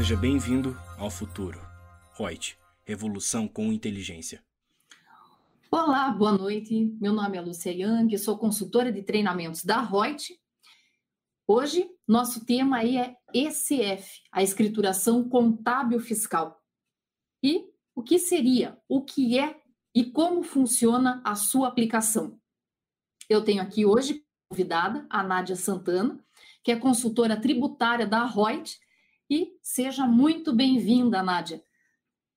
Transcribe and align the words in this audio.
Seja 0.00 0.16
bem-vindo 0.16 0.74
ao 0.96 1.10
futuro. 1.10 1.60
Reut, 2.16 2.56
revolução 2.86 3.46
com 3.46 3.70
inteligência. 3.70 4.42
Olá, 5.70 6.08
boa 6.08 6.32
noite. 6.32 6.96
Meu 6.98 7.12
nome 7.12 7.36
é 7.36 7.40
Lúcia 7.42 7.70
Yang, 7.70 8.16
sou 8.16 8.38
consultora 8.38 8.90
de 8.90 9.02
treinamentos 9.02 9.62
da 9.62 9.82
Reut. 9.82 10.40
Hoje, 11.46 11.86
nosso 12.08 12.46
tema 12.46 12.78
aí 12.78 12.96
é 12.96 13.14
ECF, 13.34 14.22
a 14.32 14.42
escrituração 14.42 15.28
contábil 15.28 16.00
fiscal. 16.00 16.64
E 17.42 17.66
o 17.94 18.02
que 18.02 18.18
seria, 18.18 18.78
o 18.88 19.04
que 19.04 19.38
é 19.38 19.60
e 19.94 20.06
como 20.06 20.42
funciona 20.42 21.20
a 21.22 21.34
sua 21.34 21.68
aplicação. 21.68 22.40
Eu 23.28 23.44
tenho 23.44 23.60
aqui 23.60 23.84
hoje 23.84 24.24
convidada 24.48 25.06
a 25.10 25.22
Nádia 25.22 25.56
Santana, 25.56 26.18
que 26.64 26.72
é 26.72 26.76
consultora 26.76 27.38
tributária 27.38 28.06
da 28.06 28.24
Reut, 28.24 28.80
e 29.30 29.52
seja 29.62 30.06
muito 30.06 30.52
bem-vinda, 30.52 31.22
Nádia. 31.22 31.62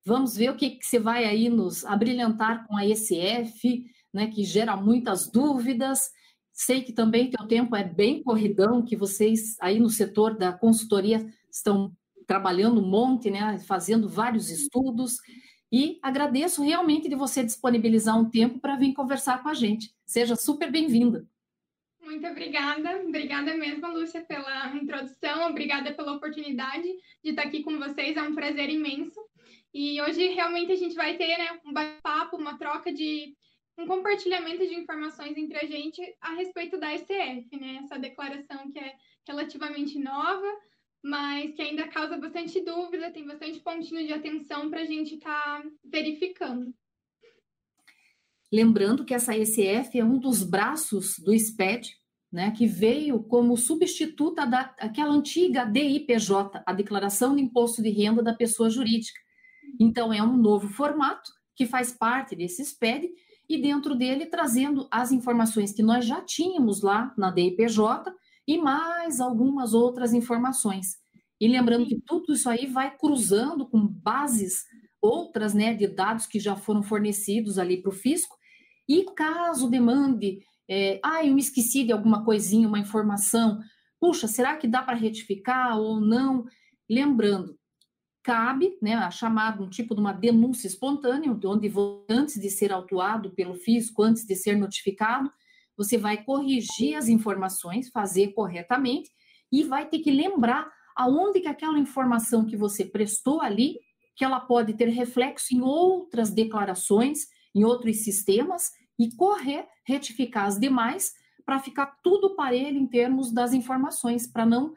Vamos 0.05 0.35
ver 0.35 0.51
o 0.51 0.55
que, 0.55 0.71
que 0.71 0.85
você 0.85 0.99
vai 0.99 1.25
aí 1.25 1.49
nos 1.49 1.83
abrilhantar 1.83 2.67
com 2.67 2.77
a 2.77 2.85
ECF, 2.85 3.85
né, 4.13 4.27
que 4.27 4.43
gera 4.43 4.77
muitas 4.77 5.31
dúvidas. 5.31 6.11
Sei 6.51 6.83
que 6.83 6.93
também 6.93 7.31
teu 7.31 7.47
tempo 7.47 7.75
é 7.75 7.83
bem 7.83 8.21
corridão, 8.21 8.85
que 8.85 8.95
vocês 8.95 9.55
aí 9.59 9.79
no 9.79 9.89
setor 9.89 10.37
da 10.37 10.53
consultoria 10.53 11.25
estão 11.49 11.91
trabalhando 12.27 12.79
um 12.79 12.87
monte, 12.87 13.31
né, 13.31 13.57
fazendo 13.59 14.07
vários 14.07 14.51
estudos. 14.51 15.17
E 15.71 15.97
agradeço 16.03 16.61
realmente 16.61 17.09
de 17.09 17.15
você 17.15 17.43
disponibilizar 17.43 18.19
um 18.19 18.29
tempo 18.29 18.59
para 18.59 18.75
vir 18.75 18.93
conversar 18.93 19.41
com 19.41 19.49
a 19.49 19.55
gente. 19.55 19.91
Seja 20.05 20.35
super 20.35 20.71
bem-vinda. 20.71 21.27
Muito 22.03 22.27
obrigada, 22.27 23.01
obrigada 23.01 23.55
mesmo, 23.55 23.87
Lúcia, 23.87 24.21
pela 24.21 24.75
introdução, 24.75 25.49
obrigada 25.49 25.93
pela 25.93 26.13
oportunidade 26.13 26.87
de 27.23 27.29
estar 27.29 27.43
aqui 27.43 27.63
com 27.63 27.79
vocês, 27.79 28.17
é 28.17 28.21
um 28.21 28.35
prazer 28.35 28.69
imenso. 28.69 29.19
E 29.73 30.01
hoje 30.01 30.27
realmente 30.27 30.71
a 30.71 30.75
gente 30.75 30.95
vai 30.95 31.15
ter 31.17 31.37
né, 31.37 31.59
um 31.65 31.71
bate-papo, 31.71 32.35
uma 32.35 32.57
troca 32.57 32.91
de 32.91 33.33
um 33.77 33.87
compartilhamento 33.87 34.67
de 34.67 34.75
informações 34.75 35.35
entre 35.37 35.57
a 35.57 35.65
gente 35.65 36.01
a 36.21 36.33
respeito 36.33 36.77
da 36.77 36.95
STF, 36.95 37.57
né? 37.59 37.79
Essa 37.83 37.97
declaração 37.97 38.69
que 38.71 38.77
é 38.77 38.95
relativamente 39.27 39.97
nova, 39.97 40.47
mas 41.01 41.55
que 41.55 41.61
ainda 41.61 41.87
causa 41.87 42.17
bastante 42.17 42.61
dúvida, 42.61 43.11
tem 43.11 43.25
bastante 43.25 43.59
pontinho 43.61 44.05
de 44.05 44.13
atenção 44.13 44.69
para 44.69 44.81
a 44.81 44.85
gente 44.85 45.15
estar 45.15 45.61
tá 45.61 45.69
verificando. 45.83 46.73
Lembrando 48.53 49.03
que 49.03 49.15
essa 49.15 49.35
ECF 49.35 49.97
é 49.97 50.05
um 50.05 50.19
dos 50.19 50.43
braços 50.43 51.15
do 51.17 51.33
SPED, 51.33 51.89
né, 52.31 52.51
que 52.51 52.67
veio 52.67 53.23
como 53.23 53.57
substituta 53.57 54.45
daquela 54.45 55.11
antiga 55.11 55.65
DIPJ, 55.65 56.61
a 56.63 56.71
Declaração 56.71 57.35
de 57.35 57.41
Imposto 57.41 57.81
de 57.81 57.89
Renda 57.89 58.21
da 58.21 58.31
Pessoa 58.31 58.69
Jurídica. 58.69 59.19
Então, 59.79 60.13
é 60.13 60.21
um 60.21 60.37
novo 60.37 60.67
formato 60.67 61.31
que 61.55 61.65
faz 61.65 61.93
parte 61.93 62.35
desse 62.35 62.63
SPED 62.63 63.09
e 63.49 63.59
dentro 63.59 63.95
dele 63.95 64.27
trazendo 64.27 64.87
as 64.91 65.11
informações 65.11 65.73
que 65.73 65.81
nós 65.81 66.05
já 66.05 66.21
tínhamos 66.21 66.83
lá 66.83 67.11
na 67.17 67.31
DIPJ 67.31 68.13
e 68.47 68.59
mais 68.59 69.19
algumas 69.19 69.73
outras 69.73 70.13
informações. 70.13 70.97
E 71.41 71.47
lembrando 71.47 71.87
que 71.87 71.99
tudo 72.05 72.33
isso 72.33 72.47
aí 72.47 72.67
vai 72.67 72.95
cruzando 72.95 73.67
com 73.67 73.87
bases 73.87 74.63
outras 75.01 75.55
né, 75.55 75.73
de 75.73 75.87
dados 75.87 76.27
que 76.27 76.39
já 76.39 76.55
foram 76.55 76.83
fornecidos 76.83 77.57
ali 77.57 77.81
para 77.81 77.89
o 77.89 77.93
fisco 77.93 78.42
e 78.87 79.05
caso 79.15 79.69
demande, 79.69 80.41
é, 80.69 80.99
ah, 81.03 81.25
eu 81.25 81.33
me 81.33 81.41
esqueci 81.41 81.83
de 81.83 81.91
alguma 81.91 82.23
coisinha, 82.23 82.67
uma 82.67 82.79
informação, 82.79 83.59
puxa, 83.99 84.27
será 84.27 84.55
que 84.57 84.67
dá 84.67 84.81
para 84.81 84.95
retificar 84.95 85.77
ou 85.77 85.99
não? 85.99 86.45
Lembrando, 86.89 87.57
cabe, 88.23 88.77
né, 88.81 88.95
a 88.95 89.11
chamada 89.11 89.61
um 89.61 89.69
tipo 89.69 89.93
de 89.93 90.01
uma 90.01 90.13
denúncia 90.13 90.67
espontânea, 90.67 91.31
onde 91.45 91.71
antes 92.09 92.39
de 92.39 92.49
ser 92.49 92.71
autuado 92.71 93.31
pelo 93.31 93.55
fisco, 93.55 94.01
antes 94.01 94.25
de 94.25 94.35
ser 94.35 94.57
notificado, 94.57 95.31
você 95.75 95.97
vai 95.97 96.23
corrigir 96.23 96.95
as 96.95 97.07
informações, 97.07 97.89
fazer 97.89 98.33
corretamente 98.33 99.09
e 99.51 99.63
vai 99.63 99.87
ter 99.87 99.99
que 99.99 100.11
lembrar 100.11 100.71
aonde 100.95 101.39
que 101.39 101.47
aquela 101.47 101.79
informação 101.79 102.45
que 102.45 102.55
você 102.55 102.85
prestou 102.85 103.41
ali, 103.41 103.79
que 104.15 104.23
ela 104.23 104.39
pode 104.39 104.73
ter 104.73 104.89
reflexo 104.89 105.53
em 105.53 105.61
outras 105.61 106.29
declarações 106.29 107.27
em 107.53 107.63
outros 107.63 108.03
sistemas 108.03 108.71
e 108.97 109.11
correr, 109.15 109.67
retificar 109.85 110.45
as 110.45 110.59
demais 110.59 111.13
para 111.45 111.59
ficar 111.59 111.97
tudo 112.01 112.35
parelho 112.35 112.77
em 112.77 112.87
termos 112.87 113.31
das 113.31 113.53
informações, 113.53 114.25
para 114.25 114.45
não 114.45 114.73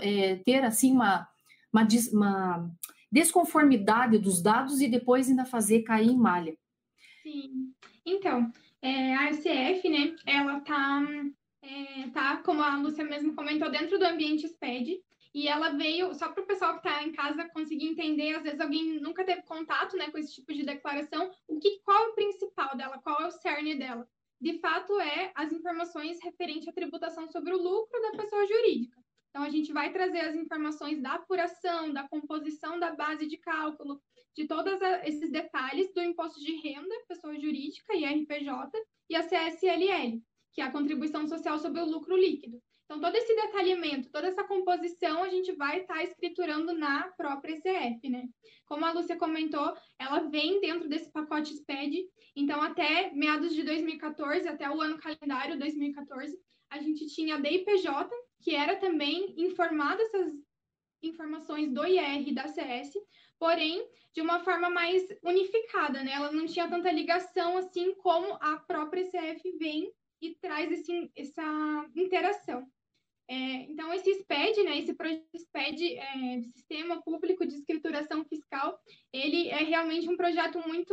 é, 0.00 0.36
ter 0.36 0.64
assim 0.64 0.92
uma, 0.92 1.28
uma, 1.72 1.86
uma, 2.12 2.70
desconformidade 3.10 4.18
dos 4.18 4.40
dados 4.40 4.80
e 4.80 4.88
depois 4.88 5.28
ainda 5.28 5.44
fazer 5.44 5.82
cair 5.82 6.08
em 6.08 6.16
malha. 6.16 6.56
Sim. 7.22 7.72
Então, 8.06 8.50
é, 8.80 9.14
a 9.14 9.32
SCF, 9.32 9.88
né, 9.88 10.14
ela 10.24 10.60
tá, 10.60 11.02
é, 11.62 12.08
tá, 12.10 12.36
como 12.38 12.62
a 12.62 12.76
Lúcia 12.76 13.04
mesmo 13.04 13.34
comentou, 13.34 13.70
dentro 13.70 13.98
do 13.98 14.04
ambiente 14.04 14.46
SPED, 14.48 15.00
e 15.32 15.46
ela 15.46 15.70
veio, 15.70 16.12
só 16.14 16.28
para 16.28 16.42
o 16.42 16.46
pessoal 16.46 16.72
que 16.72 16.88
está 16.88 17.02
em 17.02 17.12
casa 17.12 17.48
conseguir 17.50 17.86
entender, 17.86 18.34
às 18.34 18.42
vezes 18.42 18.60
alguém 18.60 19.00
nunca 19.00 19.24
teve 19.24 19.42
contato 19.42 19.96
né, 19.96 20.10
com 20.10 20.18
esse 20.18 20.34
tipo 20.34 20.52
de 20.52 20.64
declaração, 20.64 21.30
o 21.46 21.58
que, 21.60 21.80
qual 21.84 22.04
é 22.04 22.08
o 22.08 22.14
principal 22.14 22.76
dela, 22.76 22.98
qual 22.98 23.20
é 23.20 23.26
o 23.26 23.30
cerne 23.30 23.76
dela? 23.76 24.08
De 24.40 24.58
fato, 24.58 24.98
é 24.98 25.30
as 25.34 25.52
informações 25.52 26.18
referentes 26.22 26.66
à 26.66 26.72
tributação 26.72 27.28
sobre 27.28 27.52
o 27.54 27.62
lucro 27.62 28.00
da 28.02 28.22
pessoa 28.22 28.46
jurídica. 28.46 28.98
Então, 29.28 29.42
a 29.44 29.50
gente 29.50 29.72
vai 29.72 29.92
trazer 29.92 30.20
as 30.20 30.34
informações 30.34 31.00
da 31.00 31.12
apuração, 31.12 31.92
da 31.92 32.08
composição 32.08 32.80
da 32.80 32.90
base 32.90 33.26
de 33.26 33.36
cálculo, 33.36 34.02
de 34.34 34.46
todos 34.46 34.80
esses 35.04 35.30
detalhes 35.30 35.92
do 35.92 36.02
imposto 36.02 36.40
de 36.40 36.56
renda, 36.56 36.94
pessoa 37.06 37.38
jurídica, 37.38 37.94
IRPJ, 37.94 38.72
e 39.08 39.14
a 39.14 39.22
CSLL, 39.22 40.20
que 40.52 40.60
é 40.60 40.64
a 40.64 40.72
contribuição 40.72 41.28
social 41.28 41.58
sobre 41.58 41.80
o 41.80 41.84
lucro 41.84 42.16
líquido. 42.16 42.60
Então, 42.90 43.00
todo 43.00 43.14
esse 43.14 43.32
detalhamento, 43.36 44.10
toda 44.10 44.26
essa 44.26 44.42
composição, 44.42 45.22
a 45.22 45.28
gente 45.28 45.52
vai 45.52 45.82
estar 45.82 45.94
tá 45.94 46.02
escriturando 46.02 46.72
na 46.72 47.04
própria 47.10 47.52
ECF, 47.52 48.08
né? 48.08 48.28
Como 48.66 48.84
a 48.84 48.90
Lúcia 48.90 49.16
comentou, 49.16 49.76
ela 49.96 50.28
vem 50.28 50.60
dentro 50.60 50.88
desse 50.88 51.08
pacote 51.08 51.54
SPED, 51.54 52.04
então 52.34 52.60
até 52.60 53.12
meados 53.12 53.54
de 53.54 53.62
2014, 53.62 54.48
até 54.48 54.68
o 54.68 54.80
ano 54.80 54.98
calendário 54.98 55.56
2014, 55.56 56.36
a 56.68 56.80
gente 56.80 57.06
tinha 57.06 57.36
a 57.36 57.40
DIPJ, 57.40 58.10
que 58.42 58.56
era 58.56 58.74
também 58.74 59.34
informada 59.40 60.02
essas 60.02 60.32
informações 61.00 61.72
do 61.72 61.86
IR 61.86 62.28
e 62.28 62.34
da 62.34 62.48
CS, 62.48 62.94
porém 63.38 63.88
de 64.12 64.20
uma 64.20 64.40
forma 64.40 64.68
mais 64.68 65.00
unificada, 65.22 66.02
né? 66.02 66.10
Ela 66.10 66.32
não 66.32 66.44
tinha 66.44 66.68
tanta 66.68 66.90
ligação 66.90 67.56
assim 67.56 67.94
como 67.94 68.36
a 68.40 68.56
própria 68.56 69.02
ECF 69.02 69.48
vem 69.58 69.92
e 70.20 70.34
traz 70.34 70.72
esse, 70.72 71.12
essa 71.14 71.88
interação. 71.94 72.68
É, 73.30 73.70
então, 73.70 73.94
esse 73.94 74.12
SPED, 74.12 74.64
né, 74.64 74.76
esse 74.76 74.92
projeto 74.92 75.24
SPED, 75.36 75.96
é, 75.96 76.40
Sistema 76.42 77.00
Público 77.00 77.46
de 77.46 77.54
Escrituração 77.54 78.24
Fiscal, 78.24 78.76
ele 79.12 79.48
é 79.48 79.62
realmente 79.62 80.08
um 80.08 80.16
projeto 80.16 80.58
muito 80.66 80.92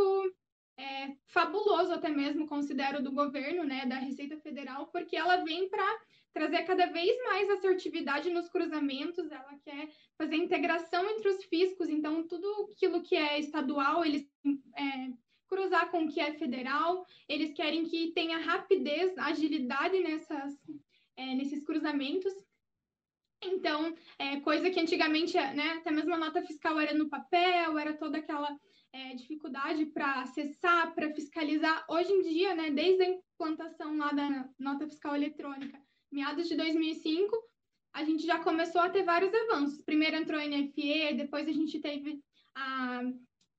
é, 0.78 1.16
fabuloso, 1.25 1.92
até 1.92 2.09
mesmo, 2.09 2.46
considero, 2.46 3.02
do 3.02 3.12
governo, 3.12 3.64
né, 3.64 3.88
da 3.88 3.96
Receita 3.96 4.38
Federal, 4.38 4.86
porque 4.92 5.18
ela 5.18 5.38
vem 5.38 5.68
para 5.68 6.00
trazer 6.31 6.62
cada 6.66 6.86
vez 6.86 7.18
mais 7.24 7.50
assertividade 7.50 8.30
nos 8.30 8.48
cruzamentos, 8.50 9.31
ela 9.31 9.58
quer 9.66 9.90
fazer 10.16 10.36
integração 10.36 11.09
entre 11.09 11.30
os 11.30 11.44
fiscos, 11.46 11.90
então, 11.90 12.28
tudo 12.28 12.69
aquilo 12.72 13.02
que 13.02 13.16
é 13.16 13.40
estadual, 13.40 14.06
eles 14.06 14.31
é, 14.78 15.12
cruzar 15.48 15.90
com 15.90 16.04
o 16.04 16.08
que 16.08 16.19
é 16.19 16.34
federal, 16.34 17.04
eles 17.28 17.52
querem 17.54 17.84
que 17.86 18.12
tenha 18.12 18.38
rapidez, 18.38 19.18
agilidade 19.18 20.00
nessas 20.02 20.56
é, 21.18 21.36
nesses 21.36 21.64
cruzamentos. 21.64 22.34
Então, 23.44 23.94
é, 24.18 24.40
coisa 24.40 24.69
que 24.69 24.80
antigamente, 24.80 25.34
né, 25.36 25.74
até 25.80 25.92
mesmo 25.92 26.14
a 26.14 26.18
nota 26.18 26.42
fiscal 26.42 26.80
era 26.80 26.94
no 26.94 27.10
papel, 27.10 27.78
era 27.78 27.94
toda 27.94 28.18
aquela 28.18 28.58
é, 28.94 29.14
dificuldade 29.16 29.86
para 29.88 30.22
acessar, 30.22 30.94
para 30.96 31.14
fiscalizar. 31.14 31.86
Hoje 31.90 32.12
em 32.12 32.22
dia, 32.22 32.56
né, 32.56 32.72
desde 32.72 33.04
a 33.04 33.10
implantação 33.10 33.98
lá 33.98 34.12
da 34.12 34.50
nota 34.58 34.88
fiscal 34.88 35.16
eletrônica, 35.16 35.80
meados 36.12 36.48
de 36.48 36.56
2005, 36.56 37.36
a 37.94 38.04
gente 38.04 38.25
já 38.25 38.40
começou 38.40 38.81
a 38.81 38.90
ter 38.90 39.04
vários 39.04 39.34
avanços. 39.34 39.81
Primeiro 39.81 40.16
entrou 40.16 40.40
a 40.40 40.48
NFE, 40.48 41.16
depois 41.16 41.48
a 41.48 41.52
gente 41.52 41.80
teve 41.80 42.20
a, 42.56 43.02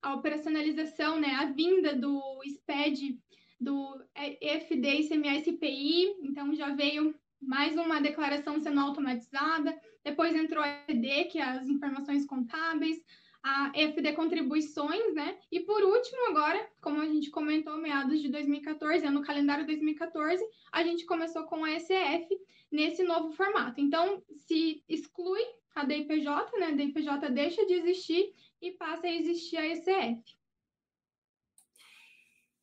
a 0.01 0.15
operacionalização, 0.15 1.19
né, 1.19 1.35
a 1.35 1.45
vinda 1.45 1.95
do 1.95 2.21
SPED, 2.45 3.17
do 3.59 4.01
EFD 4.15 4.87
e 4.87 5.07
CMS-PI, 5.07 6.15
então 6.21 6.55
já 6.55 6.73
veio 6.73 7.13
mais 7.41 7.75
uma 7.77 8.01
declaração 8.01 8.59
sendo 8.59 8.79
automatizada, 8.79 9.79
depois 10.03 10.35
entrou 10.35 10.63
a 10.63 10.67
EFD, 10.87 11.25
que 11.25 11.39
é 11.39 11.43
as 11.43 11.67
informações 11.67 12.25
contábeis, 12.25 13.01
a 13.41 13.71
EFD 13.73 14.13
contribuições, 14.13 15.13
né? 15.13 15.37
E 15.51 15.61
por 15.61 15.81
último, 15.81 16.27
agora, 16.29 16.69
como 16.81 17.01
a 17.01 17.05
gente 17.05 17.29
comentou, 17.29 17.77
meados 17.77 18.21
de 18.21 18.29
2014, 18.29 19.09
no 19.09 19.21
calendário 19.21 19.65
2014, 19.65 20.43
a 20.71 20.83
gente 20.83 21.05
começou 21.05 21.43
com 21.43 21.63
a 21.63 21.71
ECF, 21.71 22.27
nesse 22.71 23.03
novo 23.03 23.31
formato. 23.31 23.81
Então, 23.81 24.21
se 24.35 24.83
exclui 24.87 25.41
a 25.75 25.83
DIPJ, 25.85 26.25
né? 26.59 26.67
A 26.67 26.71
DIPJ 26.71 27.29
deixa 27.31 27.65
de 27.65 27.73
existir 27.73 28.33
e 28.61 28.71
passa 28.71 29.07
a 29.07 29.11
existir 29.11 29.57
a 29.57 29.65
ECF. 29.65 30.21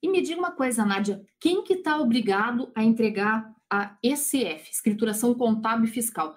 E 0.02 0.08
me 0.08 0.20
diga 0.20 0.38
uma 0.38 0.52
coisa, 0.52 0.84
Nádia, 0.84 1.26
quem 1.40 1.62
que 1.64 1.74
está 1.74 1.98
obrigado 1.98 2.70
a 2.74 2.84
entregar 2.84 3.55
a 3.70 3.96
ECF, 4.02 4.70
Escrituração 4.70 5.34
Contábil 5.34 5.86
e 5.86 5.90
Fiscal? 5.90 6.36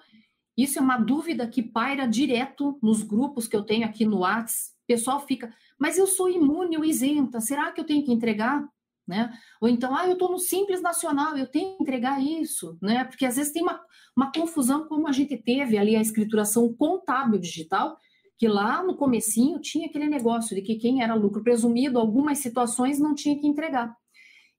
Isso 0.56 0.78
é 0.78 0.82
uma 0.82 0.98
dúvida 0.98 1.46
que 1.46 1.62
paira 1.62 2.06
direto 2.06 2.78
nos 2.82 3.02
grupos 3.02 3.48
que 3.48 3.56
eu 3.56 3.62
tenho 3.62 3.86
aqui 3.86 4.04
no 4.04 4.20
Whats. 4.20 4.72
O 4.84 4.86
pessoal 4.86 5.24
fica, 5.26 5.54
mas 5.78 5.96
eu 5.96 6.06
sou 6.06 6.28
imune 6.28 6.76
ou 6.76 6.84
isenta, 6.84 7.40
será 7.40 7.72
que 7.72 7.80
eu 7.80 7.84
tenho 7.84 8.04
que 8.04 8.12
entregar? 8.12 8.68
Né? 9.06 9.32
Ou 9.60 9.68
então, 9.68 9.94
ah, 9.96 10.06
eu 10.06 10.12
estou 10.12 10.30
no 10.30 10.38
Simples 10.38 10.82
Nacional, 10.82 11.36
eu 11.36 11.46
tenho 11.46 11.76
que 11.76 11.82
entregar 11.82 12.22
isso, 12.22 12.78
né? 12.80 13.04
Porque 13.04 13.26
às 13.26 13.36
vezes 13.36 13.52
tem 13.52 13.62
uma, 13.62 13.80
uma 14.16 14.30
confusão, 14.30 14.86
como 14.86 15.08
a 15.08 15.12
gente 15.12 15.36
teve 15.36 15.78
ali 15.78 15.96
a 15.96 16.00
escrituração 16.00 16.72
contábil 16.74 17.40
digital, 17.40 17.96
que 18.38 18.46
lá 18.46 18.82
no 18.84 18.96
comecinho 18.96 19.58
tinha 19.58 19.86
aquele 19.86 20.06
negócio 20.06 20.54
de 20.54 20.62
que 20.62 20.76
quem 20.76 21.02
era 21.02 21.14
lucro 21.14 21.42
presumido, 21.42 21.98
algumas 21.98 22.38
situações 22.38 22.98
não 22.98 23.14
tinha 23.14 23.38
que 23.38 23.46
entregar. 23.46 23.96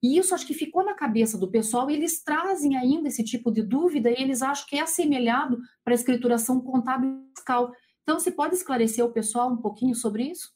E 0.01 0.17
isso 0.17 0.33
acho 0.33 0.47
que 0.47 0.53
ficou 0.53 0.83
na 0.83 0.95
cabeça 0.95 1.37
do 1.37 1.49
pessoal, 1.49 1.89
e 1.89 1.93
eles 1.93 2.23
trazem 2.23 2.75
ainda 2.75 3.07
esse 3.07 3.23
tipo 3.23 3.51
de 3.51 3.61
dúvida 3.61 4.09
e 4.09 4.21
eles 4.21 4.41
acham 4.41 4.65
que 4.67 4.75
é 4.75 4.81
assemelhado 4.81 5.59
para 5.83 5.93
a 5.93 5.95
escrituração 5.95 6.59
contábil 6.59 7.23
fiscal. 7.35 7.71
Então, 8.01 8.19
você 8.19 8.31
pode 8.31 8.55
esclarecer 8.55 9.05
o 9.05 9.13
pessoal 9.13 9.51
um 9.51 9.57
pouquinho 9.57 9.93
sobre 9.93 10.23
isso? 10.23 10.51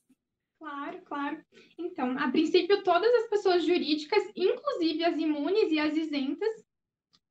Claro, 0.58 1.00
claro. 1.06 1.38
Então, 1.78 2.18
a 2.18 2.32
princípio, 2.32 2.84
todas 2.84 3.14
as 3.14 3.30
pessoas 3.30 3.64
jurídicas, 3.64 4.24
inclusive 4.36 5.04
as 5.04 5.18
imunes 5.18 5.72
e 5.72 5.78
as 5.78 5.96
isentas, 5.96 6.66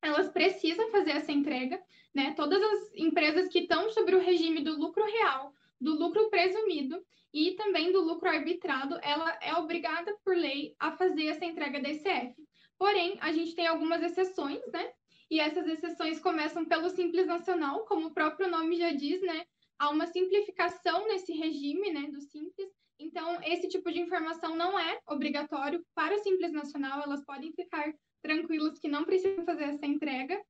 elas 0.01 0.29
precisam 0.29 0.89
fazer 0.91 1.13
essa 1.13 1.33
entrega, 1.33 1.83
né? 2.15 2.33
Todas 2.35 2.63
as 2.63 2.95
empresas 2.95 3.49
que 3.49 3.61
estão 3.61 3.91
sobre 3.91 4.15
o 4.15 4.21
regime 4.21 4.63
do 4.63 4.79
lucro 4.79 5.05
real, 5.05 5.53
do 5.81 5.99
lucro 5.99 6.31
presumido 6.31 7.03
e 7.35 7.57
também 7.57 7.91
do 7.91 8.01
lucro 8.01 8.29
arbitrado, 8.29 8.97
ela 9.03 9.37
é 9.43 9.55
obrigada 9.57 10.17
por 10.25 10.37
lei 10.37 10.77
a 10.79 10.93
fazer 10.93 11.27
essa 11.27 11.45
entrega 11.45 11.81
da 11.81 11.91
ICF. 11.91 12.33
Porém, 12.79 13.19
a 13.21 13.33
gente 13.33 13.57
tem 13.57 13.67
algumas 13.67 14.01
exceções, 14.03 14.65
né? 14.73 14.93
E 15.29 15.41
essas 15.41 15.67
exceções 15.67 16.21
começam 16.21 16.65
pelo 16.65 16.89
Simples 16.91 17.27
Nacional, 17.27 17.85
como 17.87 18.07
o 18.07 18.15
próprio 18.15 18.49
nome 18.49 18.77
já 18.77 18.93
diz, 18.93 19.21
né? 19.23 19.45
Há 19.77 19.91
uma 19.91 20.07
simplificação 20.07 21.09
nesse 21.09 21.33
regime, 21.33 21.93
né, 21.93 22.03
do 22.03 22.21
Simples. 22.21 22.69
Então, 23.01 23.43
esse 23.43 23.69
tipo 23.69 23.91
de 23.91 23.99
informação 23.99 24.55
não 24.55 24.79
é 24.79 25.01
obrigatório 25.09 25.85
para 25.93 26.15
o 26.15 26.19
Simples 26.21 26.53
Nacional, 26.53 27.03
elas 27.03 27.25
podem 27.25 27.53
ficar 27.53 27.93
tranquilas 28.23 28.79
que 28.79 28.87
não 28.87 29.05
precisam 29.05 29.45
fazer 29.45 29.65
essa 29.65 29.85
entrega. 29.85 30.41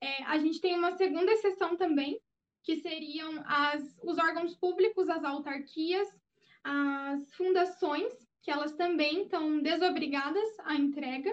É, 0.00 0.22
a 0.22 0.38
gente 0.38 0.60
tem 0.60 0.76
uma 0.76 0.92
segunda 0.92 1.32
exceção 1.32 1.76
também, 1.76 2.20
que 2.62 2.76
seriam 2.76 3.42
as, 3.46 3.98
os 4.04 4.18
órgãos 4.18 4.54
públicos, 4.54 5.08
as 5.08 5.24
autarquias, 5.24 6.08
as 6.68 7.32
fundações, 7.34 8.12
que 8.42 8.50
elas 8.50 8.72
também 8.74 9.22
estão 9.22 9.60
desobrigadas 9.60 10.48
à 10.60 10.74
entrega. 10.74 11.32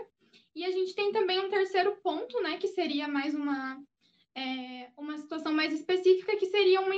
E 0.55 0.63
a 0.65 0.71
gente 0.71 0.95
tem 0.95 1.11
também 1.11 1.39
um 1.39 1.49
terceiro 1.49 1.97
ponto, 2.01 2.41
né, 2.41 2.57
que 2.57 2.67
seria 2.69 3.07
mais 3.07 3.35
uma, 3.35 3.77
é, 4.33 4.89
uma 4.97 5.17
situação 5.17 5.53
mais 5.53 5.73
específica, 5.73 6.37
que 6.37 6.45
seria 6.45 6.79
uma 6.79 6.95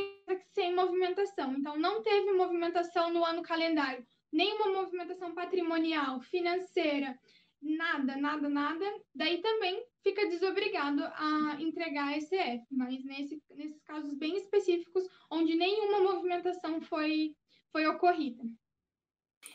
sem 0.54 0.75
movimentação. 0.75 1.54
Então, 1.54 1.78
não 1.78 2.01
teve 2.04 2.31
movimentação 2.34 3.12
no 3.12 3.24
ano 3.25 3.42
calendário, 3.42 4.06
nenhuma 4.31 4.72
movimentação 4.72 5.33
patrimonial, 5.33 6.19
financeira, 6.22 7.18
nada, 7.62 8.16
nada, 8.16 8.48
nada, 8.48 8.86
daí 9.13 9.42
também 9.42 9.83
fica 10.04 10.28
desobrigado 10.28 11.04
a 11.04 11.57
entregar 11.60 12.10
a 12.10 12.18
ECF, 12.18 12.66
mas 12.72 13.04
nesse, 13.04 13.42
nesses 13.56 13.81
casos 13.83 14.13
bem 14.13 14.38
específicos, 14.38 15.04
onde 15.31 15.56
nenhuma 15.56 16.00
movimentação 16.00 16.80
foi, 16.81 17.36
foi 17.72 17.86
ocorrida. 17.88 18.44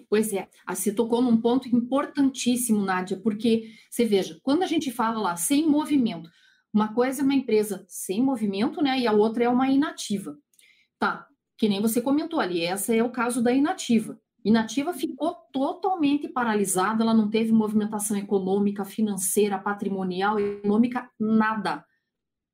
Pois 0.09 0.33
é, 0.33 0.49
você 0.69 0.93
tocou 0.93 1.21
num 1.21 1.41
ponto 1.41 1.69
importantíssimo, 1.69 2.83
Nádia, 2.83 3.21
porque 3.21 3.71
você 3.91 4.05
veja, 4.05 4.39
quando 4.43 4.63
a 4.63 4.67
gente 4.67 4.91
fala 4.91 5.21
lá 5.21 5.37
sem 5.37 5.69
movimento, 5.69 6.31
uma 6.73 6.95
coisa 6.95 7.21
é 7.21 7.25
uma 7.25 7.35
empresa 7.35 7.85
sem 7.89 8.23
movimento, 8.23 8.83
né? 8.83 8.99
E 8.99 9.07
a 9.07 9.13
outra 9.13 9.45
é 9.45 9.49
uma 9.49 9.69
inativa. 9.69 10.37
Tá, 10.99 11.27
que 11.59 11.69
nem 11.69 11.81
você 11.81 12.01
comentou 12.01 12.41
ali, 12.41 12.65
essa 12.65 12.95
é 12.95 13.03
o 13.03 13.11
caso 13.11 13.43
da 13.43 13.53
inativa. 13.53 14.19
Inativa 14.45 14.93
ficou 14.93 15.35
totalmente 15.53 16.29
paralisada, 16.29 17.05
ela 17.05 17.15
não 17.15 17.31
teve 17.31 17.53
movimentação 17.53 18.17
econômica, 18.17 18.85
financeira, 18.85 19.59
patrimonial, 19.59 20.41
econômica, 20.41 21.09
nada. 21.19 21.85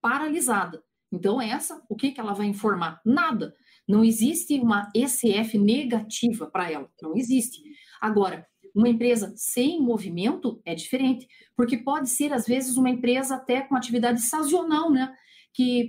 Paralisada. 0.01 0.83
Então, 1.11 1.41
essa, 1.41 1.83
o 1.89 1.97
que, 1.97 2.11
que 2.11 2.21
ela 2.21 2.35
vai 2.35 2.47
informar? 2.47 3.01
Nada. 3.05 3.55
Não 3.89 4.05
existe 4.05 4.61
uma 4.61 4.91
ECF 4.95 5.57
negativa 5.57 6.47
para 6.47 6.71
ela. 6.71 6.91
Não 7.03 7.17
existe. 7.17 7.63
Agora, 8.01 8.47
uma 8.75 8.89
empresa 8.89 9.33
sem 9.35 9.81
movimento 9.81 10.61
é 10.65 10.75
diferente, 10.75 11.27
porque 11.57 11.79
pode 11.79 12.11
ser, 12.11 12.33
às 12.33 12.47
vezes, 12.47 12.77
uma 12.77 12.91
empresa 12.91 13.37
até 13.37 13.63
com 13.63 13.75
atividade 13.75 14.21
sazonal, 14.21 14.91
né? 14.91 15.13
Que, 15.55 15.89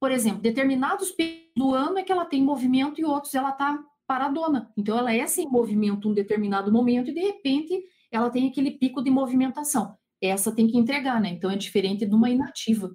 por 0.00 0.10
exemplo, 0.10 0.40
determinados 0.40 1.10
períodos 1.10 1.50
do 1.56 1.74
ano 1.74 1.98
é 1.98 2.02
que 2.02 2.10
ela 2.10 2.24
tem 2.24 2.42
movimento 2.42 3.00
e 3.00 3.04
outros 3.04 3.34
ela 3.34 3.50
está 3.50 3.78
paradona. 4.06 4.72
Então, 4.76 4.98
ela 4.98 5.14
é 5.14 5.26
sem 5.26 5.48
movimento 5.48 6.08
um 6.08 6.14
determinado 6.14 6.72
momento 6.72 7.10
e, 7.10 7.14
de 7.14 7.20
repente, 7.20 7.80
ela 8.10 8.30
tem 8.30 8.48
aquele 8.48 8.72
pico 8.72 9.02
de 9.02 9.10
movimentação. 9.10 9.94
Essa 10.20 10.52
tem 10.52 10.66
que 10.66 10.76
entregar, 10.76 11.20
né? 11.20 11.28
Então, 11.28 11.50
é 11.50 11.56
diferente 11.56 12.06
de 12.06 12.14
uma 12.14 12.30
inativa. 12.30 12.92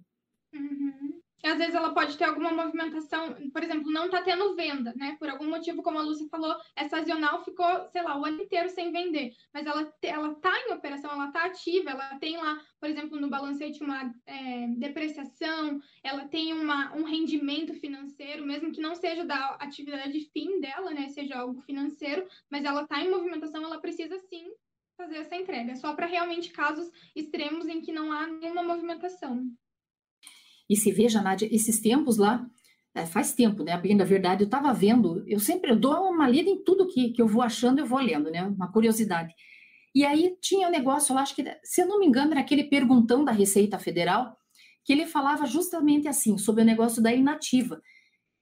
Uhum. 0.54 0.94
Às 1.46 1.58
vezes 1.58 1.76
ela 1.76 1.94
pode 1.94 2.18
ter 2.18 2.26
alguma 2.26 2.52
movimentação, 2.52 3.36
por 3.52 3.64
exemplo, 3.64 3.92
não 3.92 4.06
está 4.06 4.22
tendo 4.22 4.56
venda, 4.56 4.94
né? 4.96 5.16
Por 5.20 5.30
algum 5.30 5.50
motivo, 5.50 5.84
como 5.84 6.00
a 6.00 6.02
Lúcia 6.02 6.28
falou, 6.30 6.56
é 6.76 6.88
sazonal, 6.88 7.44
ficou, 7.44 7.88
sei 7.92 8.02
lá, 8.02 8.20
o 8.20 8.26
ano 8.26 8.42
inteiro 8.42 8.70
sem 8.70 8.92
vender. 8.92 9.34
Mas 9.54 9.66
ela, 9.66 9.94
ela 10.02 10.36
tá 10.36 10.54
em 10.62 10.74
operação, 10.74 11.12
ela 11.12 11.32
tá 11.32 11.46
ativa, 11.46 11.92
ela 11.92 12.18
tem 12.20 12.38
lá, 12.38 12.60
por 12.80 12.90
exemplo, 12.90 13.20
no 13.20 13.30
balancete 13.30 13.84
uma 13.84 14.14
é, 14.26 14.68
depreciação, 14.78 15.80
ela 16.04 16.28
tem 16.28 16.54
uma, 16.54 16.96
um 16.96 17.04
rendimento 17.04 17.74
financeiro, 17.74 18.46
mesmo 18.46 18.72
que 18.72 18.82
não 18.82 18.96
seja 18.96 19.24
da 19.24 19.56
atividade 19.60 20.20
fim 20.34 20.60
dela, 20.60 20.92
né, 20.92 21.08
seja 21.10 21.38
algo 21.38 21.62
financeiro, 21.62 22.28
mas 22.50 22.66
ela 22.66 22.84
está 22.84 23.02
em 23.02 23.10
movimentação, 23.10 23.64
ela 23.64 23.80
precisa 23.80 24.18
sim 24.20 24.52
fazer 24.98 25.18
essa 25.18 25.36
entrega, 25.36 25.76
só 25.76 25.94
para 25.94 26.06
realmente 26.06 26.52
casos 26.52 26.90
extremos 27.16 27.68
em 27.68 27.82
que 27.82 27.92
não 27.92 28.12
há 28.12 28.28
nenhuma 28.28 28.64
movimentação. 28.64 29.46
E 30.70 30.76
se 30.76 30.92
veja, 30.92 31.22
Nádia, 31.22 31.48
esses 31.54 31.80
tempos 31.80 32.18
lá, 32.18 32.46
é, 32.96 33.06
faz 33.06 33.34
tempo, 33.34 33.64
né? 33.64 33.78
Bem, 33.78 33.96
na 33.96 34.06
verdade, 34.06 34.44
eu 34.44 34.46
estava 34.46 34.74
vendo, 34.74 35.24
eu 35.28 35.40
sempre 35.40 35.72
eu 35.72 35.76
dou 35.76 36.10
uma 36.10 36.28
lida 36.30 36.50
em 36.50 36.64
tudo 36.64 36.88
que, 36.88 37.12
que 37.12 37.22
eu 37.22 37.28
vou 37.28 37.42
achando, 37.42 37.80
eu 37.80 37.86
vou 37.86 38.00
lendo, 38.00 38.32
né? 38.32 38.44
Uma 38.44 38.72
curiosidade. 38.72 39.34
E 39.94 40.06
aí 40.06 40.36
tinha 40.42 40.68
um 40.68 40.72
negócio 40.72 41.14
lá, 41.14 41.22
acho 41.22 41.36
que, 41.36 41.44
se 41.64 41.82
eu 41.82 41.88
não 41.88 42.00
me 42.00 42.06
engano, 42.06 42.32
era 42.32 42.40
aquele 42.40 42.64
perguntão 42.64 43.24
da 43.24 43.32
Receita 43.32 43.78
Federal, 43.78 44.36
que 44.84 44.94
ele 44.94 45.06
falava 45.06 45.46
justamente 45.46 46.08
assim, 46.08 46.38
sobre 46.38 46.62
o 46.62 46.66
negócio 46.66 47.02
da 47.02 47.14
inativa. 47.14 47.82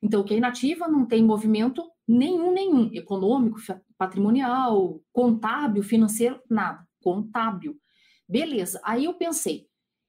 Então, 0.01 0.23
que 0.23 0.33
a 0.33 0.37
inativa 0.37 0.87
não 0.87 1.05
tem 1.05 1.23
movimento 1.23 1.83
nenhum, 2.07 2.51
nenhum, 2.51 2.89
econômico, 2.93 3.57
patrimonial, 3.97 5.01
contábil, 5.11 5.81
financeiro, 5.81 6.39
nada, 6.49 6.85
contábil. 7.01 7.77
Beleza, 8.27 8.81
aí 8.83 9.05
eu 9.05 9.13
pensei, 9.13 9.67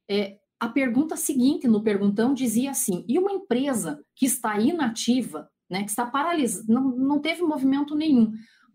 é, 0.08 0.38
a 0.64 0.68
pergunta 0.68 1.16
seguinte 1.16 1.68
no 1.68 1.82
perguntão 1.82 2.32
dizia 2.32 2.70
assim, 2.70 3.04
e 3.06 3.18
uma 3.18 3.32
empresa 3.32 4.02
que 4.16 4.24
está 4.24 4.58
inativa, 4.58 5.50
né, 5.68 5.84
que 5.84 5.90
está 5.90 6.06
paralisada, 6.06 6.64
não, 6.72 6.90
não 6.96 7.20
teve 7.20 7.42
movimento 7.42 7.94
nenhum, 7.94 8.32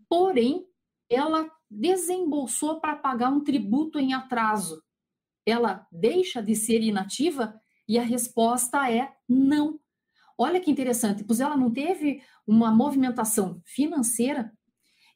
porém, 0.08 0.64
ela 1.08 1.50
desembolsou 1.68 2.80
para 2.80 2.96
pagar 2.96 3.30
um 3.30 3.42
tributo 3.42 3.98
em 3.98 4.12
atraso, 4.12 4.82
ela 5.44 5.86
deixa 5.90 6.40
de 6.42 6.54
ser 6.54 6.80
inativa? 6.80 7.54
E 7.88 7.98
a 7.98 8.02
resposta 8.02 8.90
é 8.90 9.12
não. 9.28 9.80
Olha 10.38 10.60
que 10.60 10.70
interessante, 10.70 11.24
pois 11.24 11.40
ela 11.40 11.56
não 11.56 11.72
teve 11.72 12.22
uma 12.46 12.70
movimentação 12.70 13.60
financeira, 13.64 14.52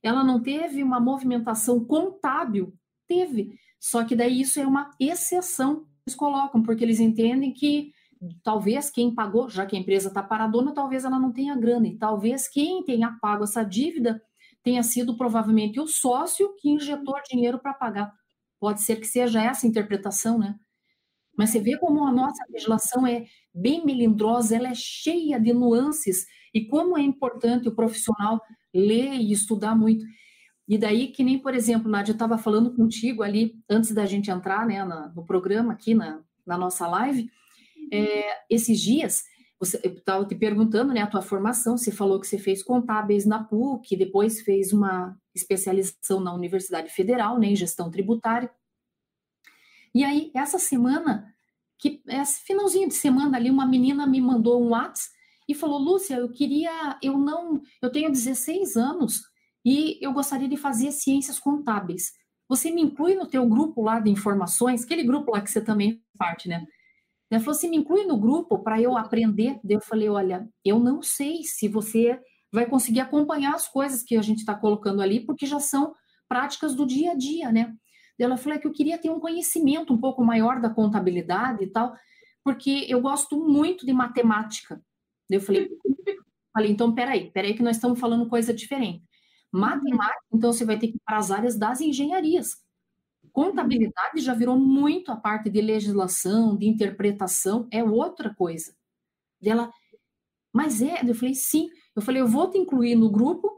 ela 0.02 0.24
não 0.24 0.42
teve 0.42 0.82
uma 0.82 0.98
movimentação 0.98 1.84
contábil, 1.84 2.74
teve. 3.06 3.56
Só 3.78 4.04
que 4.04 4.16
daí 4.16 4.40
isso 4.40 4.58
é 4.58 4.66
uma 4.66 4.90
exceção 4.98 5.86
colocam, 6.12 6.62
porque 6.62 6.84
eles 6.84 7.00
entendem 7.00 7.54
que 7.54 7.92
talvez 8.42 8.90
quem 8.90 9.14
pagou, 9.14 9.48
já 9.48 9.64
que 9.64 9.76
a 9.76 9.78
empresa 9.78 10.08
está 10.08 10.22
paradona, 10.22 10.74
talvez 10.74 11.04
ela 11.04 11.18
não 11.18 11.32
tenha 11.32 11.56
grana, 11.56 11.88
e 11.88 11.96
talvez 11.96 12.48
quem 12.48 12.84
tenha 12.84 13.16
pago 13.22 13.44
essa 13.44 13.62
dívida 13.62 14.20
tenha 14.62 14.82
sido 14.82 15.16
provavelmente 15.16 15.80
o 15.80 15.86
sócio 15.86 16.54
que 16.58 16.70
injetou 16.70 17.14
dinheiro 17.30 17.58
para 17.58 17.72
pagar. 17.72 18.12
Pode 18.60 18.82
ser 18.82 18.96
que 18.96 19.06
seja 19.06 19.42
essa 19.42 19.66
a 19.66 19.68
interpretação, 19.68 20.38
né? 20.38 20.56
Mas 21.36 21.50
você 21.50 21.60
vê 21.60 21.78
como 21.78 22.04
a 22.06 22.12
nossa 22.12 22.44
legislação 22.50 23.06
é 23.06 23.24
bem 23.52 23.84
melindrosa, 23.84 24.56
ela 24.56 24.68
é 24.68 24.74
cheia 24.74 25.40
de 25.40 25.52
nuances, 25.52 26.26
e 26.52 26.66
como 26.66 26.96
é 26.96 27.02
importante 27.02 27.68
o 27.68 27.74
profissional 27.74 28.40
ler 28.74 29.14
e 29.14 29.32
estudar 29.32 29.74
muito. 29.74 30.04
E 30.66 30.78
daí, 30.78 31.08
que 31.08 31.22
nem, 31.22 31.38
por 31.38 31.54
exemplo, 31.54 31.90
Nádia, 31.90 32.12
eu 32.12 32.14
estava 32.14 32.38
falando 32.38 32.74
contigo 32.74 33.22
ali, 33.22 33.54
antes 33.68 33.92
da 33.92 34.06
gente 34.06 34.30
entrar 34.30 34.66
né, 34.66 34.82
na, 34.84 35.08
no 35.08 35.24
programa, 35.24 35.72
aqui 35.72 35.94
na, 35.94 36.20
na 36.46 36.56
nossa 36.56 36.86
live, 36.86 37.30
É, 37.92 38.44
esses 38.48 38.80
dias, 38.80 39.24
você, 39.60 39.78
eu 39.84 39.92
estava 39.92 40.24
te 40.24 40.34
perguntando, 40.34 40.92
né, 40.92 41.02
a 41.02 41.06
tua 41.06 41.20
formação, 41.20 41.76
você 41.76 41.90
falou 41.92 42.18
que 42.18 42.26
você 42.26 42.38
fez 42.38 42.62
contábeis 42.62 43.26
na 43.26 43.44
PUC, 43.44 43.96
depois 43.96 44.40
fez 44.40 44.72
uma 44.72 45.16
especialização 45.34 46.18
na 46.18 46.32
Universidade 46.32 46.90
Federal, 46.90 47.38
né, 47.38 47.48
em 47.48 47.56
gestão 47.56 47.90
tributária. 47.90 48.50
E 49.94 50.02
aí, 50.02 50.30
essa 50.34 50.58
semana, 50.58 51.32
que 51.78 52.02
esse 52.08 52.40
finalzinho 52.40 52.88
de 52.88 52.94
semana 52.94 53.36
ali, 53.36 53.50
uma 53.50 53.66
menina 53.66 54.06
me 54.06 54.20
mandou 54.20 54.62
um 54.62 54.70
WhatsApp 54.70 55.14
e 55.46 55.54
falou: 55.54 55.78
Lúcia, 55.78 56.16
eu 56.16 56.30
queria, 56.30 56.98
eu 57.02 57.18
não, 57.18 57.62
eu 57.82 57.92
tenho 57.92 58.10
16 58.10 58.76
anos 58.76 59.22
e 59.64 59.98
eu 60.04 60.12
gostaria 60.12 60.48
de 60.48 60.56
fazer 60.56 60.92
ciências 60.92 61.38
contábeis. 61.38 62.12
Você 62.48 62.70
me 62.70 62.82
inclui 62.82 63.14
no 63.14 63.26
teu 63.26 63.48
grupo 63.48 63.82
lá 63.82 63.98
de 63.98 64.10
informações, 64.10 64.84
aquele 64.84 65.02
grupo 65.02 65.32
lá 65.32 65.40
que 65.40 65.50
você 65.50 65.60
também 65.60 66.02
parte, 66.18 66.48
né? 66.48 66.66
Ela 67.30 67.40
falou 67.40 67.56
assim, 67.56 67.70
me 67.70 67.78
inclui 67.78 68.04
no 68.04 68.18
grupo 68.18 68.58
para 68.58 68.80
eu 68.80 68.96
aprender. 68.96 69.58
Eu 69.68 69.80
falei, 69.80 70.08
olha, 70.08 70.48
eu 70.64 70.78
não 70.78 71.02
sei 71.02 71.42
se 71.42 71.66
você 71.66 72.20
vai 72.52 72.66
conseguir 72.66 73.00
acompanhar 73.00 73.54
as 73.54 73.66
coisas 73.66 74.02
que 74.02 74.16
a 74.16 74.22
gente 74.22 74.38
está 74.38 74.54
colocando 74.54 75.02
ali, 75.02 75.20
porque 75.20 75.46
já 75.46 75.58
são 75.58 75.94
práticas 76.28 76.74
do 76.74 76.86
dia 76.86 77.12
a 77.12 77.14
dia, 77.14 77.50
né? 77.50 77.74
Ela 78.18 78.36
falou 78.36 78.56
é 78.56 78.60
que 78.60 78.66
eu 78.66 78.72
queria 78.72 78.98
ter 78.98 79.10
um 79.10 79.18
conhecimento 79.18 79.92
um 79.92 79.98
pouco 79.98 80.22
maior 80.24 80.60
da 80.60 80.70
contabilidade 80.70 81.64
e 81.64 81.66
tal, 81.66 81.96
porque 82.44 82.86
eu 82.88 83.00
gosto 83.00 83.36
muito 83.36 83.84
de 83.84 83.92
matemática. 83.92 84.80
Eu 85.28 85.40
falei, 85.40 85.68
falei, 86.52 86.70
então 86.70 86.94
peraí, 86.94 87.30
peraí 87.32 87.54
que 87.54 87.62
nós 87.62 87.76
estamos 87.76 87.98
falando 87.98 88.28
coisa 88.28 88.54
diferente. 88.54 89.02
Matemática, 89.54 90.24
então 90.32 90.52
você 90.52 90.64
vai 90.64 90.76
ter 90.76 90.88
que 90.88 90.96
ir 90.96 91.02
para 91.04 91.16
as 91.16 91.30
áreas 91.30 91.56
das 91.56 91.80
engenharias. 91.80 92.56
Contabilidade 93.32 94.20
já 94.20 94.34
virou 94.34 94.58
muito 94.58 95.12
a 95.12 95.16
parte 95.16 95.48
de 95.48 95.60
legislação, 95.60 96.56
de 96.56 96.66
interpretação, 96.66 97.68
é 97.70 97.82
outra 97.82 98.34
coisa. 98.34 98.74
Dela, 99.40 99.70
mas 100.52 100.82
é, 100.82 101.08
eu 101.08 101.14
falei, 101.14 101.36
sim. 101.36 101.68
Eu 101.94 102.02
falei, 102.02 102.20
eu 102.20 102.26
vou 102.26 102.50
te 102.50 102.58
incluir 102.58 102.96
no 102.96 103.08
grupo, 103.08 103.48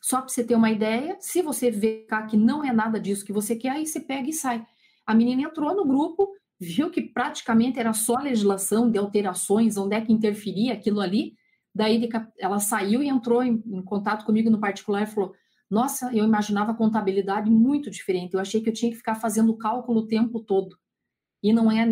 só 0.00 0.20
para 0.20 0.28
você 0.28 0.44
ter 0.44 0.54
uma 0.54 0.70
ideia. 0.70 1.16
Se 1.20 1.42
você 1.42 1.68
ver 1.68 2.06
que 2.28 2.36
não 2.36 2.64
é 2.64 2.72
nada 2.72 3.00
disso 3.00 3.24
que 3.24 3.32
você 3.32 3.56
quer, 3.56 3.70
aí 3.70 3.86
você 3.86 3.98
pega 3.98 4.30
e 4.30 4.32
sai. 4.32 4.64
A 5.04 5.14
menina 5.14 5.42
entrou 5.42 5.74
no 5.74 5.84
grupo, 5.84 6.32
viu 6.60 6.90
que 6.90 7.02
praticamente 7.02 7.80
era 7.80 7.92
só 7.92 8.14
legislação 8.18 8.88
de 8.88 8.98
alterações, 8.98 9.76
onde 9.76 9.96
é 9.96 10.00
que 10.00 10.12
interferia 10.12 10.74
aquilo 10.74 11.00
ali. 11.00 11.34
Daí 11.74 12.08
ela 12.38 12.58
saiu 12.58 13.02
e 13.02 13.08
entrou 13.08 13.42
em, 13.42 13.62
em 13.66 13.82
contato 13.82 14.24
comigo 14.24 14.50
no 14.50 14.60
particular 14.60 15.02
e 15.02 15.06
falou: 15.06 15.34
Nossa, 15.70 16.14
eu 16.14 16.24
imaginava 16.24 16.74
contabilidade 16.74 17.50
muito 17.50 17.90
diferente. 17.90 18.34
Eu 18.34 18.40
achei 18.40 18.60
que 18.60 18.68
eu 18.68 18.74
tinha 18.74 18.90
que 18.90 18.98
ficar 18.98 19.14
fazendo 19.14 19.56
cálculo 19.56 20.00
o 20.00 20.06
tempo 20.06 20.40
todo. 20.40 20.76
E 21.42 21.52
não 21.52 21.70
é. 21.70 21.86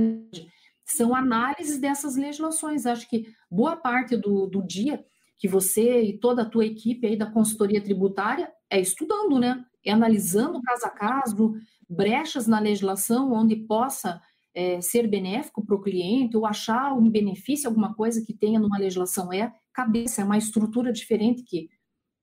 São 0.85 1.15
análises 1.15 1.79
dessas 1.79 2.17
legislações. 2.17 2.87
Acho 2.87 3.09
que 3.09 3.27
boa 3.51 3.77
parte 3.77 4.17
do, 4.17 4.47
do 4.47 4.67
dia 4.67 5.05
que 5.39 5.47
você 5.47 6.03
e 6.03 6.19
toda 6.19 6.43
a 6.43 6.49
tua 6.49 6.67
equipe 6.67 7.07
aí 7.07 7.17
da 7.17 7.31
consultoria 7.31 7.81
tributária 7.81 8.53
é 8.69 8.81
estudando, 8.81 9.39
né? 9.39 9.65
É 9.85 9.93
analisando 9.93 10.61
caso 10.61 10.87
a 10.87 10.91
caso, 10.91 11.55
brechas 11.89 12.47
na 12.47 12.59
legislação 12.59 13.33
onde 13.33 13.55
possa 13.55 14.21
é, 14.59 14.81
ser 14.81 15.07
benéfico 15.07 15.65
para 15.65 15.77
o 15.77 15.81
cliente 15.81 16.37
ou 16.37 16.45
achar 16.45 16.93
um 16.93 17.09
benefício, 17.09 17.69
alguma 17.69 17.95
coisa 17.95 18.25
que 18.27 18.35
tenha 18.35 18.59
numa 18.59 18.77
legislação. 18.77 19.33
É 19.33 19.53
cabeça, 19.73 20.21
é 20.21 20.25
uma 20.25 20.37
estrutura 20.37 20.93
diferente 20.93 21.45
que, 21.45 21.71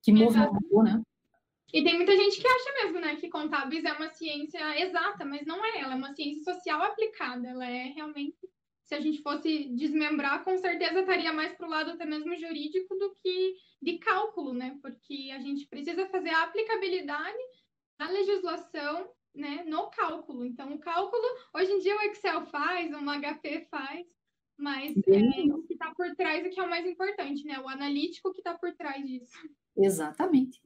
que 0.03 0.11
movimentou, 0.11 0.83
né? 0.83 1.01
E 1.73 1.81
tem 1.81 1.95
muita 1.95 2.15
gente 2.15 2.39
que 2.39 2.47
acha 2.47 2.83
mesmo, 2.83 2.99
né, 2.99 3.15
que 3.15 3.29
contábeis 3.29 3.85
é 3.85 3.93
uma 3.93 4.09
ciência 4.09 4.79
exata, 4.79 5.23
mas 5.25 5.45
não 5.45 5.63
é, 5.65 5.79
ela 5.79 5.93
é 5.93 5.95
uma 5.95 6.13
ciência 6.13 6.53
social 6.53 6.81
aplicada, 6.81 7.47
ela 7.47 7.65
é 7.65 7.85
realmente, 7.85 8.37
se 8.83 8.95
a 8.95 8.99
gente 8.99 9.21
fosse 9.21 9.69
desmembrar, 9.75 10.43
com 10.43 10.57
certeza 10.57 11.01
estaria 11.01 11.33
mais 11.33 11.53
para 11.53 11.67
o 11.67 11.69
lado 11.69 11.91
até 11.91 12.05
mesmo 12.05 12.33
jurídico 12.37 12.95
do 12.97 13.15
que 13.15 13.55
de 13.81 13.97
cálculo, 13.97 14.53
né, 14.53 14.77
porque 14.81 15.31
a 15.33 15.39
gente 15.39 15.67
precisa 15.67 16.07
fazer 16.07 16.29
a 16.29 16.43
aplicabilidade 16.43 17.43
da 17.99 18.09
legislação, 18.09 19.09
né, 19.35 19.63
no 19.67 19.89
cálculo. 19.89 20.45
Então, 20.45 20.73
o 20.73 20.79
cálculo, 20.79 21.23
hoje 21.53 21.71
em 21.71 21.79
dia 21.79 21.95
o 21.95 22.01
Excel 22.01 22.45
faz, 22.47 22.91
o 22.93 22.97
HP 22.97 23.67
faz, 23.69 24.05
mas 24.57 24.95
é 24.95 25.53
o 25.53 25.63
que 25.63 25.73
está 25.73 25.93
por 25.95 26.15
trás 26.15 26.45
é 26.45 26.49
que 26.49 26.59
é 26.59 26.63
o 26.63 26.69
mais 26.69 26.85
importante, 26.85 27.45
né? 27.45 27.59
O 27.59 27.67
analítico 27.67 28.31
que 28.31 28.39
está 28.39 28.53
por 28.53 28.73
trás 28.73 29.05
disso. 29.05 29.37
Exatamente. 29.75 30.61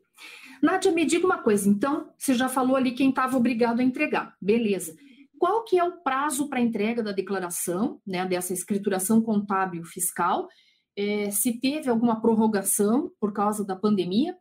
Nádia, 0.62 0.92
me 0.92 1.06
diga 1.06 1.26
uma 1.26 1.42
coisa, 1.42 1.68
então, 1.68 2.14
você 2.18 2.34
já 2.34 2.50
falou 2.50 2.76
ali 2.76 2.92
quem 2.92 3.10
estava 3.10 3.38
obrigado 3.38 3.80
a 3.80 3.84
entregar, 3.84 4.36
beleza. 4.42 4.96
Qual 5.40 5.64
que 5.64 5.80
é 5.80 5.84
o 5.84 6.02
prazo 6.02 6.50
para 6.50 6.60
entrega 6.60 7.02
da 7.02 7.14
declaração, 7.14 8.02
né, 8.06 8.26
dessa 8.26 8.54
escrituração 8.54 9.22
contábil 9.22 9.84
fiscal? 9.86 10.50
É, 10.98 11.32
se 11.32 11.60
teve 11.62 11.90
alguma 11.90 12.22
prorrogação 12.22 13.10
por 13.20 13.32
causa 13.32 13.66
da 13.66 13.76
pandemia? 13.76 14.36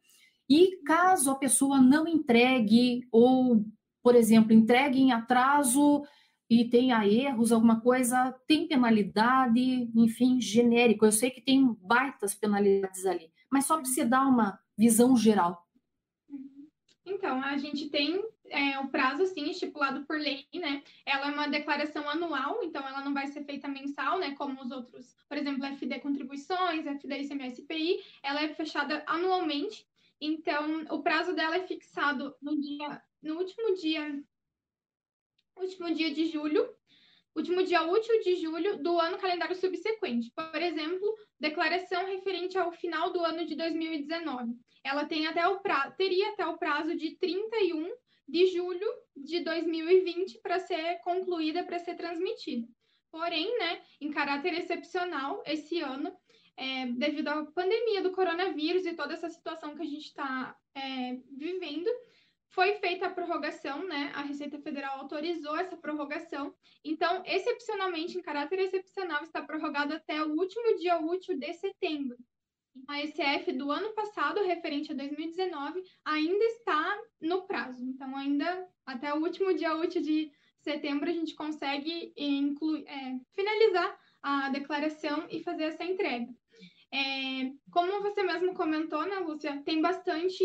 E 0.50 0.82
caso 0.85 1.30
a 1.30 1.37
pessoa 1.37 1.80
não 1.80 2.08
entregue, 2.08 3.06
ou, 3.12 3.64
por 4.08 4.16
exemplo, 4.16 4.54
entregue 4.54 4.98
em 4.98 5.12
atraso 5.12 6.02
e 6.48 6.64
tenha 6.64 7.06
erros, 7.06 7.52
alguma 7.52 7.78
coisa, 7.78 8.34
tem 8.46 8.66
penalidade, 8.66 9.60
enfim, 9.94 10.40
genérico. 10.40 11.04
Eu 11.04 11.12
sei 11.12 11.28
que 11.28 11.42
tem 11.42 11.76
baitas 11.82 12.34
penalidades 12.34 13.04
ali, 13.04 13.30
mas 13.50 13.66
só 13.66 13.76
para 13.76 13.84
você 13.84 14.06
dar 14.06 14.26
uma 14.26 14.58
visão 14.78 15.14
geral. 15.14 15.62
Então, 17.04 17.42
a 17.42 17.58
gente 17.58 17.90
tem 17.90 18.18
é, 18.46 18.78
o 18.78 18.88
prazo, 18.88 19.26
sim, 19.26 19.50
estipulado 19.50 20.06
por 20.06 20.18
lei, 20.18 20.46
né? 20.54 20.82
Ela 21.04 21.28
é 21.28 21.34
uma 21.34 21.46
declaração 21.46 22.08
anual, 22.08 22.60
então 22.62 22.88
ela 22.88 23.04
não 23.04 23.12
vai 23.12 23.26
ser 23.26 23.44
feita 23.44 23.68
mensal, 23.68 24.18
né? 24.18 24.34
Como 24.36 24.62
os 24.62 24.70
outros, 24.70 25.14
por 25.28 25.36
exemplo, 25.36 25.66
FD 25.66 26.00
Contribuições, 26.00 26.86
FD 26.86 27.24
ICMS 27.24 27.62
ela 28.22 28.40
é 28.40 28.48
fechada 28.54 29.02
anualmente. 29.06 29.86
Então, 30.20 30.84
o 30.90 31.02
prazo 31.02 31.34
dela 31.34 31.56
é 31.56 31.66
fixado 31.66 32.34
no 32.42 32.60
dia, 32.60 33.02
no 33.22 33.37
último 33.37 33.75
dia 33.75 34.22
último 35.60 35.92
dia 35.92 36.12
de 36.12 36.26
julho, 36.26 36.68
último 37.34 37.62
dia 37.62 37.82
útil 37.82 38.20
de 38.22 38.37
julho 38.37 38.82
do 38.82 38.98
ano 38.98 39.18
calendário 39.18 39.56
subsequente. 39.56 40.32
Por 40.34 40.62
exemplo, 40.62 41.14
declaração 41.38 42.06
referente 42.06 42.56
ao 42.56 42.72
final 42.72 43.12
do 43.12 43.20
ano 43.25 43.44
de 43.44 43.54
2019. 43.54 44.54
Ela 44.84 45.04
tem 45.04 45.26
até 45.26 45.46
o 45.46 45.60
pra... 45.60 45.90
teria 45.92 46.30
até 46.30 46.46
o 46.46 46.58
prazo 46.58 46.94
de 46.94 47.16
31 47.16 47.92
de 48.26 48.46
julho 48.46 48.87
de 49.16 49.40
2020 49.40 50.40
para 50.40 50.58
ser 50.58 50.98
concluída, 51.02 51.64
para 51.64 51.78
ser 51.78 51.94
transmitida. 51.94 52.68
Porém, 53.10 53.58
né, 53.58 53.82
em 54.00 54.10
caráter 54.10 54.52
excepcional, 54.54 55.42
esse 55.46 55.80
ano, 55.80 56.14
é, 56.58 56.86
devido 56.86 57.28
à 57.28 57.44
pandemia 57.46 58.02
do 58.02 58.10
coronavírus 58.10 58.84
e 58.84 58.92
toda 58.92 59.14
essa 59.14 59.30
situação 59.30 59.76
que 59.76 59.82
a 59.82 59.86
gente 59.86 60.06
está 60.06 60.56
é, 60.74 61.16
vivendo, 61.30 61.88
foi 62.48 62.74
feita 62.74 63.06
a 63.06 63.10
prorrogação, 63.10 63.86
né? 63.86 64.10
A 64.14 64.22
Receita 64.22 64.58
Federal 64.58 64.98
autorizou 64.98 65.56
essa 65.56 65.76
prorrogação. 65.76 66.52
Então, 66.82 67.22
excepcionalmente, 67.24 68.18
em 68.18 68.22
caráter 68.22 68.58
excepcional, 68.58 69.22
está 69.22 69.40
prorrogado 69.40 69.94
até 69.94 70.20
o 70.22 70.32
último 70.32 70.76
dia 70.78 70.98
útil 70.98 71.38
de 71.38 71.52
setembro. 71.52 72.16
A 72.88 73.00
SF 73.06 73.52
do 73.52 73.70
ano 73.70 73.92
passado, 73.94 74.42
referente 74.42 74.90
a 74.90 74.96
2019, 74.96 75.82
ainda 76.04 76.44
está 76.44 76.98
no 77.20 77.46
prazo. 77.46 77.84
Então, 77.84 78.16
ainda 78.16 78.68
até 78.84 79.14
o 79.14 79.22
último 79.22 79.54
dia 79.54 79.76
útil 79.76 80.02
de 80.02 80.32
setembro, 80.58 81.08
a 81.08 81.12
gente 81.12 81.34
consegue 81.34 82.12
incluir, 82.16 82.84
é, 82.88 83.20
finalizar 83.34 83.98
a 84.22 84.48
declaração 84.48 85.26
e 85.30 85.42
fazer 85.42 85.64
essa 85.64 85.84
entrega. 85.84 86.28
É, 86.92 87.52
como 87.71 88.00
você 88.02 88.23
mesmo 88.23 88.54
comentou, 88.54 89.04
né, 89.07 89.18
Lúcia, 89.18 89.62
tem 89.64 89.80
bastante 89.83 90.45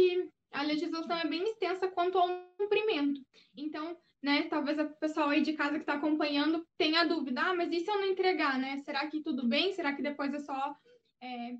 a 0.53 0.61
legislação 0.61 1.17
é 1.17 1.27
bem 1.27 1.43
extensa 1.43 1.87
quanto 1.87 2.17
ao 2.17 2.29
cumprimento. 2.57 3.19
Então, 3.57 3.97
né, 4.21 4.43
talvez 4.43 4.77
o 4.77 4.87
pessoal 4.97 5.29
aí 5.29 5.41
de 5.41 5.53
casa 5.53 5.73
que 5.73 5.79
está 5.79 5.95
acompanhando 5.95 6.65
tenha 6.77 7.03
dúvida, 7.03 7.41
ah, 7.41 7.55
mas 7.55 7.71
e 7.71 7.79
se 7.79 7.89
eu 7.89 7.97
não 7.97 8.05
entregar, 8.05 8.57
né? 8.57 8.77
Será 8.77 9.07
que 9.07 9.21
tudo 9.21 9.47
bem? 9.47 9.73
Será 9.73 9.93
que 9.93 10.01
depois 10.01 10.33
é 10.33 10.39
só 10.39 10.75
é, 11.21 11.57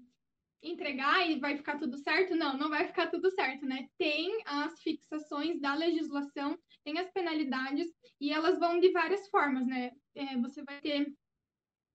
entregar 0.61 1.29
e 1.29 1.39
vai 1.39 1.57
ficar 1.57 1.77
tudo 1.77 1.97
certo? 1.97 2.35
Não, 2.35 2.55
não 2.57 2.69
vai 2.69 2.85
ficar 2.85 3.07
tudo 3.07 3.29
certo, 3.31 3.65
né? 3.65 3.87
Tem 3.97 4.41
as 4.45 4.79
fixações 4.81 5.59
da 5.59 5.73
legislação, 5.73 6.57
tem 6.83 6.99
as 6.99 7.09
penalidades 7.11 7.87
e 8.21 8.31
elas 8.31 8.59
vão 8.59 8.79
de 8.79 8.91
várias 8.91 9.27
formas, 9.29 9.65
né? 9.65 9.91
É, 10.15 10.37
você 10.37 10.63
vai 10.63 10.79
ter 10.79 11.11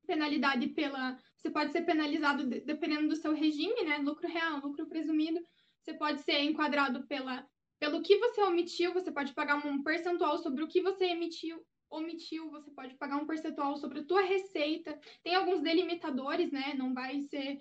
penalidade 0.08 0.66
pela. 0.68 1.16
Você 1.36 1.50
pode 1.50 1.70
ser 1.70 1.82
penalizado 1.82 2.44
dependendo 2.44 3.08
do 3.08 3.16
seu 3.16 3.32
regime, 3.32 3.84
né? 3.84 3.98
Lucro 3.98 4.26
real, 4.26 4.58
lucro 4.58 4.88
presumido 4.88 5.40
você 5.88 5.94
pode 5.94 6.20
ser 6.20 6.40
enquadrado 6.40 7.06
pela, 7.06 7.46
pelo 7.80 8.02
que 8.02 8.18
você 8.18 8.42
omitiu, 8.42 8.92
você 8.92 9.10
pode 9.10 9.32
pagar 9.32 9.56
um 9.64 9.82
percentual 9.82 10.36
sobre 10.36 10.62
o 10.62 10.68
que 10.68 10.82
você 10.82 11.06
emitiu, 11.06 11.64
omitiu, 11.90 12.50
você 12.50 12.70
pode 12.72 12.94
pagar 12.96 13.16
um 13.16 13.26
percentual 13.26 13.74
sobre 13.78 14.00
a 14.00 14.04
tua 14.04 14.20
receita. 14.20 14.98
Tem 15.22 15.34
alguns 15.34 15.62
delimitadores, 15.62 16.52
né? 16.52 16.74
Não 16.74 16.92
vai 16.92 17.22
ser, 17.22 17.58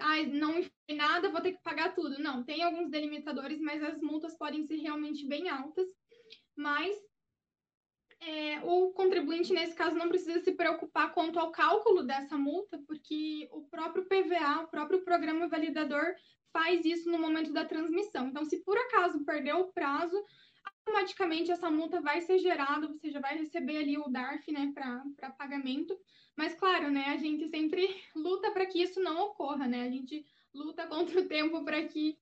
ah, 0.00 0.22
não 0.24 0.54
fiz 0.54 0.96
nada, 0.96 1.30
vou 1.30 1.40
ter 1.40 1.52
que 1.52 1.62
pagar 1.62 1.94
tudo. 1.94 2.20
Não, 2.20 2.42
tem 2.42 2.64
alguns 2.64 2.90
delimitadores, 2.90 3.60
mas 3.60 3.80
as 3.80 4.00
multas 4.00 4.36
podem 4.36 4.64
ser 4.64 4.78
realmente 4.78 5.24
bem 5.28 5.48
altas. 5.48 5.86
Mas 6.56 6.96
é, 8.20 8.60
o 8.64 8.92
contribuinte, 8.92 9.52
nesse 9.52 9.74
caso, 9.74 9.96
não 9.96 10.08
precisa 10.08 10.40
se 10.40 10.52
preocupar 10.52 11.12
quanto 11.12 11.38
ao 11.38 11.50
cálculo 11.50 12.02
dessa 12.02 12.36
multa, 12.36 12.78
porque 12.86 13.48
o 13.52 13.62
próprio 13.62 14.04
PVA, 14.04 14.62
o 14.62 14.68
próprio 14.68 15.04
programa 15.04 15.48
validador, 15.48 16.14
faz 16.52 16.84
isso 16.84 17.10
no 17.10 17.18
momento 17.18 17.52
da 17.52 17.64
transmissão. 17.64 18.28
Então, 18.28 18.44
se 18.44 18.62
por 18.64 18.76
acaso 18.76 19.24
perdeu 19.24 19.58
o 19.60 19.72
prazo, 19.72 20.16
automaticamente 20.64 21.52
essa 21.52 21.70
multa 21.70 22.00
vai 22.00 22.20
ser 22.20 22.38
gerada, 22.38 22.88
você 22.88 23.10
já 23.10 23.20
vai 23.20 23.38
receber 23.38 23.78
ali 23.78 23.96
o 23.98 24.08
DARF, 24.08 24.50
né, 24.50 24.72
para 24.74 25.30
pagamento. 25.30 25.96
Mas, 26.36 26.54
claro, 26.54 26.90
né, 26.90 27.06
a 27.08 27.16
gente 27.16 27.48
sempre 27.48 27.86
luta 28.16 28.50
para 28.50 28.66
que 28.66 28.82
isso 28.82 29.00
não 29.00 29.18
ocorra, 29.26 29.66
né? 29.66 29.82
A 29.82 29.90
gente 29.90 30.24
luta 30.54 30.86
contra 30.86 31.20
o 31.20 31.28
tempo 31.28 31.64
para 31.64 31.86
que 31.86 32.16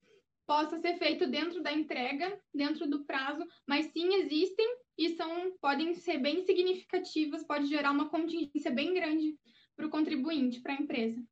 possa 0.47 0.79
ser 0.79 0.97
feito 0.99 1.27
dentro 1.27 1.63
da 1.63 1.73
entrega, 1.73 2.41
dentro 2.55 2.87
do 2.89 3.05
prazo, 3.05 3.45
mas 3.67 3.87
sim 3.87 4.15
existem 4.15 4.67
e 4.99 5.11
são 5.17 5.53
podem 5.61 5.95
ser 5.95 6.19
bem 6.19 6.45
significativas, 6.45 7.47
pode 7.47 7.67
gerar 7.67 7.91
uma 7.91 8.09
contingência 8.09 8.71
bem 8.71 8.95
grande 8.95 9.37
para 9.77 9.87
o 9.87 9.91
contribuinte, 9.91 10.61
para 10.61 10.73
a 10.73 10.77
empresa. 10.77 11.23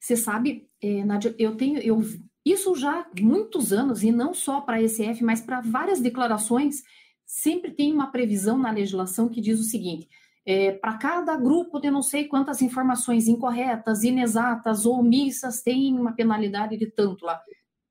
Você 0.00 0.16
sabe, 0.16 0.68
é, 0.80 1.04
Nádia, 1.04 1.34
eu 1.38 1.56
tenho 1.56 1.78
eu 1.78 2.02
isso 2.44 2.74
já 2.74 3.00
há 3.00 3.06
muitos 3.20 3.72
anos, 3.72 4.02
e 4.02 4.10
não 4.10 4.32
só 4.32 4.60
para 4.60 4.76
a 4.76 4.82
ECF, 4.82 5.22
mas 5.22 5.40
para 5.40 5.60
várias 5.60 6.00
declarações, 6.00 6.82
sempre 7.26 7.70
tem 7.70 7.92
uma 7.92 8.10
previsão 8.10 8.58
na 8.58 8.70
legislação 8.70 9.28
que 9.28 9.40
diz 9.40 9.60
o 9.60 9.64
seguinte: 9.64 10.08
é, 10.44 10.72
para 10.72 10.96
cada 10.96 11.36
grupo 11.36 11.78
de 11.78 11.90
não 11.90 12.02
sei 12.02 12.24
quantas 12.24 12.62
informações 12.62 13.28
incorretas, 13.28 14.02
inexatas 14.02 14.86
ou 14.86 14.98
omissas, 14.98 15.62
tem 15.62 15.98
uma 15.98 16.12
penalidade 16.12 16.76
de 16.76 16.86
tanto 16.86 17.26
lá. 17.26 17.40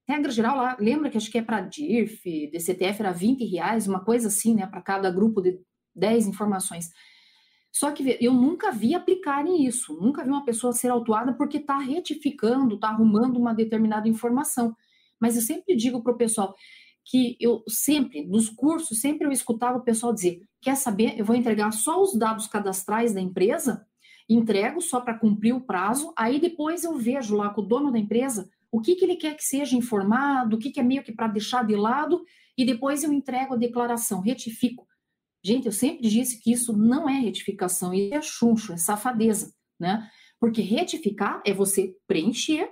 Regra 0.10 0.32
geral 0.32 0.58
lá, 0.58 0.76
lembra 0.80 1.08
que 1.08 1.18
acho 1.18 1.30
que 1.30 1.38
é 1.38 1.42
para 1.44 1.62
DIRF, 1.62 2.50
DCTF 2.52 3.00
era 3.00 3.12
20 3.12 3.46
reais, 3.46 3.88
uma 3.88 4.04
coisa 4.04 4.28
assim, 4.28 4.56
né, 4.56 4.66
para 4.66 4.82
cada 4.82 5.12
grupo 5.12 5.40
de 5.40 5.60
10 5.96 6.26
informações. 6.26 6.90
Só 7.72 7.92
que 7.92 8.18
eu 8.20 8.34
nunca 8.34 8.72
vi 8.72 8.96
aplicarem 8.96 9.64
isso, 9.68 9.96
nunca 10.02 10.24
vi 10.24 10.30
uma 10.32 10.44
pessoa 10.44 10.74
ser 10.74 10.90
autuada 10.90 11.34
porque 11.34 11.58
está 11.58 11.78
retificando, 11.78 12.74
está 12.74 12.88
arrumando 12.88 13.38
uma 13.38 13.54
determinada 13.54 14.10
informação. 14.10 14.76
Mas 15.22 15.36
eu 15.36 15.44
sempre 15.44 15.76
digo 15.76 16.02
para 16.02 16.14
o 16.14 16.18
pessoal 16.18 16.56
que 17.06 17.38
eu 17.40 17.64
sempre, 17.68 18.26
nos 18.26 18.50
cursos, 18.50 19.00
sempre 19.00 19.28
eu 19.28 19.32
escutava 19.32 19.78
o 19.78 19.84
pessoal 19.84 20.12
dizer: 20.12 20.42
quer 20.60 20.76
saber, 20.76 21.20
eu 21.20 21.26
vou 21.26 21.36
entregar 21.36 21.72
só 21.72 22.02
os 22.02 22.18
dados 22.18 22.48
cadastrais 22.48 23.14
da 23.14 23.22
empresa, 23.22 23.86
entrego 24.28 24.82
só 24.82 25.02
para 25.02 25.20
cumprir 25.20 25.54
o 25.54 25.62
prazo, 25.62 26.12
aí 26.18 26.40
depois 26.40 26.84
eu 26.84 26.98
vejo 26.98 27.36
lá 27.36 27.52
com 27.52 27.62
o 27.62 27.66
dono 27.66 27.92
da 27.92 28.00
empresa 28.00 28.50
o 28.72 28.80
que, 28.82 28.96
que 28.96 29.06
ele 29.06 29.16
quer 29.16 29.36
que 29.36 29.44
seja 29.44 29.76
informado, 29.76 30.56
o 30.56 30.60
que, 30.60 30.70
que 30.70 30.80
é 30.80 30.84
meio 30.84 31.04
que 31.04 31.12
para 31.12 31.28
deixar 31.28 31.66
de 31.66 31.76
lado, 31.76 32.24
e 32.58 32.66
depois 32.66 33.04
eu 33.04 33.12
entrego 33.12 33.54
a 33.54 33.58
declaração, 33.58 34.22
retifico. 34.22 34.88
Gente, 35.44 35.66
eu 35.66 35.72
sempre 35.72 36.08
disse 36.08 36.42
que 36.42 36.52
isso 36.52 36.76
não 36.76 37.10
é 37.10 37.14
retificação, 37.20 37.94
isso 37.94 38.14
é 38.14 38.22
chuncho, 38.22 38.74
é 38.74 38.78
safadeza, 38.78 39.54
né? 39.80 40.10
Porque 40.40 40.62
retificar 40.62 41.42
é 41.46 41.54
você 41.54 41.96
preencher 42.06 42.70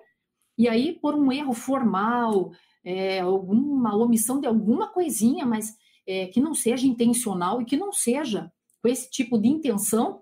e 0.57 0.67
aí 0.67 0.99
por 0.99 1.15
um 1.15 1.31
erro 1.31 1.53
formal, 1.53 2.51
é, 2.83 3.19
alguma 3.19 3.95
omissão 3.95 4.39
de 4.39 4.47
alguma 4.47 4.91
coisinha, 4.91 5.45
mas 5.45 5.75
é, 6.05 6.27
que 6.27 6.39
não 6.39 6.53
seja 6.53 6.87
intencional 6.87 7.61
e 7.61 7.65
que 7.65 7.77
não 7.77 7.91
seja 7.91 8.51
com 8.81 8.87
esse 8.87 9.09
tipo 9.09 9.37
de 9.37 9.47
intenção, 9.47 10.21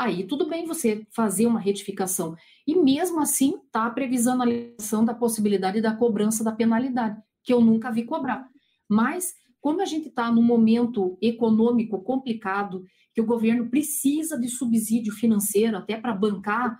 aí 0.00 0.24
tudo 0.24 0.48
bem 0.48 0.66
você 0.66 1.06
fazer 1.10 1.46
uma 1.46 1.60
retificação. 1.60 2.34
E 2.66 2.74
mesmo 2.74 3.20
assim, 3.20 3.54
está 3.66 3.84
a 3.84 3.90
previsão 3.90 4.40
a 4.40 5.04
da 5.04 5.14
possibilidade 5.14 5.80
da 5.80 5.94
cobrança 5.94 6.42
da 6.42 6.52
penalidade, 6.52 7.20
que 7.44 7.52
eu 7.52 7.60
nunca 7.60 7.90
vi 7.92 8.04
cobrar. 8.04 8.48
Mas 8.88 9.34
como 9.60 9.82
a 9.82 9.84
gente 9.84 10.08
está 10.08 10.32
num 10.32 10.42
momento 10.42 11.18
econômico 11.20 12.02
complicado, 12.02 12.84
que 13.14 13.20
o 13.20 13.26
governo 13.26 13.68
precisa 13.68 14.38
de 14.38 14.48
subsídio 14.48 15.12
financeiro 15.12 15.76
até 15.76 15.98
para 15.98 16.14
bancar 16.14 16.78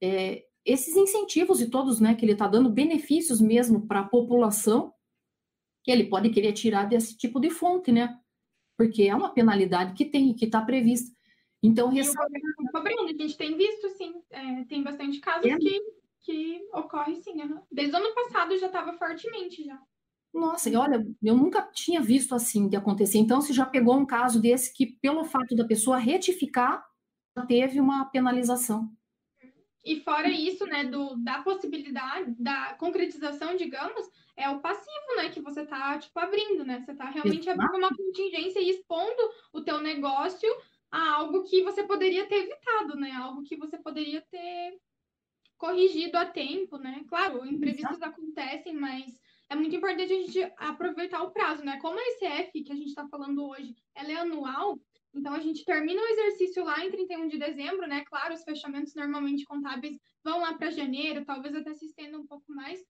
é, 0.00 0.44
esses 0.64 0.94
incentivos 0.94 1.60
e 1.60 1.68
todos, 1.68 1.98
né, 1.98 2.14
que 2.14 2.24
ele 2.24 2.32
está 2.32 2.46
dando 2.46 2.70
benefícios 2.70 3.40
mesmo 3.40 3.86
para 3.88 4.00
a 4.00 4.08
população, 4.08 4.92
que 5.82 5.90
ele 5.90 6.04
pode 6.04 6.30
querer 6.30 6.52
tirar 6.52 6.84
desse 6.84 7.16
tipo 7.16 7.40
de 7.40 7.50
fonte, 7.50 7.90
né? 7.90 8.16
Porque 8.76 9.04
é 9.04 9.14
uma 9.14 9.30
penalidade 9.30 9.94
que 9.94 10.04
tem, 10.04 10.32
que 10.34 10.44
está 10.44 10.60
prevista. 10.60 11.10
Então, 11.62 11.88
ressalta... 11.88 12.32
a 12.74 13.12
gente 13.12 13.36
tem 13.36 13.56
visto, 13.56 13.88
sim, 13.90 14.14
é, 14.30 14.64
tem 14.64 14.82
bastante 14.82 15.20
casos 15.20 15.50
é. 15.50 15.58
que, 15.58 15.80
que 16.22 16.60
ocorre, 16.72 17.16
sim. 17.16 17.40
Uhum. 17.40 17.60
Desde 17.70 17.94
o 17.94 17.98
ano 17.98 18.14
passado 18.14 18.56
já 18.56 18.66
estava 18.66 18.94
fortemente 18.94 19.64
já. 19.64 19.78
Nossa, 20.32 20.70
e 20.70 20.76
olha, 20.76 21.04
eu 21.22 21.36
nunca 21.36 21.60
tinha 21.62 22.00
visto 22.00 22.34
assim 22.34 22.68
de 22.68 22.76
acontecer. 22.76 23.18
Então, 23.18 23.40
se 23.40 23.52
já 23.52 23.66
pegou 23.66 23.96
um 23.96 24.06
caso 24.06 24.40
desse 24.40 24.72
que, 24.72 24.86
pelo 24.86 25.24
fato 25.24 25.54
da 25.56 25.64
pessoa 25.64 25.98
retificar, 25.98 26.84
teve 27.46 27.80
uma 27.80 28.04
penalização. 28.06 28.90
E 29.84 30.00
fora 30.00 30.28
isso, 30.28 30.66
né, 30.66 30.84
do, 30.84 31.16
da 31.16 31.42
possibilidade, 31.42 32.34
da 32.38 32.74
concretização, 32.74 33.56
digamos, 33.56 34.06
é 34.36 34.48
o 34.48 34.60
passivo, 34.60 35.16
né, 35.16 35.30
que 35.30 35.40
você 35.40 35.64
tá, 35.64 35.98
tipo, 35.98 36.18
abrindo, 36.18 36.64
né? 36.64 36.80
Você 36.80 36.94
tá 36.94 37.06
realmente 37.06 37.48
Exato. 37.48 37.60
abrindo 37.60 37.78
uma 37.78 37.96
contingência 37.96 38.60
e 38.60 38.70
expondo 38.70 39.22
o 39.52 39.62
teu 39.62 39.80
negócio 39.80 40.48
a 40.90 41.14
algo 41.14 41.44
que 41.44 41.62
você 41.62 41.82
poderia 41.84 42.26
ter 42.26 42.36
evitado, 42.36 42.96
né? 42.96 43.12
Algo 43.12 43.42
que 43.42 43.56
você 43.56 43.78
poderia 43.78 44.20
ter 44.30 44.78
corrigido 45.56 46.16
a 46.16 46.24
tempo, 46.24 46.78
né? 46.78 47.04
Claro, 47.06 47.46
imprevistos 47.46 47.98
Exato. 47.98 48.12
acontecem, 48.12 48.72
mas 48.74 49.20
é 49.48 49.54
muito 49.54 49.74
importante 49.76 50.12
a 50.12 50.16
gente 50.16 50.52
aproveitar 50.56 51.22
o 51.22 51.30
prazo, 51.30 51.64
né? 51.64 51.78
Como 51.80 51.98
a 51.98 52.02
ECF, 52.02 52.62
que 52.62 52.72
a 52.72 52.76
gente 52.76 52.88
está 52.88 53.06
falando 53.08 53.46
hoje, 53.46 53.74
ela 53.94 54.10
é 54.10 54.16
anual, 54.16 54.80
então 55.14 55.34
a 55.34 55.40
gente 55.40 55.64
termina 55.64 56.00
o 56.00 56.06
exercício 56.06 56.64
lá 56.64 56.84
em 56.84 56.90
31 56.90 57.28
de 57.28 57.38
dezembro, 57.38 57.86
né? 57.86 58.04
Claro, 58.04 58.32
os 58.32 58.44
fechamentos 58.44 58.94
normalmente 58.94 59.44
contábeis 59.44 59.98
vão 60.24 60.40
lá 60.40 60.54
para 60.54 60.70
janeiro, 60.70 61.24
talvez 61.24 61.54
até 61.54 61.74
se 61.74 61.86
estenda 61.86 62.18
um 62.18 62.26
pouco 62.26 62.52
mais. 62.52 62.80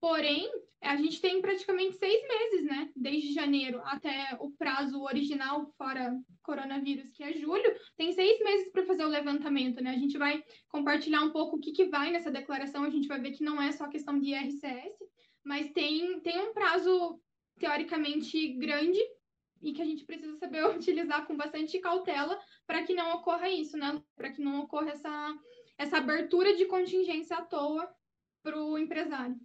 Porém, 0.00 0.50
a 0.82 0.96
gente 0.96 1.20
tem 1.20 1.42
praticamente 1.42 1.96
seis 1.96 2.26
meses, 2.26 2.64
né? 2.64 2.90
Desde 2.96 3.34
janeiro 3.34 3.82
até 3.84 4.36
o 4.40 4.50
prazo 4.50 5.02
original, 5.02 5.66
fora 5.76 6.18
coronavírus, 6.42 7.10
que 7.10 7.22
é 7.22 7.34
julho, 7.34 7.76
tem 7.96 8.10
seis 8.12 8.40
meses 8.40 8.70
para 8.72 8.86
fazer 8.86 9.04
o 9.04 9.08
levantamento, 9.08 9.82
né? 9.82 9.90
A 9.90 9.98
gente 9.98 10.16
vai 10.16 10.42
compartilhar 10.68 11.22
um 11.22 11.30
pouco 11.30 11.56
o 11.56 11.60
que, 11.60 11.72
que 11.72 11.84
vai 11.84 12.10
nessa 12.10 12.30
declaração, 12.30 12.82
a 12.82 12.90
gente 12.90 13.08
vai 13.08 13.20
ver 13.20 13.32
que 13.32 13.44
não 13.44 13.60
é 13.60 13.70
só 13.72 13.88
questão 13.88 14.18
de 14.18 14.30
IRCS, 14.30 14.96
mas 15.44 15.70
tem, 15.72 16.18
tem 16.20 16.38
um 16.40 16.54
prazo 16.54 17.20
teoricamente 17.58 18.54
grande 18.54 19.00
e 19.60 19.74
que 19.74 19.82
a 19.82 19.84
gente 19.84 20.06
precisa 20.06 20.34
saber 20.36 20.64
utilizar 20.74 21.26
com 21.26 21.36
bastante 21.36 21.78
cautela 21.78 22.40
para 22.66 22.82
que 22.84 22.94
não 22.94 23.16
ocorra 23.16 23.50
isso, 23.50 23.76
né? 23.76 24.02
Para 24.16 24.32
que 24.32 24.40
não 24.40 24.60
ocorra 24.60 24.92
essa, 24.92 25.38
essa 25.76 25.98
abertura 25.98 26.56
de 26.56 26.64
contingência 26.64 27.36
à 27.36 27.44
toa 27.44 27.86
para 28.42 28.58
o 28.58 28.78
empresário. 28.78 29.38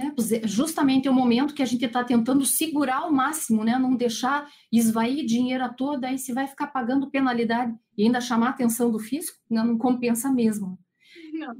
É, 0.00 0.46
justamente 0.46 1.06
é 1.06 1.10
o 1.10 1.14
momento 1.14 1.54
que 1.54 1.62
a 1.62 1.66
gente 1.66 1.84
está 1.84 2.02
tentando 2.02 2.46
segurar 2.46 2.98
ao 2.98 3.12
máximo, 3.12 3.62
né? 3.62 3.78
Não 3.78 3.94
deixar 3.94 4.48
esvair 4.72 5.26
dinheiro 5.26 5.64
à 5.64 5.68
toa, 5.68 5.98
daí 5.98 6.18
se 6.18 6.32
vai 6.32 6.46
ficar 6.46 6.68
pagando 6.68 7.10
penalidade 7.10 7.74
e 7.96 8.04
ainda 8.04 8.20
chamar 8.20 8.48
a 8.48 8.50
atenção 8.50 8.90
do 8.90 8.98
fisco, 8.98 9.36
não, 9.48 9.64
não 9.64 9.78
compensa 9.78 10.32
mesmo. 10.32 10.78
Não. 11.34 11.54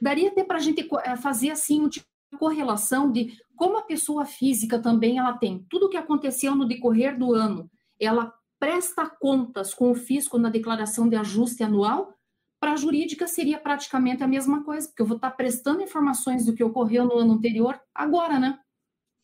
Daria 0.00 0.30
até 0.30 0.42
para 0.42 0.56
a 0.56 0.60
gente 0.60 0.88
é, 1.04 1.16
fazer 1.16 1.50
assim 1.50 1.82
um 1.82 1.88
tipo 1.88 2.06
correlação 2.38 3.12
de 3.12 3.36
como 3.54 3.76
a 3.76 3.82
pessoa 3.82 4.24
física 4.24 4.78
também 4.78 5.18
ela 5.18 5.34
tem 5.34 5.66
tudo 5.68 5.86
o 5.86 5.88
que 5.88 5.98
aconteceu 5.98 6.54
no 6.54 6.66
decorrer 6.66 7.18
do 7.18 7.34
ano, 7.34 7.70
ela 8.00 8.32
presta 8.58 9.06
contas 9.06 9.74
com 9.74 9.90
o 9.90 9.94
fisco 9.94 10.38
na 10.38 10.48
declaração 10.48 11.08
de 11.08 11.16
ajuste 11.16 11.62
anual, 11.62 12.14
para 12.62 12.74
a 12.74 12.76
jurídica 12.76 13.26
seria 13.26 13.58
praticamente 13.58 14.22
a 14.22 14.28
mesma 14.28 14.62
coisa, 14.62 14.86
porque 14.86 15.02
eu 15.02 15.06
vou 15.06 15.16
estar 15.16 15.32
prestando 15.32 15.82
informações 15.82 16.46
do 16.46 16.54
que 16.54 16.62
ocorreu 16.62 17.04
no 17.04 17.18
ano 17.18 17.32
anterior 17.32 17.76
agora, 17.92 18.38
né? 18.38 18.56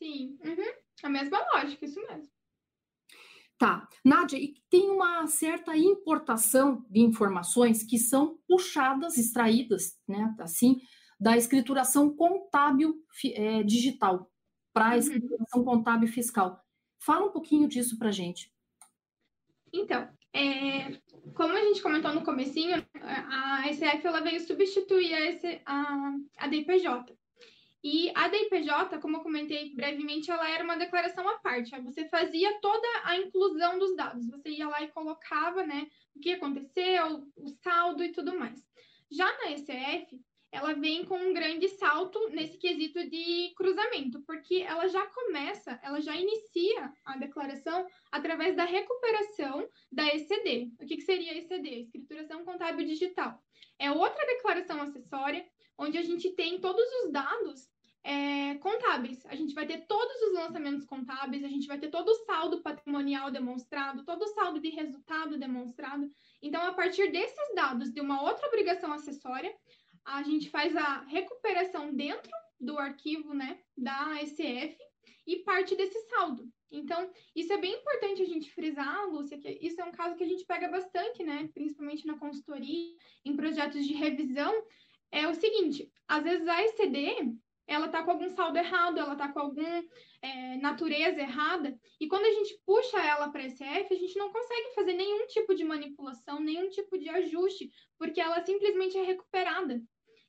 Sim, 0.03 0.37
uhum. 0.45 0.73
a 1.05 1.09
mesma 1.09 1.39
lógica, 1.55 1.85
isso 1.85 2.05
mesmo. 2.09 2.29
Tá, 3.57 3.89
Nádia, 4.05 4.39
e 4.39 4.55
tem 4.69 4.91
uma 4.91 5.25
certa 5.29 5.77
importação 5.77 6.85
de 6.91 6.99
informações 6.99 7.85
que 7.85 7.97
são 7.97 8.41
puxadas, 8.49 9.17
extraídas, 9.17 9.97
né, 10.09 10.35
assim, 10.41 10.81
da 11.21 11.37
escrituração 11.37 12.13
contábil 12.13 12.97
é, 13.35 13.63
digital 13.63 14.29
para 14.73 14.87
a 14.87 14.93
uhum. 14.95 14.99
escrituração 14.99 15.63
contábil 15.63 16.09
fiscal. 16.09 16.61
Fala 16.99 17.27
um 17.27 17.31
pouquinho 17.31 17.69
disso 17.69 17.97
para 17.99 18.09
a 18.09 18.13
gente. 18.13 18.53
Então, 19.73 20.09
é, 20.33 21.01
como 21.35 21.55
a 21.55 21.61
gente 21.61 21.83
comentou 21.83 22.13
no 22.13 22.25
comecinho, 22.25 22.85
a 23.03 23.65
SCF 23.73 24.07
ela 24.07 24.21
veio 24.21 24.41
substituir 24.41 25.15
a, 25.15 25.31
EC, 25.31 25.63
a, 25.65 26.13
a 26.39 26.47
DPJ. 26.47 27.17
E 27.83 28.11
a 28.15 28.29
DPJ, 28.29 28.99
como 28.99 29.19
eu 29.19 29.21
comentei 29.21 29.73
brevemente, 29.75 30.31
ela 30.31 30.49
era 30.51 30.65
uma 30.65 30.77
declaração 30.77 31.29
à 31.29 31.39
parte. 31.39 31.79
Você 31.81 32.09
fazia 32.09 32.59
toda 32.61 32.87
a 33.05 33.17
inclusão 33.17 33.79
dos 33.79 33.95
dados. 33.95 34.27
Você 34.29 34.51
ia 34.51 34.69
lá 34.69 34.83
e 34.83 34.89
colocava 34.89 35.65
né, 35.65 35.87
o 36.15 36.21
que 36.21 36.33
aconteceu, 36.33 37.25
o 37.37 37.49
saldo 37.63 38.03
e 38.03 38.11
tudo 38.11 38.37
mais. 38.37 38.61
Já 39.11 39.27
na 39.39 39.53
ECF, 39.53 40.21
ela 40.51 40.73
vem 40.73 41.05
com 41.05 41.17
um 41.19 41.35
grande 41.35 41.69
salto 41.69 42.31
nesse 42.31 42.57
quesito 42.57 43.09
de 43.09 43.53
cruzamento, 43.55 44.21
porque 44.23 44.63
ela 44.63 44.89
já 44.89 45.07
começa, 45.07 45.79
ela 45.83 46.01
já 46.01 46.17
inicia 46.17 46.93
a 47.05 47.17
declaração 47.19 47.87
através 48.11 48.57
da 48.57 48.65
recuperação 48.65 49.69
da 49.93 50.07
ECD. 50.07 50.73
O 50.81 50.87
que, 50.87 50.97
que 50.97 51.03
seria 51.03 51.33
a 51.33 51.37
ECD? 51.37 51.81
Escrituração 51.81 52.45
Contábil 52.45 52.87
Digital. 52.87 53.43
É 53.79 53.91
outra 53.91 54.27
declaração 54.27 54.81
acessória, 54.81 55.47
onde 55.77 55.99
a 55.99 56.03
gente 56.03 56.31
tem 56.31 56.61
todos 56.61 56.85
os 57.03 57.13
dados 57.13 57.69
é, 58.03 58.55
contábeis. 58.57 59.25
A 59.27 59.35
gente 59.35 59.55
vai 59.55 59.67
ter 59.67 59.87
todos 59.87 60.17
os 60.23 60.33
lançamentos 60.33 60.85
contábeis, 60.87 61.45
a 61.45 61.49
gente 61.49 61.67
vai 61.67 61.79
ter 61.79 61.91
todo 61.91 62.09
o 62.09 62.25
saldo 62.25 62.63
patrimonial 62.63 63.31
demonstrado, 63.31 64.05
todo 64.05 64.23
o 64.23 64.29
saldo 64.29 64.61
de 64.61 64.71
resultado 64.71 65.39
demonstrado. 65.39 66.09
Então, 66.41 66.63
a 66.63 66.73
partir 66.73 67.11
desses 67.13 67.55
dados 67.55 67.93
de 67.93 68.01
uma 68.01 68.23
outra 68.23 68.47
obrigação 68.47 68.93
acessória, 68.93 69.55
a 70.09 70.23
gente 70.23 70.49
faz 70.51 70.75
a 70.77 71.03
recuperação 71.03 71.95
dentro 71.95 72.31
do 72.61 72.79
arquivo 72.79 73.35
né, 73.35 73.59
da 73.77 74.15
ASF 74.17 74.77
e 75.27 75.37
parte 75.45 75.77
desse 75.77 76.01
saldo. 76.09 76.51
Então, 76.71 77.11
isso 77.35 77.53
é 77.53 77.59
bem 77.59 77.75
importante 77.75 78.23
a 78.23 78.27
gente 78.27 78.51
frisar, 78.53 79.09
Lúcia, 79.09 79.39
que 79.39 79.49
isso 79.61 79.81
é 79.81 79.85
um 79.85 79.93
caso 79.93 80.17
que 80.17 80.25
a 80.25 80.27
gente 80.27 80.45
pega 80.45 80.69
bastante, 80.69 81.23
né? 81.23 81.49
Principalmente 81.55 82.07
na 82.07 82.19
consultoria, 82.19 82.95
em 83.25 83.37
projetos 83.37 83.87
de 83.87 83.95
revisão. 83.95 84.53
É 85.11 85.27
o 85.27 85.35
seguinte, 85.35 85.91
às 86.07 86.23
vezes 86.23 86.47
a 86.47 86.63
ECD, 86.63 87.35
ela 87.67 87.87
está 87.87 88.03
com 88.03 88.11
algum 88.11 88.29
saldo 88.29 88.59
errado, 88.59 88.99
ela 88.99 89.13
está 89.13 89.33
com 89.33 89.41
alguma 89.41 89.83
é, 90.21 90.57
natureza 90.57 91.21
errada, 91.21 91.79
e 92.01 92.07
quando 92.07 92.25
a 92.25 92.33
gente 92.33 92.59
puxa 92.67 92.99
ela 92.99 93.31
para 93.31 93.49
SF, 93.49 93.95
a 93.95 93.99
gente 93.99 94.19
não 94.19 94.31
consegue 94.31 94.75
fazer 94.75 94.93
nenhum 94.93 95.27
tipo 95.27 95.55
de 95.55 95.65
manipulação, 95.65 96.41
nenhum 96.41 96.69
tipo 96.69 96.99
de 96.99 97.09
ajuste, 97.09 97.71
porque 97.99 98.21
ela 98.21 98.45
simplesmente 98.45 98.97
é 98.97 99.03
recuperada 99.03 99.83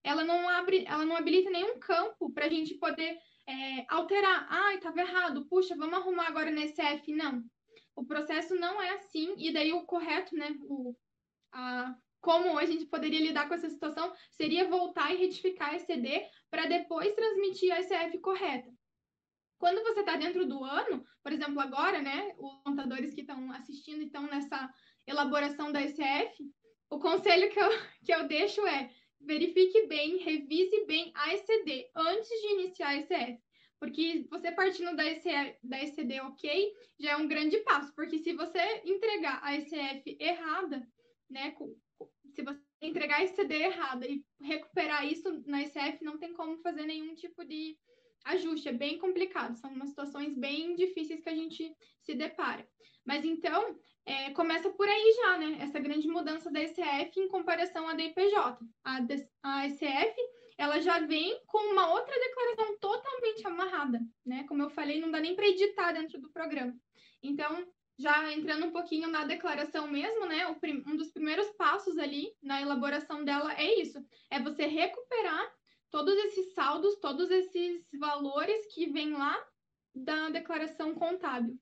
ela 0.04 0.24
não 0.24 0.48
abre, 0.48 0.86
ela 0.88 1.06
não 1.06 1.16
habilita 1.16 1.50
nenhum 1.50 1.80
campo 1.80 2.32
para 2.32 2.46
a 2.46 2.50
gente 2.50 2.76
poder 2.76 3.18
é, 3.48 3.86
alterar. 3.88 4.48
Ai, 4.50 4.76
estava 4.76 5.00
errado, 5.02 5.46
puxa, 5.46 5.76
vamos 5.76 5.96
arrumar 5.96 6.28
agora 6.28 6.52
nesse 6.52 6.82
F. 6.82 7.14
Não. 7.14 7.44
O 7.96 8.06
processo 8.06 8.56
não 8.56 8.82
é 8.82 8.92
assim, 8.92 9.36
e 9.38 9.52
daí 9.52 9.74
o 9.74 9.86
correto, 9.86 10.36
né? 10.36 10.56
O, 10.62 10.96
a, 11.52 11.96
como 12.22 12.58
a 12.58 12.66
gente 12.66 12.86
poderia 12.86 13.20
lidar 13.20 13.48
com 13.48 13.54
essa 13.54 13.70
situação 13.70 14.14
seria 14.32 14.68
voltar 14.68 15.14
e 15.14 15.18
retificar 15.18 15.74
a 15.74 15.80
CD 15.80 16.26
para 16.50 16.66
depois 16.66 17.14
transmitir 17.14 17.74
a 17.74 17.82
SF 17.82 18.20
correta. 18.20 18.70
Quando 19.58 19.84
você 19.84 20.00
está 20.00 20.16
dentro 20.16 20.46
do 20.46 20.64
ano, 20.64 21.04
por 21.22 21.34
exemplo, 21.34 21.60
agora, 21.60 22.02
né, 22.02 22.34
os 22.38 22.62
contadores 22.64 23.14
que 23.14 23.22
estão 23.22 23.52
assistindo 23.52 24.02
estão 24.02 24.24
nessa 24.24 24.74
elaboração 25.06 25.72
da 25.72 25.82
SF, 25.82 26.50
o 26.90 27.00
conselho 27.00 27.52
que 27.52 27.60
eu, 27.60 27.70
que 28.06 28.14
eu 28.14 28.28
deixo 28.28 28.66
é 28.66 28.90
verifique 29.22 29.88
bem, 29.88 30.18
revise 30.18 30.86
bem 30.86 31.12
a 31.16 31.34
ECD 31.34 31.90
antes 31.96 32.30
de 32.30 32.48
iniciar 32.54 32.90
a 32.90 32.98
ECF. 32.98 33.40
Porque 33.80 34.28
você 34.30 34.52
partindo 34.52 34.96
da, 34.96 35.06
ECD, 35.06 35.58
da 35.64 35.82
ECD 35.82 36.20
ok, 36.22 36.74
já 37.00 37.12
é 37.12 37.18
um 37.18 37.28
grande 37.28 37.58
passo. 37.60 37.94
Porque 37.96 38.20
se 38.20 38.34
você 38.34 38.60
entregar 38.84 39.40
a 39.42 39.56
ECF 39.56 40.18
errada, 40.20 40.86
né? 41.30 41.56
Se 42.34 42.44
você 42.44 42.62
entregar 42.82 43.18
a 43.18 43.24
ECD 43.24 43.56
errada 43.56 44.06
e 44.06 44.24
recuperar 44.42 45.06
isso 45.06 45.44
na 45.46 45.62
ECF, 45.62 46.04
não 46.04 46.18
tem 46.18 46.34
como 46.34 46.62
fazer 46.62 46.86
nenhum 46.86 47.16
tipo 47.16 47.46
de 47.46 47.78
ajuste. 48.26 48.70
É 48.70 48.74
bem 48.74 48.98
complicado. 48.98 49.56
São 49.56 49.72
umas 49.72 49.90
situações 49.90 50.36
bem 50.36 50.76
difíceis 50.76 51.22
que 51.22 51.30
a 51.30 51.36
gente 51.36 51.76
se 52.02 52.14
depara. 52.16 52.68
Mas 53.06 53.26
então, 53.26 53.78
é, 54.06 54.32
começa 54.32 54.70
por 54.70 54.88
aí 54.88 55.14
já, 55.22 55.38
né? 55.38 55.58
Essa 55.62 55.80
grande 55.80 56.08
mudança 56.08 56.52
da 56.52 56.62
ECF 56.62 57.20
em 57.20 57.28
comparação 57.28 57.88
à 57.88 57.94
DIPJ. 57.94 58.36
A, 58.84 59.00
a 59.44 59.66
ECF, 59.68 60.16
ela 60.58 60.80
já 60.80 61.00
vem 61.00 61.42
com 61.48 61.72
uma 61.72 61.92
outra 61.92 62.14
declaração 62.20 62.78
totalmente 62.80 63.48
amarrada, 63.48 64.00
né? 64.26 64.46
Como 64.48 64.62
eu 64.62 64.70
falei, 64.70 65.00
não 65.00 65.12
dá 65.12 65.20
nem 65.20 65.36
para 65.36 65.48
editar 65.48 65.92
dentro 65.92 66.20
do 66.20 66.32
programa. 66.32 66.76
Então, 67.22 67.68
já 68.00 68.32
entrando 68.32 68.66
um 68.66 68.72
pouquinho 68.72 69.10
na 69.10 69.26
declaração 69.26 69.86
mesmo, 69.88 70.26
né? 70.26 70.48
um 70.88 70.96
dos 70.96 71.12
primeiros 71.12 71.50
passos 71.52 71.98
ali 71.98 72.34
na 72.42 72.62
elaboração 72.62 73.26
dela 73.26 73.54
é 73.54 73.82
isso: 73.82 74.00
é 74.30 74.40
você 74.40 74.66
recuperar 74.66 75.54
todos 75.92 76.14
esses 76.26 76.54
saldos, 76.54 76.96
todos 77.00 77.30
esses 77.30 77.86
valores 78.00 78.74
que 78.74 78.88
vêm 78.92 79.14
lá 79.14 79.36
da 79.94 80.30
declaração 80.30 80.94
contábil. 80.94 81.58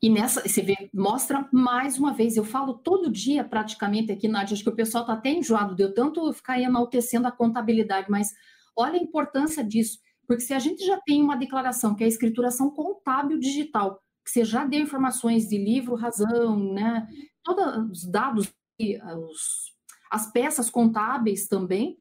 E 0.00 0.10
nessa, 0.10 0.46
você 0.46 0.62
vê, 0.62 0.90
mostra 0.92 1.48
mais 1.52 1.98
uma 1.98 2.12
vez, 2.12 2.36
eu 2.36 2.44
falo 2.44 2.74
todo 2.74 3.10
dia 3.10 3.44
praticamente 3.44 4.12
aqui, 4.12 4.28
Nádia, 4.28 4.54
acho 4.54 4.62
que 4.62 4.68
o 4.68 4.74
pessoal 4.74 5.04
está 5.04 5.14
até 5.14 5.30
enjoado, 5.30 5.74
deu 5.74 5.94
tanto 5.94 6.32
ficar 6.32 6.60
enaltecendo 6.60 7.26
a 7.26 7.32
contabilidade, 7.32 8.10
mas 8.10 8.32
olha 8.76 8.98
a 8.98 9.02
importância 9.02 9.64
disso, 9.64 9.98
porque 10.26 10.42
se 10.42 10.52
a 10.52 10.58
gente 10.58 10.84
já 10.84 11.00
tem 11.00 11.22
uma 11.22 11.36
declaração, 11.36 11.94
que 11.94 12.02
é 12.02 12.06
a 12.06 12.08
escrituração 12.08 12.70
contábil 12.70 13.38
digital, 13.38 14.02
que 14.24 14.30
você 14.30 14.44
já 14.44 14.64
deu 14.64 14.80
informações 14.80 15.48
de 15.48 15.56
livro, 15.56 15.94
razão, 15.94 16.72
né, 16.72 17.06
todos 17.42 17.90
os 17.90 18.10
dados, 18.10 18.52
os, 18.78 19.71
as 20.12 20.30
peças 20.30 20.68
contábeis 20.68 21.48
também, 21.48 21.98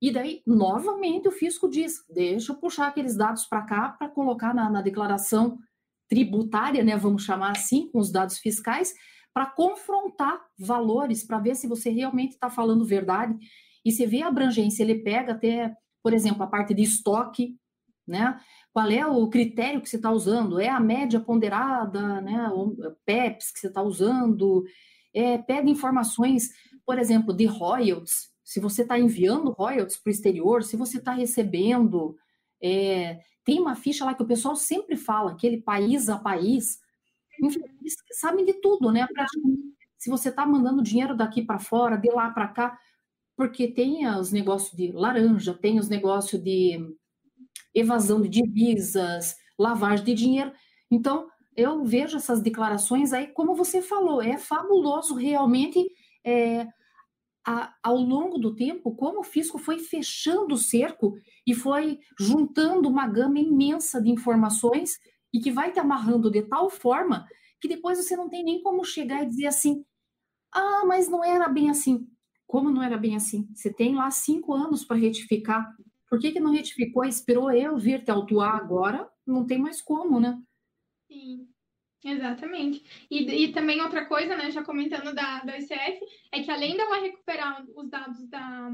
e 0.00 0.12
daí, 0.12 0.42
novamente, 0.46 1.26
o 1.26 1.32
fisco 1.32 1.68
diz, 1.68 2.04
deixa 2.08 2.52
eu 2.52 2.56
puxar 2.56 2.88
aqueles 2.88 3.16
dados 3.16 3.46
para 3.46 3.62
cá 3.62 3.88
para 3.88 4.08
colocar 4.08 4.54
na, 4.54 4.70
na 4.70 4.82
declaração 4.82 5.58
tributária, 6.08 6.84
né, 6.84 6.96
vamos 6.96 7.24
chamar 7.24 7.52
assim, 7.52 7.90
com 7.90 7.98
os 7.98 8.12
dados 8.12 8.38
fiscais, 8.38 8.94
para 9.32 9.46
confrontar 9.46 10.40
valores, 10.58 11.24
para 11.24 11.38
ver 11.38 11.54
se 11.54 11.66
você 11.66 11.90
realmente 11.90 12.32
está 12.32 12.50
falando 12.50 12.84
verdade. 12.84 13.34
E 13.84 13.90
você 13.90 14.06
vê 14.06 14.22
a 14.22 14.28
abrangência, 14.28 14.82
ele 14.82 15.02
pega 15.02 15.32
até, 15.32 15.74
por 16.02 16.12
exemplo, 16.12 16.42
a 16.42 16.46
parte 16.46 16.74
de 16.74 16.82
estoque, 16.82 17.56
né? 18.06 18.38
Qual 18.72 18.90
é 18.90 19.06
o 19.06 19.28
critério 19.28 19.80
que 19.80 19.88
você 19.88 19.96
está 19.96 20.10
usando? 20.10 20.60
É 20.60 20.68
a 20.68 20.80
média 20.80 21.20
ponderada, 21.20 22.20
né? 22.20 22.48
O 22.50 22.76
PEPs 23.04 23.52
que 23.52 23.58
você 23.60 23.66
está 23.68 23.82
usando? 23.82 24.64
É, 25.14 25.38
pega 25.38 25.70
informações, 25.70 26.50
por 26.84 26.98
exemplo, 26.98 27.34
de 27.34 27.46
royalties, 27.46 28.28
se 28.48 28.60
você 28.60 28.80
está 28.80 28.98
enviando 28.98 29.50
royalties 29.50 29.98
para 29.98 30.08
o 30.08 30.10
exterior, 30.10 30.62
se 30.62 30.74
você 30.74 30.96
está 30.96 31.12
recebendo, 31.12 32.16
é, 32.62 33.20
tem 33.44 33.60
uma 33.60 33.76
ficha 33.76 34.06
lá 34.06 34.14
que 34.14 34.22
o 34.22 34.26
pessoal 34.26 34.56
sempre 34.56 34.96
fala, 34.96 35.32
aquele 35.32 35.60
país 35.60 36.08
a 36.08 36.16
país. 36.16 36.78
Enfim, 37.42 37.60
eles 37.78 37.94
sabem 38.12 38.46
de 38.46 38.54
tudo, 38.54 38.90
né? 38.90 39.06
Se 39.98 40.08
você 40.08 40.30
está 40.30 40.46
mandando 40.46 40.82
dinheiro 40.82 41.14
daqui 41.14 41.42
para 41.42 41.58
fora, 41.58 41.98
de 41.98 42.10
lá 42.10 42.30
para 42.30 42.48
cá, 42.48 42.78
porque 43.36 43.68
tem 43.68 44.08
os 44.08 44.32
negócios 44.32 44.74
de 44.74 44.92
laranja, 44.92 45.52
tem 45.52 45.78
os 45.78 45.90
negócios 45.90 46.42
de 46.42 46.78
evasão 47.74 48.22
de 48.22 48.30
divisas, 48.30 49.36
lavagem 49.58 50.06
de 50.06 50.14
dinheiro. 50.14 50.52
Então, 50.90 51.28
eu 51.58 51.84
vejo 51.84 52.16
essas 52.16 52.40
declarações 52.40 53.12
aí, 53.12 53.26
como 53.26 53.52
você 53.56 53.82
falou, 53.82 54.22
é 54.22 54.38
fabuloso 54.38 55.16
realmente 55.16 55.84
é, 56.24 56.68
a, 57.44 57.74
ao 57.82 57.96
longo 57.96 58.38
do 58.38 58.54
tempo, 58.54 58.94
como 58.94 59.20
o 59.20 59.24
fisco 59.24 59.58
foi 59.58 59.80
fechando 59.80 60.54
o 60.54 60.58
cerco 60.58 61.16
e 61.44 61.54
foi 61.54 61.98
juntando 62.16 62.88
uma 62.88 63.08
gama 63.08 63.40
imensa 63.40 64.00
de 64.00 64.08
informações 64.08 65.00
e 65.32 65.40
que 65.40 65.50
vai 65.50 65.72
te 65.72 65.80
amarrando 65.80 66.30
de 66.30 66.42
tal 66.42 66.70
forma 66.70 67.26
que 67.60 67.66
depois 67.66 67.98
você 67.98 68.14
não 68.14 68.28
tem 68.28 68.44
nem 68.44 68.62
como 68.62 68.84
chegar 68.84 69.24
e 69.24 69.28
dizer 69.28 69.46
assim: 69.46 69.84
ah, 70.54 70.84
mas 70.86 71.08
não 71.08 71.24
era 71.24 71.48
bem 71.48 71.70
assim. 71.70 72.06
Como 72.46 72.70
não 72.70 72.84
era 72.84 72.96
bem 72.96 73.16
assim? 73.16 73.48
Você 73.52 73.72
tem 73.72 73.96
lá 73.96 74.12
cinco 74.12 74.54
anos 74.54 74.84
para 74.84 74.96
retificar. 74.96 75.68
Por 76.08 76.20
que, 76.20 76.30
que 76.30 76.40
não 76.40 76.52
retificou? 76.52 77.04
Esperou 77.04 77.50
eu 77.50 77.76
vir 77.76 78.04
te 78.04 78.12
autuar 78.12 78.54
agora? 78.54 79.10
Não 79.26 79.44
tem 79.44 79.58
mais 79.58 79.82
como, 79.82 80.20
né? 80.20 80.40
Sim. 81.08 81.48
Exatamente. 82.04 82.84
E, 83.10 83.46
e 83.46 83.52
também 83.52 83.80
outra 83.80 84.06
coisa, 84.06 84.36
né, 84.36 84.50
já 84.52 84.62
comentando 84.62 85.12
da, 85.12 85.40
da 85.40 85.58
ICF, 85.58 86.00
é 86.30 86.42
que 86.42 86.50
além 86.50 86.76
dela 86.76 87.00
recuperar 87.00 87.64
os 87.74 87.90
dados 87.90 88.24
da, 88.28 88.70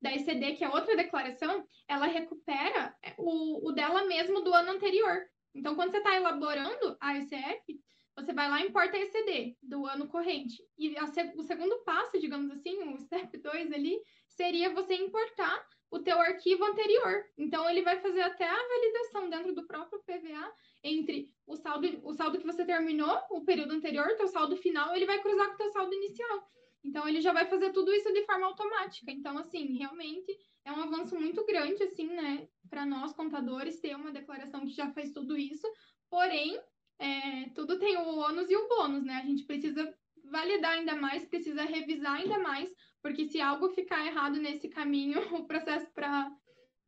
da 0.00 0.12
ECD, 0.14 0.54
que 0.54 0.64
é 0.64 0.68
outra 0.70 0.96
declaração, 0.96 1.66
ela 1.86 2.06
recupera 2.06 2.94
o, 3.18 3.68
o 3.68 3.72
dela 3.72 4.06
mesmo 4.06 4.40
do 4.40 4.54
ano 4.54 4.70
anterior. 4.72 5.22
Então, 5.54 5.74
quando 5.74 5.90
você 5.90 5.98
está 5.98 6.16
elaborando 6.16 6.96
a 6.98 7.18
ICF, 7.18 7.78
você 8.16 8.32
vai 8.32 8.48
lá 8.48 8.62
e 8.62 8.68
importa 8.68 8.96
a 8.96 9.00
ECD 9.00 9.56
do 9.62 9.86
ano 9.86 10.08
corrente. 10.08 10.62
E 10.78 10.96
a, 10.96 11.04
o 11.36 11.42
segundo 11.42 11.84
passo, 11.84 12.18
digamos 12.18 12.50
assim, 12.50 12.82
o 12.84 12.96
step 13.04 13.36
2 13.36 13.70
ali, 13.70 14.00
seria 14.28 14.72
você 14.72 14.94
importar 14.94 15.62
o 15.92 15.98
teu 15.98 16.18
arquivo 16.18 16.64
anterior. 16.64 17.26
Então, 17.36 17.68
ele 17.68 17.82
vai 17.82 18.00
fazer 18.00 18.22
até 18.22 18.48
a 18.48 18.68
validação 18.68 19.28
dentro 19.28 19.54
do 19.54 19.66
próprio 19.66 20.02
PVA 20.02 20.50
entre 20.82 21.28
o 21.46 21.54
saldo, 21.54 21.86
o 22.02 22.14
saldo 22.14 22.38
que 22.38 22.46
você 22.46 22.64
terminou, 22.64 23.14
o 23.30 23.44
período 23.44 23.74
anterior, 23.74 24.16
teu 24.16 24.26
saldo 24.26 24.56
final, 24.56 24.96
ele 24.96 25.04
vai 25.04 25.20
cruzar 25.20 25.48
com 25.48 25.54
o 25.54 25.58
teu 25.58 25.70
saldo 25.70 25.94
inicial. 25.94 26.50
Então, 26.82 27.06
ele 27.06 27.20
já 27.20 27.30
vai 27.30 27.46
fazer 27.46 27.72
tudo 27.72 27.92
isso 27.92 28.10
de 28.10 28.24
forma 28.24 28.46
automática. 28.46 29.12
Então, 29.12 29.36
assim, 29.36 29.76
realmente 29.76 30.34
é 30.64 30.72
um 30.72 30.82
avanço 30.82 31.14
muito 31.14 31.44
grande, 31.44 31.82
assim, 31.82 32.08
né, 32.08 32.48
para 32.70 32.86
nós 32.86 33.12
contadores 33.12 33.78
ter 33.78 33.94
uma 33.94 34.10
declaração 34.10 34.62
que 34.62 34.72
já 34.72 34.90
faz 34.92 35.12
tudo 35.12 35.36
isso. 35.36 35.68
Porém, 36.08 36.58
é, 36.98 37.50
tudo 37.54 37.78
tem 37.78 37.98
o 37.98 38.16
ônus 38.16 38.50
e 38.50 38.56
o 38.56 38.66
bônus, 38.66 39.04
né? 39.04 39.16
A 39.16 39.26
gente 39.26 39.44
precisa 39.44 39.94
validar 40.24 40.72
ainda 40.72 40.96
mais, 40.96 41.26
precisa 41.26 41.62
revisar 41.64 42.14
ainda 42.14 42.38
mais, 42.38 42.74
Porque 43.02 43.26
se 43.26 43.40
algo 43.40 43.68
ficar 43.70 44.06
errado 44.06 44.38
nesse 44.38 44.68
caminho, 44.68 45.18
o 45.36 45.46
processo 45.46 45.90
para 45.92 46.30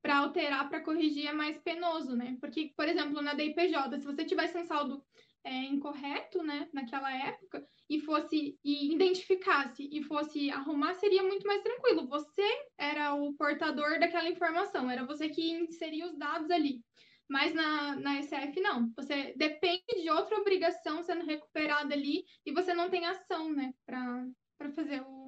para 0.05 0.19
alterar, 0.19 0.69
para 0.69 0.83
corrigir 0.83 1.27
é 1.27 1.33
mais 1.33 1.57
penoso, 1.57 2.15
né? 2.15 2.37
Porque, 2.39 2.75
por 2.77 2.87
exemplo, 2.87 3.23
na 3.23 3.33
DIPJ, 3.33 3.99
se 3.99 4.05
você 4.05 4.23
tivesse 4.23 4.55
um 4.59 4.67
saldo 4.67 5.03
é, 5.43 5.51
incorreto, 5.65 6.43
né, 6.43 6.69
naquela 6.75 7.11
época, 7.11 7.67
e 7.89 7.99
fosse 8.01 8.59
e 8.63 8.93
identificasse 8.93 9.89
e 9.91 10.03
fosse 10.03 10.51
arrumar, 10.51 10.93
seria 10.95 11.23
muito 11.23 11.47
mais 11.47 11.63
tranquilo. 11.63 12.07
Você 12.09 12.47
era 12.77 13.15
o 13.15 13.33
portador 13.33 13.99
daquela 13.99 14.29
informação, 14.29 14.91
era 14.91 15.07
você 15.07 15.31
que 15.31 15.53
inseria 15.53 16.07
os 16.07 16.19
dados 16.19 16.51
ali. 16.51 16.83
Mas 17.27 17.55
na, 17.55 17.97
na 17.97 18.23
SF, 18.23 18.61
não. 18.61 18.93
Você 18.97 19.33
depende 19.39 20.03
de 20.03 20.11
outra 20.11 20.39
obrigação 20.39 21.03
sendo 21.03 21.25
recuperada 21.25 21.95
ali 21.95 22.25
e 22.45 22.53
você 22.53 22.75
não 22.75 22.91
tem 22.91 23.07
ação, 23.07 23.51
né, 23.55 23.73
para 23.87 24.71
fazer 24.75 25.01
o, 25.01 25.24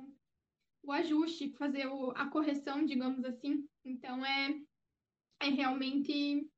o 0.87 0.92
ajuste, 0.92 1.53
fazer 1.59 1.87
o, 1.88 2.12
a 2.12 2.27
correção, 2.27 2.87
digamos 2.87 3.25
assim. 3.25 3.68
Então, 3.85 4.25
é, 4.25 4.55
é 5.40 5.49
realmente 5.49 6.49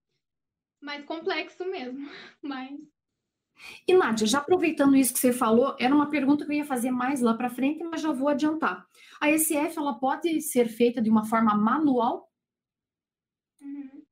mais 0.81 1.05
complexo 1.05 1.65
mesmo. 1.65 2.07
Mas. 2.43 2.79
E, 3.89 3.95
Nádia, 3.95 4.27
já 4.27 4.39
aproveitando 4.39 4.95
isso 4.95 5.13
que 5.13 5.19
você 5.19 5.33
falou, 5.33 5.75
era 5.81 5.93
uma 5.93 6.11
pergunta 6.11 6.45
que 6.45 6.53
eu 6.53 6.57
ia 6.57 6.65
fazer 6.65 6.93
mais 6.93 7.21
lá 7.21 7.35
para 7.35 7.51
frente, 7.51 7.83
mas 7.83 8.01
já 8.01 8.13
vou 8.13 8.29
adiantar. 8.29 8.87
A 9.21 9.31
SF, 9.31 9.77
ela 9.77 9.99
pode 9.99 10.41
ser 10.43 10.69
feita 10.69 11.03
de 11.03 11.11
uma 11.11 11.25
forma 11.25 11.57
manual? 11.57 12.31
Uhum. 13.61 14.05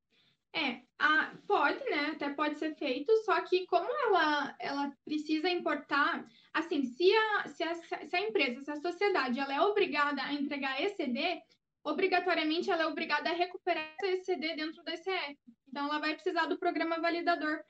É, 0.53 0.83
a, 0.99 1.35
pode, 1.47 1.85
né? 1.91 2.13
Até 2.15 2.31
pode 2.31 2.59
ser 2.59 2.75
feito, 2.77 3.15
só 3.25 3.41
que 3.43 3.67
como 3.67 3.89
ela, 4.07 4.57
ela 4.59 4.93
precisa 5.05 5.49
importar, 5.49 6.27
assim, 6.55 6.83
se 6.85 7.13
a, 7.15 7.49
se, 7.49 7.63
a, 7.63 7.75
se 7.75 8.17
a 8.17 8.21
empresa, 8.21 8.63
se 8.63 8.71
a 8.71 8.77
sociedade, 8.77 9.39
ela 9.39 9.55
é 9.55 9.61
obrigada 9.61 10.23
a 10.23 10.33
entregar 10.33 10.81
ECD, 10.81 11.41
obrigatoriamente 11.85 12.71
ela 12.71 12.83
é 12.83 12.87
obrigada 12.87 13.31
a 13.31 13.35
recuperar 13.35 13.95
esse 14.03 14.33
ECD 14.33 14.57
dentro 14.57 14.83
da 14.83 14.95
ECF. 14.95 15.39
Então, 15.69 15.87
ela 15.87 15.99
vai 15.99 16.15
precisar 16.15 16.47
do 16.47 16.59
programa 16.59 16.99
validador 16.99 17.63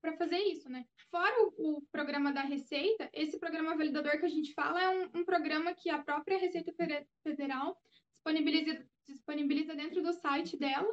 para 0.00 0.16
fazer 0.16 0.38
isso, 0.38 0.68
né? 0.70 0.84
Fora 1.10 1.34
o, 1.42 1.78
o, 1.78 1.82
programa 1.90 2.32
da 2.32 2.42
Receita, 2.42 3.10
esse 3.12 3.38
programa 3.38 3.76
validador 3.76 4.18
que 4.18 4.26
a 4.26 4.30
gente 4.30 4.54
fala 4.54 4.80
é 4.80 4.88
um, 4.88 5.20
um 5.20 5.24
programa 5.24 5.74
que 5.74 5.90
a 5.90 5.98
própria 5.98 6.38
Receita 6.38 6.72
Federal 7.22 7.76
disponibiliza, 8.12 8.86
disponibiliza 9.06 9.74
dentro 9.74 10.02
do 10.02 10.12
site 10.12 10.56
dela, 10.56 10.88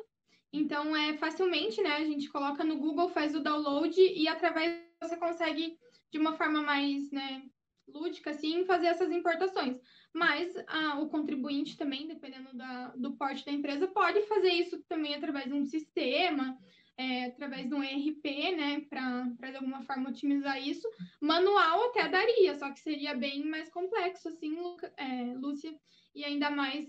então, 0.56 0.96
é 0.96 1.18
facilmente, 1.18 1.82
né? 1.82 1.98
A 1.98 2.04
gente 2.04 2.30
coloca 2.30 2.64
no 2.64 2.78
Google, 2.78 3.10
faz 3.10 3.36
o 3.36 3.42
download 3.42 4.00
e 4.00 4.28
através 4.28 4.82
você 5.02 5.18
consegue, 5.18 5.78
de 6.12 6.18
uma 6.18 6.34
forma 6.34 6.62
mais 6.62 7.12
né, 7.12 7.44
lúdica, 7.88 8.32
assim, 8.32 8.66
fazer 8.66 8.88
essas 8.88 9.12
importações. 9.12 9.78
Mas 10.14 10.56
ah, 10.68 11.00
o 11.00 11.10
contribuinte 11.10 11.78
também, 11.78 12.08
dependendo 12.08 12.56
da, 12.56 12.88
do 12.96 13.14
porte 13.14 13.46
da 13.46 13.52
empresa, 13.52 13.88
pode 13.88 14.22
fazer 14.24 14.52
isso 14.54 14.82
também 14.88 15.16
através 15.16 15.46
de 15.46 15.54
um 15.54 15.66
sistema, 15.66 16.58
é, 16.98 17.26
através 17.26 17.68
de 17.68 17.76
um 17.76 17.84
ERP, 17.84 18.56
né, 18.56 18.82
para 18.90 19.52
de 19.52 19.58
alguma 19.58 19.82
forma 19.82 20.10
otimizar 20.10 20.62
isso. 20.62 20.88
Manual 21.20 21.90
até 21.90 22.08
daria, 22.08 22.56
só 22.56 22.72
que 22.72 22.80
seria 22.80 23.14
bem 23.14 23.44
mais 23.44 23.70
complexo, 23.70 24.30
assim, 24.30 24.56
é, 24.96 25.34
Lúcia, 25.36 25.78
e 26.14 26.24
ainda 26.24 26.50
mais 26.50 26.88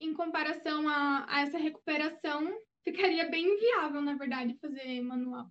em 0.00 0.12
comparação 0.12 0.88
a, 0.88 1.26
a 1.28 1.42
essa 1.42 1.58
recuperação 1.58 2.50
ficaria 2.84 3.28
bem 3.30 3.44
inviável, 3.44 4.00
na 4.00 4.14
verdade, 4.14 4.56
fazer 4.60 5.00
manual. 5.02 5.50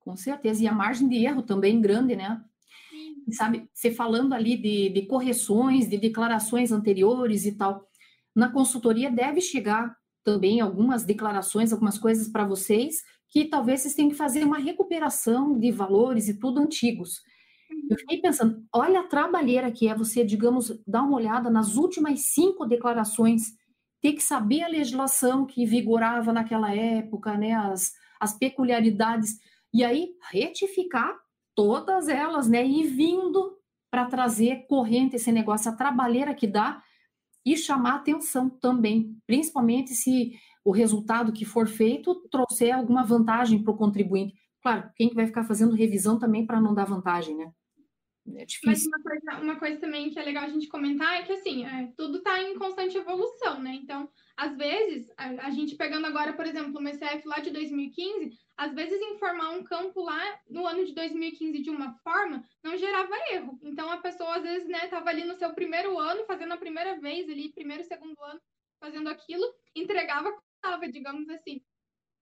Com 0.00 0.16
certeza, 0.16 0.62
e 0.62 0.66
a 0.66 0.72
margem 0.72 1.08
de 1.08 1.24
erro 1.24 1.42
também 1.42 1.80
grande, 1.80 2.16
né? 2.16 2.42
Sim. 2.90 3.32
Sabe, 3.32 3.68
você 3.74 3.90
falando 3.90 4.32
ali 4.32 4.56
de, 4.56 4.88
de 4.88 5.06
correções, 5.06 5.88
de 5.88 5.98
declarações 5.98 6.72
anteriores 6.72 7.44
e 7.44 7.52
tal, 7.52 7.86
na 8.34 8.50
consultoria 8.50 9.10
deve 9.10 9.40
chegar 9.40 9.96
também 10.24 10.60
algumas 10.60 11.04
declarações, 11.04 11.72
algumas 11.72 11.98
coisas 11.98 12.28
para 12.28 12.44
vocês, 12.44 13.02
que 13.28 13.44
talvez 13.44 13.80
vocês 13.80 13.94
tenham 13.94 14.10
que 14.10 14.16
fazer 14.16 14.44
uma 14.44 14.58
recuperação 14.58 15.58
de 15.58 15.70
valores 15.70 16.28
e 16.28 16.38
tudo 16.38 16.60
antigos. 16.60 17.20
Eu 17.70 17.76
uhum. 17.90 17.96
fiquei 17.98 18.20
pensando, 18.20 18.64
olha 18.72 19.00
a 19.00 19.06
trabalheira 19.06 19.70
que 19.70 19.88
é 19.88 19.94
você, 19.94 20.24
digamos, 20.24 20.72
dar 20.86 21.02
uma 21.02 21.16
olhada 21.16 21.50
nas 21.50 21.76
últimas 21.76 22.20
cinco 22.32 22.66
declarações 22.66 23.57
ter 24.00 24.12
que 24.12 24.22
saber 24.22 24.62
a 24.62 24.68
legislação 24.68 25.46
que 25.46 25.66
vigorava 25.66 26.32
naquela 26.32 26.74
época, 26.74 27.36
né, 27.36 27.52
as, 27.52 27.92
as 28.20 28.36
peculiaridades, 28.36 29.38
e 29.72 29.84
aí 29.84 30.10
retificar 30.30 31.14
todas 31.54 32.08
elas, 32.08 32.48
né, 32.48 32.66
e 32.66 32.84
vindo 32.84 33.56
para 33.90 34.06
trazer 34.06 34.66
corrente 34.68 35.16
esse 35.16 35.32
negócio, 35.32 35.70
a 35.70 35.76
trabalheira 35.76 36.34
que 36.34 36.46
dá 36.46 36.82
e 37.44 37.56
chamar 37.56 37.96
atenção 37.96 38.48
também, 38.48 39.16
principalmente 39.26 39.94
se 39.94 40.32
o 40.64 40.70
resultado 40.70 41.32
que 41.32 41.44
for 41.44 41.66
feito 41.66 42.14
trouxer 42.30 42.74
alguma 42.74 43.04
vantagem 43.04 43.62
para 43.62 43.72
o 43.72 43.76
contribuinte. 43.76 44.34
Claro, 44.62 44.90
quem 44.94 45.08
que 45.08 45.14
vai 45.14 45.26
ficar 45.26 45.44
fazendo 45.44 45.74
revisão 45.74 46.18
também 46.18 46.44
para 46.44 46.60
não 46.60 46.74
dar 46.74 46.84
vantagem, 46.84 47.34
né? 47.34 47.50
É. 48.36 48.46
Mas 48.64 48.86
uma 48.86 49.02
coisa, 49.02 49.40
uma 49.40 49.56
coisa 49.56 49.80
também 49.80 50.10
que 50.10 50.18
é 50.18 50.22
legal 50.22 50.44
a 50.44 50.48
gente 50.48 50.68
comentar 50.68 51.20
é 51.20 51.22
que, 51.22 51.32
assim, 51.32 51.64
é, 51.64 51.92
tudo 51.96 52.18
está 52.18 52.42
em 52.42 52.58
constante 52.58 52.96
evolução, 52.96 53.60
né? 53.60 53.74
Então, 53.74 54.10
às 54.36 54.56
vezes, 54.56 55.10
a, 55.16 55.46
a, 55.46 55.50
gente 55.50 55.76
pegando 55.76 56.06
agora, 56.06 56.32
por 56.32 56.46
exemplo, 56.46 56.78
uma 56.78 56.92
SF 56.92 57.26
lá 57.26 57.38
de 57.38 57.50
2015, 57.50 58.38
às 58.56 58.74
vezes 58.74 59.00
informar 59.00 59.50
um 59.50 59.64
campo 59.64 60.02
lá 60.02 60.20
no 60.48 60.66
ano 60.66 60.84
de 60.84 60.92
2015 60.94 61.62
de 61.62 61.70
uma 61.70 61.94
forma 61.98 62.44
não 62.62 62.76
gerava 62.76 63.14
erro. 63.32 63.58
Então, 63.62 63.90
a 63.90 63.98
pessoa, 63.98 64.36
às 64.36 64.42
vezes, 64.42 64.68
né, 64.68 64.84
estava 64.84 65.08
ali 65.10 65.24
no 65.24 65.34
seu 65.34 65.52
primeiro 65.54 65.98
ano, 65.98 66.24
fazendo 66.26 66.52
a 66.52 66.58
primeira 66.58 66.98
vez 67.00 67.28
ali, 67.28 67.52
primeiro, 67.52 67.84
segundo 67.84 68.20
ano, 68.22 68.40
fazendo 68.80 69.08
aquilo, 69.08 69.44
entregava, 69.74 70.32
estava, 70.56 70.88
digamos 70.88 71.28
assim. 71.28 71.62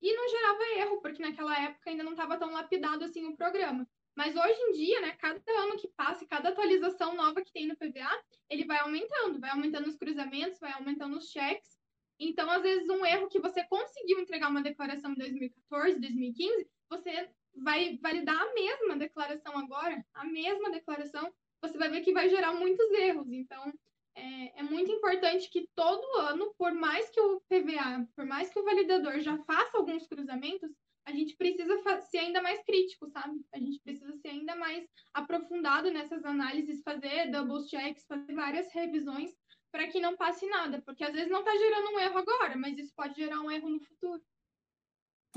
E 0.00 0.14
não 0.14 0.28
gerava 0.28 0.78
erro, 0.78 1.00
porque 1.00 1.22
naquela 1.22 1.58
época 1.58 1.90
ainda 1.90 2.04
não 2.04 2.12
estava 2.12 2.38
tão 2.38 2.52
lapidado 2.52 3.04
assim 3.04 3.24
o 3.26 3.36
programa. 3.36 3.88
Mas 4.16 4.34
hoje 4.34 4.58
em 4.58 4.72
dia, 4.72 5.00
né, 5.02 5.12
cada 5.12 5.42
ano 5.60 5.76
que 5.76 5.88
passa, 5.88 6.26
cada 6.26 6.48
atualização 6.48 7.14
nova 7.14 7.42
que 7.42 7.52
tem 7.52 7.66
no 7.66 7.76
PVA, 7.76 8.10
ele 8.48 8.64
vai 8.64 8.78
aumentando, 8.78 9.38
vai 9.38 9.50
aumentando 9.50 9.88
os 9.88 9.96
cruzamentos, 9.96 10.58
vai 10.58 10.72
aumentando 10.72 11.18
os 11.18 11.30
cheques. 11.30 11.78
Então, 12.18 12.50
às 12.50 12.62
vezes, 12.62 12.88
um 12.88 13.04
erro 13.04 13.28
que 13.28 13.38
você 13.38 13.62
conseguiu 13.64 14.18
entregar 14.18 14.48
uma 14.48 14.62
declaração 14.62 15.12
em 15.12 15.16
2014, 15.16 16.00
2015, 16.00 16.66
você 16.88 17.28
vai 17.54 17.98
validar 18.00 18.40
a 18.40 18.54
mesma 18.54 18.96
declaração 18.96 19.56
agora, 19.58 20.04
a 20.14 20.24
mesma 20.24 20.70
declaração, 20.70 21.30
você 21.60 21.76
vai 21.76 21.90
ver 21.90 22.00
que 22.00 22.12
vai 22.12 22.28
gerar 22.30 22.54
muitos 22.54 22.90
erros. 22.92 23.30
Então, 23.30 23.70
é, 24.14 24.60
é, 24.60 24.62
muito 24.62 24.90
importante 24.90 25.50
que 25.50 25.68
todo 25.74 26.20
ano, 26.20 26.54
por 26.56 26.72
mais 26.72 27.10
que 27.10 27.20
o 27.20 27.40
PVA, 27.42 28.08
por 28.16 28.24
mais 28.24 28.48
que 28.48 28.58
o 28.58 28.64
validador 28.64 29.20
já 29.20 29.36
faça 29.44 29.76
alguns 29.76 30.06
cruzamentos, 30.06 30.70
a 31.06 31.12
gente 31.12 31.36
precisa 31.36 31.78
ser 32.10 32.18
ainda 32.18 32.42
mais 32.42 32.62
crítico, 32.64 33.08
sabe? 33.08 33.40
A 33.54 33.58
gente 33.58 33.80
precisa 33.80 34.12
ser 34.16 34.28
ainda 34.28 34.56
mais 34.56 34.84
aprofundado 35.14 35.90
nessas 35.90 36.24
análises, 36.24 36.82
fazer 36.82 37.30
double 37.30 37.66
checks, 37.68 38.04
fazer 38.08 38.34
várias 38.34 38.72
revisões 38.72 39.30
para 39.70 39.86
que 39.86 40.00
não 40.00 40.16
passe 40.16 40.46
nada, 40.46 40.82
porque 40.84 41.04
às 41.04 41.12
vezes 41.12 41.30
não 41.30 41.40
está 41.40 41.52
gerando 41.52 41.94
um 41.94 42.00
erro 42.00 42.18
agora, 42.18 42.56
mas 42.56 42.76
isso 42.76 42.92
pode 42.96 43.14
gerar 43.14 43.40
um 43.40 43.50
erro 43.50 43.68
no 43.68 43.80
futuro. 43.80 44.20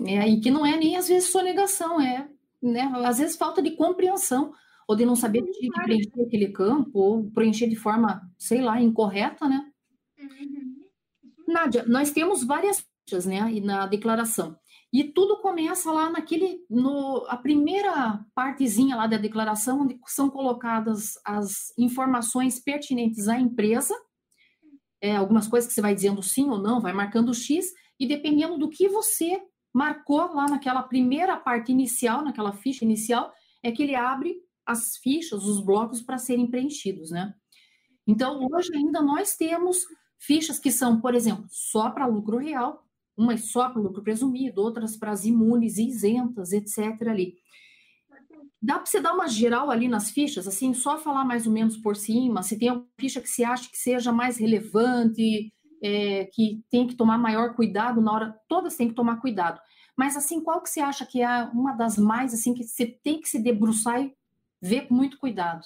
É, 0.08 0.28
e 0.28 0.40
que 0.40 0.50
não 0.50 0.66
é 0.66 0.76
nem 0.76 0.98
às 0.98 1.08
vezes 1.08 1.30
sonegação, 1.30 2.02
é, 2.02 2.28
né? 2.62 2.92
Às 3.06 3.20
vezes 3.20 3.38
falta 3.38 3.62
de 3.62 3.72
compreensão, 3.72 4.54
ou 4.88 4.96
de 4.96 5.06
não 5.06 5.16
saber 5.16 5.44
que 5.44 5.68
preencher 5.84 6.24
aquele 6.26 6.52
campo, 6.52 6.98
ou 6.98 7.30
preencher 7.32 7.68
de 7.68 7.76
forma, 7.76 8.28
sei 8.40 8.62
lá, 8.62 8.82
incorreta, 8.82 9.48
né? 9.48 9.72
Uhum. 10.18 10.86
Nádia, 11.48 11.86
nós 11.86 12.12
temos 12.12 12.44
várias 12.44 12.84
né, 13.26 13.42
na 13.62 13.88
declaração. 13.88 14.58
E 14.92 15.04
tudo 15.04 15.38
começa 15.38 15.92
lá 15.92 16.10
naquele, 16.10 16.66
no, 16.70 17.26
a 17.28 17.38
primeira 17.38 18.26
partezinha 18.34 18.96
lá 18.96 19.06
da 19.06 19.18
declaração, 19.18 19.82
onde 19.82 20.00
são 20.08 20.30
colocadas 20.30 21.14
as 21.24 21.72
informações 21.78 22.60
pertinentes 22.60 23.28
à 23.28 23.40
empresa, 23.40 23.94
é, 25.00 25.16
algumas 25.16 25.48
coisas 25.48 25.68
que 25.68 25.74
você 25.74 25.82
vai 25.82 25.94
dizendo 25.94 26.24
sim 26.24 26.50
ou 26.50 26.58
não, 26.58 26.82
vai 26.82 26.92
marcando 26.92 27.34
X, 27.34 27.68
e 28.00 28.08
dependendo 28.08 28.58
do 28.58 28.70
que 28.70 28.90
você 28.90 29.40
marcou 29.72 30.34
lá 30.34 30.48
naquela 30.48 30.82
primeira 30.82 31.38
parte 31.38 31.72
inicial, 31.72 32.24
naquela 32.24 32.52
ficha 32.52 32.84
inicial, 32.84 33.32
é 33.62 33.72
que 33.72 33.84
ele 33.84 33.96
abre 33.96 34.42
as 34.66 34.98
fichas, 34.98 35.46
os 35.46 35.64
blocos 35.64 36.02
para 36.02 36.18
serem 36.18 36.48
preenchidos, 36.48 37.12
né? 37.12 37.34
Então, 38.08 38.48
hoje 38.52 38.76
ainda 38.76 39.02
nós 39.02 39.36
temos 39.36 39.80
fichas 40.18 40.58
que 40.58 40.72
são, 40.72 41.00
por 41.00 41.14
exemplo, 41.14 41.46
só 41.50 41.92
para 41.92 42.08
lucro 42.08 42.38
real, 42.38 42.84
umas 43.20 43.52
só 43.52 43.70
para 43.70 43.82
lucro 43.82 44.02
presumido, 44.02 44.62
outras 44.62 44.96
para 44.96 45.12
as 45.12 45.26
imunes 45.26 45.78
e 45.78 45.88
isentas, 45.88 46.54
etc. 46.54 46.78
ali. 47.10 47.36
Dá 48.62 48.76
para 48.76 48.86
você 48.86 49.02
dar 49.02 49.14
uma 49.14 49.28
geral 49.28 49.70
ali 49.70 49.88
nas 49.88 50.10
fichas, 50.10 50.48
assim, 50.48 50.74
só 50.74 50.98
falar 50.98 51.26
mais 51.26 51.46
ou 51.46 51.52
menos 51.52 51.78
por 51.78 51.96
cima, 51.96 52.42
se 52.44 52.58
tem 52.58 52.70
alguma 52.70 52.88
ficha 53.00 53.22
que 53.22 53.30
você 53.30 53.44
acha 53.44 53.70
que 53.70 53.78
seja 53.78 54.12
mais 54.12 54.38
relevante, 54.38 55.54
é, 55.82 56.26
que 56.34 56.64
tem 56.70 56.88
que 56.88 56.96
tomar 56.96 57.18
maior 57.18 57.56
cuidado 57.56 58.02
na 58.02 58.12
hora, 58.12 58.40
todas 58.48 58.76
têm 58.76 58.90
que 58.90 58.96
tomar 58.96 59.18
cuidado. 59.18 59.60
Mas 59.98 60.16
assim, 60.16 60.42
qual 60.42 60.62
que 60.62 60.70
você 60.70 60.80
acha 60.80 61.06
que 61.06 61.22
é 61.22 61.44
uma 61.54 61.74
das 61.74 61.98
mais 61.98 62.34
assim 62.34 62.54
que 62.54 62.64
você 62.64 62.86
tem 62.86 63.20
que 63.20 63.28
se 63.28 63.38
debruçar 63.38 64.02
e 64.02 64.14
ver 64.62 64.88
com 64.88 64.94
muito 64.94 65.18
cuidado? 65.20 65.66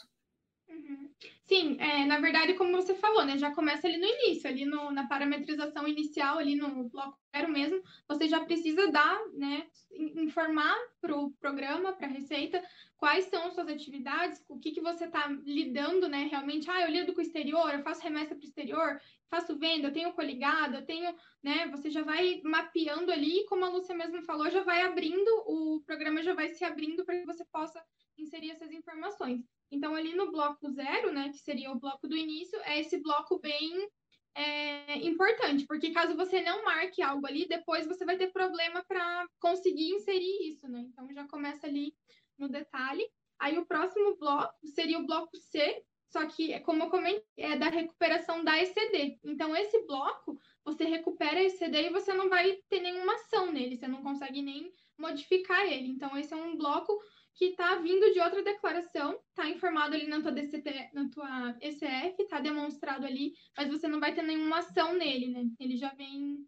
Sim, 1.54 1.78
é, 1.80 2.04
na 2.06 2.20
verdade, 2.20 2.56
como 2.56 2.72
você 2.72 2.96
falou, 2.96 3.24
né? 3.24 3.38
Já 3.38 3.54
começa 3.54 3.86
ali 3.88 3.98
no 3.98 4.08
início, 4.08 4.50
ali 4.50 4.66
no, 4.66 4.90
na 4.90 5.08
parametrização 5.08 5.88
inicial, 5.88 6.40
ali 6.40 6.56
no 6.56 6.90
bloco 6.90 7.16
zero 7.36 7.48
mesmo, 7.52 7.80
você 8.08 8.28
já 8.28 8.44
precisa 8.44 8.92
dar, 8.92 9.20
né? 9.34 9.68
Informar 9.92 10.76
para 11.00 11.16
o 11.16 11.32
programa, 11.34 11.94
para 11.94 12.08
a 12.08 12.10
Receita, 12.10 12.60
quais 12.98 13.26
são 13.26 13.52
suas 13.52 13.68
atividades, 13.68 14.44
o 14.50 14.60
que, 14.60 14.72
que 14.72 14.82
você 14.82 15.06
está 15.06 15.28
lidando, 15.46 16.10
né? 16.10 16.24
Realmente, 16.24 16.68
ah, 16.72 16.82
eu 16.82 16.90
lido 16.90 17.14
com 17.14 17.20
o 17.20 17.24
exterior, 17.24 17.72
eu 17.72 17.84
faço 17.84 18.02
remessa 18.02 18.34
para 18.34 18.44
o 18.44 18.48
exterior, 18.48 19.00
faço 19.30 19.56
venda, 19.56 19.90
eu 19.90 19.94
tenho 19.94 20.12
coligado, 20.14 20.78
eu 20.78 20.86
tenho, 20.88 21.16
né? 21.44 21.68
Você 21.68 21.92
já 21.92 22.02
vai 22.02 22.42
mapeando 22.44 23.12
ali, 23.12 23.46
como 23.46 23.64
a 23.64 23.70
Lúcia 23.70 23.94
mesmo 23.94 24.24
falou, 24.24 24.50
já 24.50 24.64
vai 24.64 24.82
abrindo, 24.82 25.30
o 25.46 25.84
programa 25.86 26.24
já 26.24 26.34
vai 26.34 26.50
se 26.50 26.66
abrindo 26.66 27.06
para 27.06 27.20
que 27.20 27.28
você 27.28 27.46
possa 27.46 27.80
inserir 28.18 28.50
essas 28.50 28.72
informações. 28.72 29.53
Então, 29.74 29.96
ali 29.96 30.14
no 30.14 30.32
bloco 30.32 30.70
zero, 30.70 31.12
né, 31.12 31.30
que 31.30 31.40
seria 31.40 31.72
o 31.72 31.80
bloco 31.80 32.08
do 32.08 32.16
início, 32.16 32.60
é 32.64 32.80
esse 32.80 33.02
bloco 33.02 33.40
bem 33.40 33.90
é, 34.36 34.98
importante, 34.98 35.66
porque 35.66 35.92
caso 35.92 36.16
você 36.16 36.42
não 36.42 36.64
marque 36.64 37.02
algo 37.02 37.26
ali, 37.26 37.48
depois 37.48 37.88
você 37.88 38.06
vai 38.06 38.16
ter 38.16 38.32
problema 38.32 38.84
para 38.88 39.28
conseguir 39.40 39.90
inserir 39.90 40.48
isso, 40.48 40.68
né? 40.68 40.82
Então, 40.82 41.12
já 41.12 41.28
começa 41.28 41.66
ali 41.66 41.96
no 42.38 42.48
detalhe. 42.48 43.08
Aí, 43.40 43.58
o 43.58 43.66
próximo 43.66 44.16
bloco 44.18 44.54
seria 44.68 45.00
o 45.00 45.06
bloco 45.06 45.36
C, 45.38 45.84
só 46.08 46.24
que, 46.28 46.60
como 46.60 46.84
eu 46.84 46.90
comentei, 46.92 47.26
é 47.38 47.58
da 47.58 47.70
recuperação 47.70 48.44
da 48.44 48.56
ECD. 48.62 49.20
Então, 49.24 49.56
esse 49.56 49.84
bloco, 49.88 50.40
você 50.64 50.86
recupera 50.86 51.40
a 51.40 51.44
ECD 51.44 51.88
e 51.88 51.90
você 51.90 52.14
não 52.14 52.30
vai 52.30 52.58
ter 52.70 52.80
nenhuma 52.80 53.14
ação 53.16 53.52
nele, 53.52 53.76
você 53.76 53.88
não 53.88 54.02
consegue 54.02 54.42
nem 54.42 54.72
modificar 54.98 55.66
ele. 55.66 55.88
Então, 55.90 56.18
esse 56.18 56.34
é 56.34 56.38
um 56.38 56.56
bloco 56.56 56.98
que 57.36 57.46
está 57.46 57.76
vindo 57.76 58.14
de 58.14 58.20
outra 58.20 58.44
declaração, 58.44 59.20
está 59.30 59.50
informado 59.50 59.96
ali 59.96 60.08
na 60.08 60.22
tua, 60.22 60.32
DCT, 60.32 60.92
na 60.94 61.10
tua 61.10 61.58
ECF, 61.62 62.22
está 62.22 62.40
demonstrado 62.40 63.06
ali, 63.06 63.34
mas 63.58 63.70
você 63.70 63.88
não 63.88 64.00
vai 64.00 64.14
ter 64.14 64.22
nenhuma 64.22 64.60
ação 64.60 64.94
nele, 64.94 65.28
né? 65.30 65.46
Ele 65.60 65.76
já 65.76 65.90
vem 65.96 66.48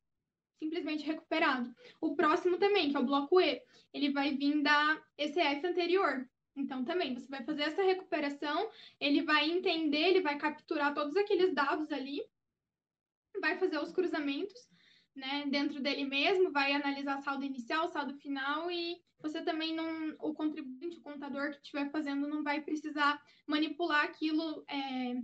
simplesmente 0.60 1.06
recuperado. 1.06 1.74
O 2.00 2.16
próximo 2.16 2.58
também, 2.58 2.90
que 2.90 2.98
é 2.98 3.00
o 3.00 3.06
bloco 3.06 3.42
E, 3.42 3.62
ele 3.94 4.12
vai 4.12 4.36
vir 4.36 4.62
da 4.62 5.02
ECF 5.18 5.66
anterior. 5.66 6.30
Então, 6.56 6.86
também, 6.86 7.14
você 7.14 7.28
vai 7.28 7.44
fazer 7.44 7.64
essa 7.64 7.84
recuperação, 7.84 8.70
ele 9.00 9.24
vai 9.24 9.50
entender, 9.50 9.98
ele 9.98 10.22
vai 10.22 10.38
capturar 10.38 10.94
todos 10.94 11.18
aqueles 11.18 11.54
dados 11.54 11.92
ali, 11.92 12.22
vai 13.40 13.58
fazer 13.58 13.80
os 13.80 13.92
cruzamentos, 13.92 14.70
né, 15.16 15.46
dentro 15.48 15.82
dele 15.82 16.04
mesmo, 16.04 16.52
vai 16.52 16.74
analisar 16.74 17.22
saldo 17.22 17.46
inicial, 17.46 17.88
saldo 17.88 18.16
final 18.16 18.70
e 18.70 18.98
você 19.20 19.42
também 19.42 19.74
não, 19.74 20.16
o 20.20 20.34
contribuinte, 20.34 20.98
o 20.98 21.02
contador 21.02 21.52
que 21.52 21.58
estiver 21.58 21.90
fazendo, 21.90 22.28
não 22.28 22.44
vai 22.44 22.62
precisar 22.62 23.22
manipular 23.48 24.04
aquilo, 24.04 24.64
é, 24.70 25.16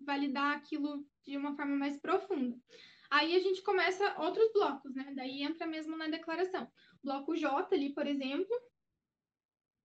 validar 0.00 0.56
aquilo 0.56 1.04
de 1.26 1.36
uma 1.36 1.54
forma 1.54 1.76
mais 1.76 1.98
profunda. 1.98 2.56
Aí 3.10 3.34
a 3.34 3.40
gente 3.40 3.60
começa 3.62 4.14
outros 4.20 4.52
blocos, 4.52 4.94
né? 4.94 5.12
Daí 5.16 5.42
entra 5.42 5.66
mesmo 5.66 5.96
na 5.96 6.06
declaração. 6.06 6.70
Bloco 7.02 7.34
J 7.34 7.74
ali, 7.74 7.92
por 7.92 8.06
exemplo, 8.06 8.54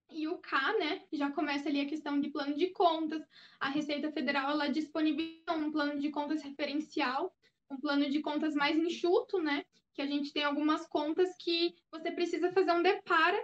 e 0.10 0.28
o 0.28 0.38
K, 0.38 0.74
né, 0.78 1.02
já 1.12 1.32
começa 1.32 1.68
ali 1.68 1.82
a 1.82 1.88
questão 1.88 2.20
de 2.20 2.30
plano 2.30 2.56
de 2.56 2.68
contas. 2.68 3.28
A 3.60 3.70
Receita 3.70 4.12
Federal, 4.12 4.52
ela 4.52 4.68
disponibiliza 4.68 5.52
um 5.52 5.72
plano 5.72 6.00
de 6.00 6.10
contas 6.12 6.44
referencial, 6.44 7.36
um 7.70 7.80
plano 7.80 8.10
de 8.10 8.22
contas 8.22 8.54
mais 8.54 8.78
enxuto, 8.78 9.40
né, 9.40 9.66
que 9.94 10.02
a 10.02 10.06
gente 10.06 10.32
tem 10.34 10.44
algumas 10.44 10.88
contas 10.88 11.36
que 11.38 11.74
você 11.92 12.12
precisa 12.12 12.52
fazer 12.52 12.72
um 12.72 12.84
depara 12.84 13.42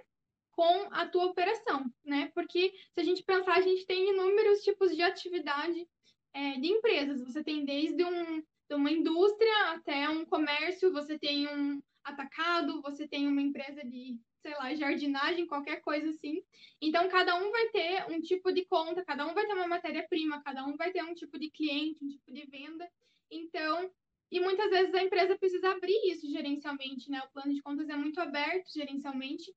com 0.51 0.87
a 0.91 1.07
tua 1.07 1.25
operação, 1.25 1.91
né? 2.03 2.29
Porque 2.35 2.73
se 2.93 2.99
a 2.99 3.03
gente 3.03 3.23
pensar, 3.23 3.53
a 3.55 3.61
gente 3.61 3.85
tem 3.85 4.09
inúmeros 4.09 4.61
tipos 4.61 4.93
de 4.93 5.01
atividade 5.01 5.87
é, 6.33 6.59
de 6.59 6.67
empresas. 6.67 7.23
Você 7.23 7.43
tem 7.43 7.63
desde 7.65 8.03
um, 8.03 8.39
de 8.41 8.75
uma 8.75 8.91
indústria 8.91 9.71
até 9.71 10.09
um 10.09 10.25
comércio, 10.25 10.91
você 10.91 11.17
tem 11.17 11.47
um 11.47 11.81
atacado, 12.03 12.81
você 12.81 13.07
tem 13.07 13.27
uma 13.27 13.41
empresa 13.41 13.83
de, 13.83 14.19
sei 14.41 14.51
lá, 14.55 14.73
jardinagem, 14.75 15.47
qualquer 15.47 15.81
coisa 15.81 16.09
assim. 16.09 16.43
Então, 16.81 17.07
cada 17.09 17.35
um 17.35 17.49
vai 17.49 17.69
ter 17.69 18.11
um 18.11 18.19
tipo 18.19 18.51
de 18.51 18.65
conta, 18.65 19.05
cada 19.05 19.25
um 19.25 19.33
vai 19.33 19.45
ter 19.45 19.53
uma 19.53 19.67
matéria-prima, 19.67 20.41
cada 20.43 20.65
um 20.65 20.75
vai 20.75 20.91
ter 20.91 21.03
um 21.03 21.13
tipo 21.13 21.39
de 21.39 21.49
cliente, 21.49 22.03
um 22.03 22.09
tipo 22.09 22.31
de 22.31 22.45
venda. 22.47 22.89
Então, 23.29 23.89
e 24.31 24.39
muitas 24.39 24.69
vezes 24.69 24.93
a 24.95 25.03
empresa 25.03 25.37
precisa 25.37 25.71
abrir 25.71 25.99
isso 26.09 26.25
gerencialmente, 26.31 27.11
né? 27.11 27.21
O 27.21 27.31
plano 27.33 27.53
de 27.53 27.61
contas 27.61 27.89
é 27.89 27.95
muito 27.97 28.19
aberto 28.21 28.71
gerencialmente. 28.71 29.53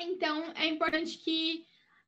Então, 0.00 0.52
é 0.54 0.66
importante 0.66 1.18
que 1.18 1.66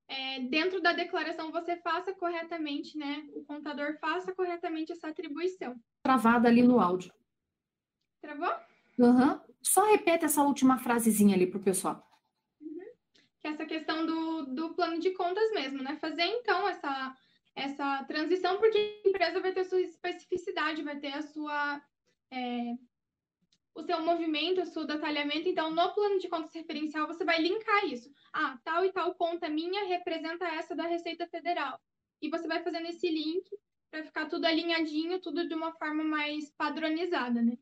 é, 0.08 0.40
dentro 0.40 0.80
da 0.80 0.94
declaração 0.94 1.52
você 1.52 1.76
faça 1.76 2.14
corretamente, 2.14 2.96
né? 2.96 3.28
O 3.34 3.44
contador 3.44 3.98
faça 4.00 4.34
corretamente 4.34 4.90
essa 4.90 5.08
atribuição. 5.08 5.78
Travada 6.02 6.48
ali 6.48 6.62
no 6.62 6.80
áudio. 6.80 7.12
Travou? 8.22 8.54
Uhum. 8.98 9.38
Só 9.62 9.84
repete 9.84 10.24
essa 10.24 10.42
última 10.42 10.78
frasezinha 10.78 11.36
ali 11.36 11.46
para 11.46 11.58
o 11.58 11.62
pessoal. 11.62 12.08
Uhum. 12.58 12.86
Que 13.38 13.48
é 13.48 13.50
essa 13.50 13.66
questão 13.66 14.06
do, 14.06 14.46
do 14.46 14.74
plano 14.74 14.98
de 14.98 15.10
contas 15.10 15.50
mesmo, 15.52 15.82
né? 15.82 15.96
Fazer 16.00 16.24
então 16.24 16.66
essa, 16.66 17.14
essa 17.54 18.04
transição, 18.04 18.58
porque 18.58 19.02
a 19.04 19.08
empresa 19.08 19.40
vai 19.40 19.47
vai 20.76 20.98
ter 20.98 21.12
a 21.12 21.22
sua 21.22 21.82
é, 22.30 22.74
o 23.78 23.82
seu 23.82 24.02
movimento, 24.02 24.60
o 24.60 24.66
seu 24.66 24.84
detalhamento. 24.84 25.48
Então, 25.48 25.70
no 25.70 25.94
plano 25.94 26.18
de 26.18 26.28
contas 26.28 26.52
referencial, 26.52 27.06
você 27.06 27.24
vai 27.24 27.40
linkar 27.40 27.84
isso. 27.86 28.12
Ah, 28.32 28.58
tal 28.64 28.84
e 28.84 28.92
tal 28.92 29.14
conta 29.14 29.48
minha 29.48 29.84
representa 29.86 30.44
essa 30.46 30.74
da 30.74 30.84
Receita 30.84 31.26
Federal. 31.28 31.80
E 32.20 32.28
você 32.28 32.48
vai 32.48 32.62
fazendo 32.62 32.86
esse 32.86 33.08
link 33.08 33.48
para 33.88 34.04
ficar 34.04 34.26
tudo 34.26 34.46
alinhadinho, 34.46 35.20
tudo 35.20 35.48
de 35.48 35.54
uma 35.54 35.72
forma 35.72 36.02
mais 36.02 36.50
padronizada, 36.50 37.40
né? 37.40 37.56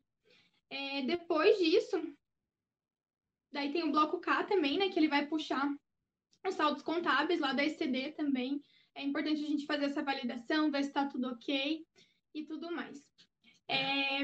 É, 0.70 1.02
depois 1.02 1.58
disso, 1.58 2.02
daí 3.52 3.70
tem 3.70 3.84
o 3.84 3.92
bloco 3.92 4.18
K 4.18 4.44
também, 4.44 4.78
né? 4.78 4.88
Que 4.88 4.98
ele 4.98 5.08
vai 5.08 5.26
puxar 5.26 5.70
os 6.46 6.54
saldos 6.54 6.82
contábeis 6.82 7.40
lá 7.40 7.52
da 7.52 7.64
ECD 7.64 8.12
também. 8.12 8.62
É 8.94 9.02
importante 9.02 9.44
a 9.44 9.46
gente 9.46 9.66
fazer 9.66 9.84
essa 9.84 10.02
validação, 10.02 10.70
ver 10.70 10.82
se 10.82 10.88
está 10.88 11.04
tudo 11.06 11.28
ok 11.28 11.86
e 12.40 12.44
tudo 12.44 12.70
mais. 12.70 13.04
É, 13.68 14.20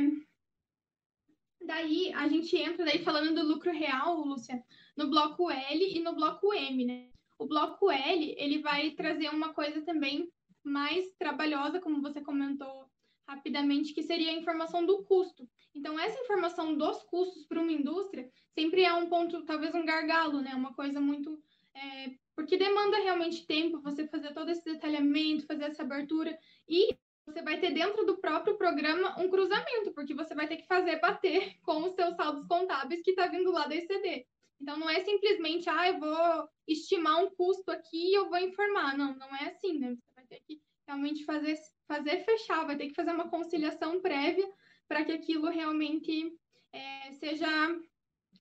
Daí 1.65 2.13
a 2.13 2.29
gente 2.29 2.57
entra 2.57 2.85
daí 2.85 3.05
falando 3.05 3.35
do 3.35 3.47
lucro 3.47 3.71
real, 3.71 4.21
Lúcia, 4.25 4.63
no 4.97 5.09
bloco 5.09 5.51
L 5.51 5.97
e 5.97 6.01
no 6.01 6.15
bloco 6.15 6.53
M, 6.53 6.85
né? 6.85 7.09
O 7.39 7.47
bloco 7.47 7.91
L, 7.91 8.35
ele 8.37 8.59
vai 8.59 8.91
trazer 8.91 9.29
uma 9.29 9.53
coisa 9.53 9.83
também 9.83 10.31
mais 10.65 11.13
trabalhosa, 11.19 11.81
como 11.81 12.03
você 12.03 12.21
comentou 12.21 12.87
rapidamente, 13.27 13.95
que 13.95 14.03
seria 14.03 14.31
a 14.31 14.35
informação 14.35 14.85
do 14.85 15.05
custo. 15.05 15.49
Então, 15.75 15.99
essa 15.99 16.21
informação 16.21 16.77
dos 16.77 17.03
custos 17.05 17.45
para 17.47 17.61
uma 17.61 17.73
indústria 17.73 18.29
sempre 18.55 18.85
é 18.85 18.93
um 18.93 19.09
ponto, 19.09 19.45
talvez 19.45 19.75
um 19.75 19.85
gargalo, 19.85 20.41
né? 20.41 20.55
Uma 20.55 20.75
coisa 20.75 21.01
muito. 21.01 21.41
É, 21.75 22.13
porque 22.35 22.57
demanda 22.57 22.99
realmente 22.99 23.47
tempo 23.47 23.81
você 23.81 24.07
fazer 24.07 24.35
todo 24.35 24.51
esse 24.51 24.65
detalhamento, 24.65 25.47
fazer 25.47 25.65
essa 25.65 25.83
abertura. 25.83 26.37
E 26.69 26.97
você 27.27 27.43
vai 27.43 27.61
ter 27.61 27.73
dentro 27.73 28.05
do 28.05 28.19
próprio 28.19 28.57
programa 28.57 29.19
um 29.21 29.29
cruzamento, 29.29 29.93
porque 29.93 30.15
você 30.15 30.35
vai 30.35 30.49
ter 30.49 30.57
que 30.57 30.67
fazer 30.67 31.01
bater 31.01 31.57
com 31.63 31.85
os 31.85 31.95
seus 31.95 32.15
saldos 32.17 32.47
contábeis 32.47 33.03
que 33.03 33.11
está 33.11 33.27
vindo 33.27 33.53
lá 33.53 33.67
da 33.67 33.77
ECD. 33.77 34.27
Então, 34.61 34.77
não 34.77 34.89
é 34.89 35.01
simplesmente, 35.01 35.69
ah, 35.69 35.89
eu 35.89 35.99
vou 35.99 36.49
estimar 36.69 37.23
um 37.23 37.31
custo 37.31 37.71
aqui 37.71 38.11
e 38.11 38.15
eu 38.15 38.29
vou 38.29 38.39
informar. 38.39 38.97
Não, 38.97 39.15
não 39.17 39.35
é 39.37 39.49
assim, 39.49 39.79
né? 39.79 39.97
Você 39.97 40.15
vai 40.15 40.25
ter 40.27 40.41
que 40.41 40.61
realmente 40.87 41.25
fazer, 41.25 41.57
fazer 41.89 42.25
fechar, 42.25 42.65
vai 42.65 42.77
ter 42.77 42.89
que 42.89 42.95
fazer 42.95 43.11
uma 43.11 43.29
conciliação 43.29 44.01
prévia 44.01 44.49
para 44.87 45.05
que 45.05 45.13
aquilo 45.13 45.49
realmente 45.49 46.33
é, 46.73 47.13
seja 47.13 47.49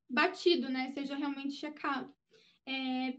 batido, 0.08 0.70
né? 0.70 0.92
Seja 0.92 1.16
realmente 1.16 1.56
checado. 1.56 2.14
É, 2.68 3.18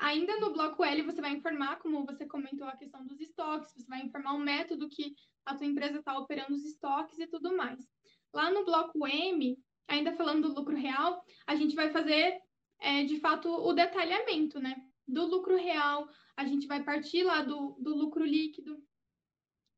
Ainda 0.00 0.40
no 0.40 0.50
bloco 0.50 0.82
L, 0.82 1.02
você 1.02 1.20
vai 1.20 1.32
informar, 1.32 1.78
como 1.78 2.06
você 2.06 2.24
comentou, 2.24 2.66
a 2.66 2.76
questão 2.76 3.06
dos 3.06 3.20
estoques, 3.20 3.72
você 3.74 3.86
vai 3.86 4.00
informar 4.00 4.32
o 4.32 4.38
método 4.38 4.88
que 4.88 5.14
a 5.44 5.54
tua 5.54 5.66
empresa 5.66 5.98
está 5.98 6.18
operando 6.18 6.54
os 6.54 6.64
estoques 6.64 7.18
e 7.18 7.26
tudo 7.26 7.54
mais. 7.54 7.86
Lá 8.32 8.50
no 8.50 8.64
bloco 8.64 9.06
M, 9.06 9.58
ainda 9.86 10.16
falando 10.16 10.48
do 10.48 10.54
lucro 10.54 10.74
real, 10.74 11.22
a 11.46 11.54
gente 11.54 11.74
vai 11.74 11.90
fazer, 11.90 12.40
é, 12.80 13.04
de 13.04 13.20
fato, 13.20 13.50
o 13.50 13.74
detalhamento, 13.74 14.58
né? 14.58 14.74
Do 15.06 15.26
lucro 15.26 15.54
real, 15.56 16.08
a 16.34 16.46
gente 16.46 16.66
vai 16.66 16.82
partir 16.82 17.22
lá 17.22 17.42
do, 17.42 17.76
do 17.78 17.94
lucro 17.94 18.24
líquido, 18.24 18.82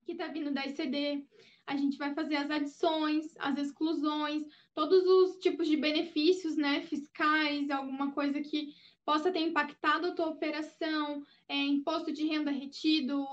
que 0.04 0.12
está 0.12 0.28
vindo 0.28 0.52
da 0.52 0.64
ECD, 0.64 1.26
a 1.66 1.76
gente 1.76 1.96
vai 1.96 2.14
fazer 2.14 2.36
as 2.36 2.50
adições, 2.50 3.34
as 3.38 3.58
exclusões, 3.58 4.44
todos 4.72 5.04
os 5.04 5.38
tipos 5.38 5.66
de 5.66 5.76
benefícios, 5.76 6.56
né, 6.56 6.82
fiscais, 6.82 7.70
alguma 7.70 8.12
coisa 8.12 8.40
que 8.40 8.72
possa 9.04 9.32
ter 9.32 9.40
impactado 9.40 10.08
a 10.08 10.12
tua 10.12 10.28
operação, 10.28 11.24
é, 11.48 11.56
imposto 11.56 12.12
de 12.12 12.26
renda 12.26 12.50
retido, 12.50 13.24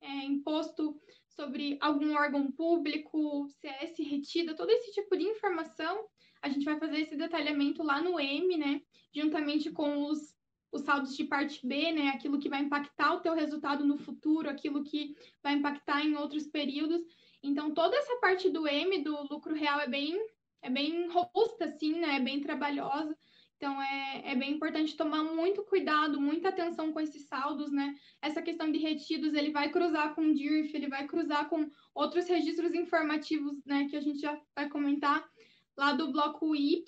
é, 0.00 0.24
imposto 0.24 0.98
sobre 1.28 1.78
algum 1.80 2.14
órgão 2.14 2.50
público, 2.50 3.46
CS 3.48 3.98
retida, 3.98 4.54
todo 4.54 4.70
esse 4.70 4.92
tipo 4.92 5.16
de 5.16 5.24
informação, 5.24 6.06
a 6.42 6.48
gente 6.48 6.64
vai 6.64 6.78
fazer 6.78 7.00
esse 7.00 7.16
detalhamento 7.16 7.82
lá 7.82 8.00
no 8.00 8.18
M, 8.18 8.56
né? 8.56 8.82
Juntamente 9.12 9.70
com 9.70 10.04
os 10.04 10.34
os 10.72 10.82
saldos 10.82 11.16
de 11.16 11.24
parte 11.24 11.66
B, 11.66 11.92
né? 11.92 12.08
Aquilo 12.08 12.38
que 12.38 12.48
vai 12.48 12.60
impactar 12.60 13.14
o 13.14 13.20
teu 13.20 13.34
resultado 13.34 13.84
no 13.84 13.98
futuro, 13.98 14.48
aquilo 14.48 14.84
que 14.84 15.16
vai 15.42 15.54
impactar 15.54 16.04
em 16.04 16.14
outros 16.14 16.46
períodos. 16.46 17.02
Então, 17.42 17.72
toda 17.72 17.96
essa 17.96 18.16
parte 18.20 18.48
do 18.50 18.68
M, 18.68 19.02
do 19.02 19.22
lucro 19.30 19.54
real, 19.54 19.80
é 19.80 19.88
bem, 19.88 20.16
é 20.62 20.70
bem 20.70 21.08
robusta, 21.08 21.64
assim, 21.64 21.98
né? 21.98 22.16
É 22.16 22.20
bem 22.20 22.40
trabalhosa. 22.40 23.16
Então, 23.60 23.80
é, 23.82 24.22
é 24.24 24.34
bem 24.34 24.52
importante 24.52 24.96
tomar 24.96 25.22
muito 25.22 25.62
cuidado, 25.62 26.18
muita 26.18 26.48
atenção 26.48 26.94
com 26.94 26.98
esses 26.98 27.26
saldos, 27.26 27.70
né? 27.70 27.94
Essa 28.22 28.40
questão 28.40 28.72
de 28.72 28.78
retidos, 28.78 29.34
ele 29.34 29.50
vai 29.50 29.70
cruzar 29.70 30.14
com 30.14 30.22
o 30.22 30.34
DIRF, 30.34 30.74
ele 30.74 30.88
vai 30.88 31.06
cruzar 31.06 31.46
com 31.46 31.70
outros 31.94 32.26
registros 32.26 32.72
informativos, 32.72 33.62
né? 33.66 33.86
Que 33.90 33.98
a 33.98 34.00
gente 34.00 34.18
já 34.18 34.40
vai 34.56 34.66
comentar 34.70 35.30
lá 35.76 35.92
do 35.92 36.10
bloco 36.10 36.56
Y, 36.56 36.82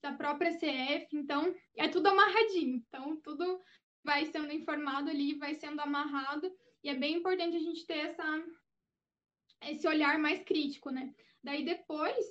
da 0.00 0.12
própria 0.12 0.52
CF, 0.52 1.08
então 1.16 1.52
é 1.76 1.88
tudo 1.88 2.06
amarradinho. 2.06 2.76
Então, 2.88 3.16
tudo 3.16 3.60
vai 4.04 4.24
sendo 4.26 4.52
informado 4.52 5.10
ali, 5.10 5.34
vai 5.34 5.56
sendo 5.56 5.80
amarrado, 5.80 6.48
e 6.84 6.90
é 6.90 6.94
bem 6.94 7.16
importante 7.16 7.56
a 7.56 7.60
gente 7.60 7.84
ter 7.84 7.98
essa, 7.98 8.44
esse 9.62 9.88
olhar 9.88 10.16
mais 10.20 10.44
crítico, 10.44 10.90
né? 10.90 11.12
Daí 11.42 11.64
depois 11.64 12.24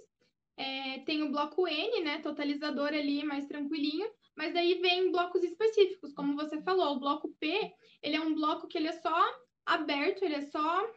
é, 0.57 0.99
tem 0.99 1.23
o 1.23 1.31
bloco 1.31 1.67
N, 1.67 2.01
né? 2.01 2.19
Totalizador 2.19 2.89
ali, 2.89 3.23
mais 3.23 3.47
tranquilinho, 3.47 4.09
mas 4.35 4.53
daí 4.53 4.75
vem 4.75 5.11
blocos 5.11 5.43
específicos, 5.43 6.13
como 6.13 6.35
você 6.35 6.61
falou, 6.61 6.95
o 6.95 6.99
bloco 6.99 7.29
P, 7.39 7.73
ele 8.01 8.15
é 8.15 8.21
um 8.21 8.33
bloco 8.33 8.67
que 8.67 8.77
ele 8.77 8.87
é 8.87 8.93
só 8.93 9.15
aberto, 9.65 10.23
ele 10.23 10.35
é 10.35 10.41
só 10.41 10.89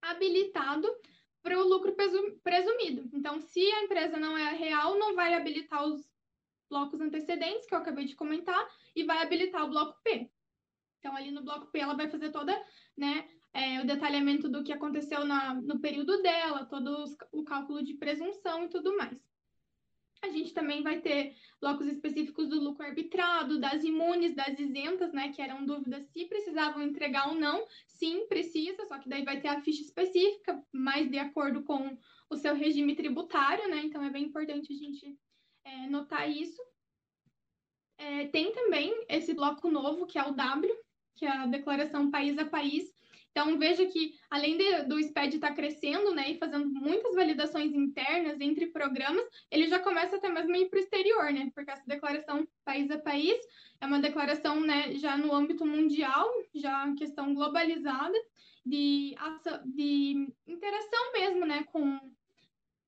habilitado 0.00 0.88
para 1.42 1.58
o 1.58 1.68
lucro 1.68 1.94
presumido. 2.42 3.08
Então, 3.12 3.38
se 3.40 3.60
a 3.60 3.82
empresa 3.82 4.18
não 4.18 4.36
é 4.36 4.54
real, 4.54 4.98
não 4.98 5.14
vai 5.14 5.34
habilitar 5.34 5.84
os 5.84 6.08
blocos 6.70 7.00
antecedentes, 7.00 7.66
que 7.66 7.74
eu 7.74 7.78
acabei 7.78 8.06
de 8.06 8.16
comentar, 8.16 8.66
e 8.96 9.04
vai 9.04 9.22
habilitar 9.22 9.64
o 9.64 9.68
bloco 9.68 10.00
P. 10.02 10.30
Então, 10.98 11.14
ali 11.14 11.30
no 11.30 11.42
bloco 11.42 11.66
P, 11.66 11.80
ela 11.80 11.94
vai 11.94 12.08
fazer 12.08 12.30
toda, 12.30 12.58
né, 12.96 13.28
é, 13.54 13.80
o 13.80 13.86
detalhamento 13.86 14.48
do 14.48 14.64
que 14.64 14.72
aconteceu 14.72 15.24
na, 15.24 15.54
no 15.54 15.78
período 15.78 16.20
dela, 16.20 16.66
todo 16.66 17.04
os, 17.04 17.16
o 17.30 17.44
cálculo 17.44 17.82
de 17.82 17.94
presunção 17.94 18.64
e 18.64 18.68
tudo 18.68 18.96
mais. 18.96 19.16
A 20.20 20.28
gente 20.28 20.52
também 20.52 20.82
vai 20.82 21.00
ter 21.00 21.36
blocos 21.60 21.86
específicos 21.86 22.48
do 22.48 22.58
lucro 22.58 22.84
arbitrado, 22.84 23.60
das 23.60 23.84
imunes, 23.84 24.34
das 24.34 24.58
isentas, 24.58 25.12
né, 25.12 25.32
que 25.32 25.40
eram 25.40 25.64
dúvidas 25.64 26.04
se 26.08 26.24
precisavam 26.24 26.82
entregar 26.82 27.28
ou 27.28 27.34
não. 27.34 27.64
Sim, 27.86 28.26
precisa, 28.26 28.84
só 28.86 28.98
que 28.98 29.08
daí 29.08 29.24
vai 29.24 29.40
ter 29.40 29.48
a 29.48 29.60
ficha 29.60 29.82
específica, 29.82 30.60
mais 30.72 31.08
de 31.10 31.18
acordo 31.18 31.62
com 31.62 31.96
o 32.30 32.36
seu 32.36 32.54
regime 32.54 32.96
tributário, 32.96 33.68
né? 33.68 33.82
Então 33.84 34.02
é 34.02 34.10
bem 34.10 34.24
importante 34.24 34.72
a 34.72 34.76
gente 34.76 35.16
é, 35.64 35.86
notar 35.88 36.28
isso. 36.28 36.60
É, 37.98 38.26
tem 38.28 38.50
também 38.52 39.04
esse 39.08 39.34
bloco 39.34 39.70
novo, 39.70 40.06
que 40.06 40.18
é 40.18 40.24
o 40.24 40.32
W, 40.32 40.74
que 41.14 41.26
é 41.26 41.30
a 41.30 41.46
declaração 41.46 42.10
país 42.10 42.36
a 42.38 42.46
país, 42.46 42.93
então, 43.34 43.58
veja 43.58 43.84
que, 43.86 44.14
além 44.30 44.56
de, 44.56 44.84
do 44.84 44.96
SPED 44.96 45.34
estar 45.34 45.48
tá 45.48 45.54
crescendo 45.56 46.14
né, 46.14 46.30
e 46.30 46.38
fazendo 46.38 46.70
muitas 46.70 47.16
validações 47.16 47.74
internas 47.74 48.40
entre 48.40 48.66
programas, 48.66 49.26
ele 49.50 49.66
já 49.66 49.80
começa 49.80 50.14
até 50.14 50.28
mesmo 50.28 50.54
a 50.54 50.58
ir 50.58 50.68
para 50.68 50.76
o 50.76 50.80
exterior, 50.80 51.32
né? 51.32 51.50
Porque 51.52 51.72
essa 51.72 51.82
declaração 51.84 52.46
país 52.64 52.88
a 52.92 52.98
país 52.98 53.36
é 53.80 53.86
uma 53.86 53.98
declaração 53.98 54.60
né, 54.60 54.94
já 54.94 55.16
no 55.16 55.34
âmbito 55.34 55.66
mundial, 55.66 56.30
já 56.54 56.94
questão 56.94 57.34
globalizada, 57.34 58.16
de, 58.64 59.16
de 59.66 60.32
interação 60.46 61.12
mesmo 61.12 61.44
né, 61.44 61.64
com 61.64 61.98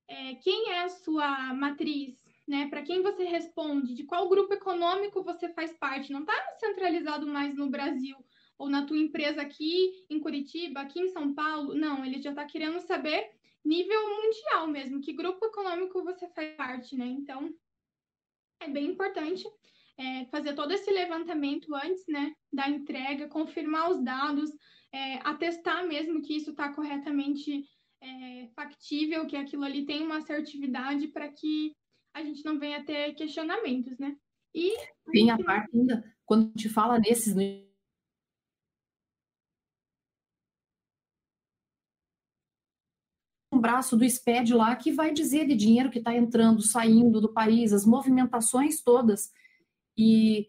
é, 0.07 0.37
quem 0.37 0.71
é 0.71 0.85
a 0.85 0.89
sua 0.89 1.55
matriz, 1.55 2.17
né? 2.47 2.69
Para 2.69 2.83
quem 2.83 3.03
você 3.03 3.25
responde, 3.25 3.97
de 3.97 4.05
qual 4.05 4.29
grupo 4.29 4.55
econômico 4.55 5.25
você 5.25 5.49
faz 5.49 5.73
parte. 5.73 6.13
Não 6.13 6.21
está 6.21 6.35
centralizado 6.61 7.27
mais 7.27 7.53
no 7.57 7.69
Brasil 7.69 8.17
ou 8.59 8.69
na 8.69 8.85
tua 8.87 8.99
empresa 8.99 9.43
aqui 9.43 10.05
em 10.09 10.19
Curitiba, 10.19 10.81
aqui 10.81 11.01
em 11.01 11.09
São 11.09 11.35
Paulo. 11.35 11.75
Não, 11.75 12.05
ele 12.05 12.21
já 12.21 12.31
está 12.31 12.45
querendo 12.45 12.81
saber 12.81 13.31
nível 13.65 14.01
mundial 14.09 14.69
mesmo, 14.69 15.01
que 15.01 15.13
grupo 15.13 15.45
econômico 15.45 16.05
você 16.05 16.29
faz 16.29 16.55
parte, 16.57 16.97
né? 16.97 17.07
Então, 17.07 17.53
é 18.61 18.69
bem 18.69 18.87
importante 18.87 19.45
é, 19.99 20.25
fazer 20.27 20.55
todo 20.55 20.73
esse 20.73 20.91
levantamento 20.91 21.75
antes, 21.75 22.07
né, 22.07 22.35
da 22.53 22.69
entrega, 22.69 23.29
confirmar 23.29 23.91
os 23.91 24.03
dados, 24.03 24.51
é, 24.93 25.17
atestar 25.25 25.87
mesmo 25.87 26.23
que 26.23 26.37
isso 26.37 26.51
está 26.51 26.73
corretamente 26.73 27.65
é, 28.01 28.49
factível, 28.55 29.27
que 29.27 29.37
aquilo 29.37 29.65
ali 29.65 29.85
tem 29.85 30.03
uma 30.03 30.19
assertividade 30.19 31.09
para 31.09 31.29
que 31.29 31.75
a 32.15 32.23
gente 32.23 32.45
não 32.45 32.59
venha 32.59 32.85
ter 32.85 33.15
questionamentos, 33.15 33.99
né? 33.99 34.17
E 34.55 34.73
tem 35.13 35.31
a 35.31 35.37
parte 35.37 35.77
ainda, 35.77 36.03
quando 36.25 36.53
te 36.55 36.69
fala 36.69 36.99
nesses 36.99 37.35
um 43.57 43.61
braço 43.61 43.97
do 43.97 44.05
SPED 44.05 44.55
lá 44.55 44.77
que 44.77 44.93
vai 44.93 45.13
dizer 45.13 45.47
de 45.47 45.55
dinheiro 45.55 45.91
que 45.91 45.99
está 45.99 46.15
entrando, 46.15 46.63
saindo 46.63 47.21
do 47.21 47.33
país, 47.33 47.73
as 47.73 47.87
movimentações 47.87 48.83
todas. 48.83 49.31
E, 49.97 50.47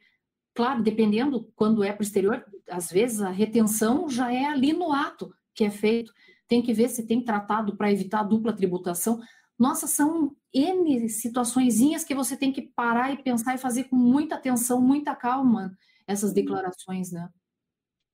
claro, 0.53 0.83
dependendo 0.83 1.51
quando 1.55 1.83
é 1.83 1.91
para 1.91 2.01
o 2.01 2.03
exterior, 2.03 2.45
às 2.69 2.89
vezes 2.89 3.21
a 3.21 3.29
retenção 3.29 4.09
já 4.09 4.31
é 4.31 4.45
ali 4.45 4.73
no 4.73 4.91
ato 4.91 5.33
que 5.55 5.63
é 5.63 5.71
feito. 5.71 6.13
Tem 6.47 6.61
que 6.61 6.73
ver 6.73 6.89
se 6.89 7.07
tem 7.07 7.23
tratado 7.23 7.75
para 7.75 7.91
evitar 7.91 8.23
dupla 8.23 8.53
tributação. 8.53 9.19
Nossa, 9.57 9.87
são 9.87 10.35
N 10.53 11.09
situações 11.09 12.03
que 12.03 12.13
você 12.13 12.37
tem 12.37 12.51
que 12.51 12.61
parar 12.61 13.11
e 13.11 13.23
pensar 13.23 13.55
e 13.55 13.57
fazer 13.57 13.85
com 13.85 13.95
muita 13.95 14.35
atenção, 14.35 14.81
muita 14.81 15.15
calma 15.15 15.75
essas 16.05 16.31
declarações, 16.31 17.11
né? 17.11 17.29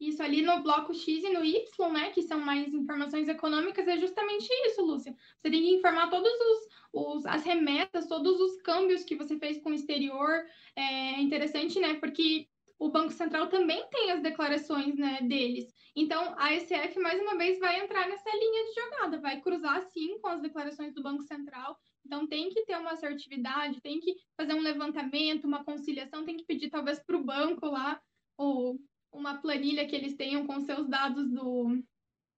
Isso 0.08 0.22
ali 0.22 0.42
no 0.42 0.62
bloco 0.62 0.94
X 0.94 1.24
e 1.24 1.30
no 1.30 1.44
Y, 1.44 1.92
né, 1.92 2.12
que 2.12 2.22
são 2.22 2.40
mais 2.40 2.74
informações 2.74 3.28
econômicas, 3.28 3.88
é 3.88 3.98
justamente 3.98 4.48
isso, 4.66 4.82
Lúcia. 4.84 5.16
Você 5.40 5.50
tem 5.50 5.62
que 5.62 5.76
informar 5.76 6.10
todos 6.10 6.32
os, 6.32 6.68
os 6.92 7.26
as 7.26 7.44
remessas, 7.44 8.08
todos 8.08 8.40
os 8.40 8.62
câmbios 8.62 9.04
que 9.04 9.16
você 9.16 9.38
fez 9.38 9.62
com 9.62 9.70
o 9.70 9.74
exterior. 9.74 10.46
É 10.76 11.22
interessante, 11.22 11.80
né, 11.80 11.94
porque 11.96 12.48
o 12.78 12.90
Banco 12.90 13.14
Central 13.14 13.48
também 13.48 13.88
tem 13.90 14.12
as 14.12 14.22
declarações, 14.22 14.98
né, 14.98 15.20
deles. 15.22 15.74
Então, 15.96 16.34
a 16.38 16.54
ECF, 16.54 17.00
mais 17.00 17.22
uma 17.22 17.38
vez, 17.38 17.58
vai 17.60 17.80
entrar 17.80 18.08
nessa 18.10 18.30
linha 18.30 18.66
de 18.66 18.74
jogada, 18.74 19.22
vai 19.22 19.40
cruzar, 19.40 19.82
sim, 19.84 20.20
com 20.20 20.28
as 20.28 20.42
declarações 20.42 20.94
do 20.94 21.02
Banco 21.02 21.24
Central. 21.24 21.78
Então, 22.06 22.28
tem 22.28 22.50
que 22.50 22.66
ter 22.66 22.78
uma 22.78 22.92
assertividade, 22.92 23.80
tem 23.80 24.00
que 24.00 24.16
fazer 24.36 24.54
um 24.54 24.62
levantamento, 24.62 25.46
uma 25.46 25.64
conciliação, 25.64 26.26
tem 26.26 26.36
que 26.36 26.46
pedir, 26.46 26.70
talvez, 26.70 27.00
para 27.00 27.16
o 27.16 27.24
banco 27.24 27.68
lá, 27.68 28.02
ou 28.36 28.80
uma 29.14 29.38
planilha 29.38 29.88
que 29.88 29.96
eles 29.96 30.16
tenham 30.16 30.46
com 30.46 30.60
seus 30.62 30.88
dados 30.88 31.30
do, 31.30 31.84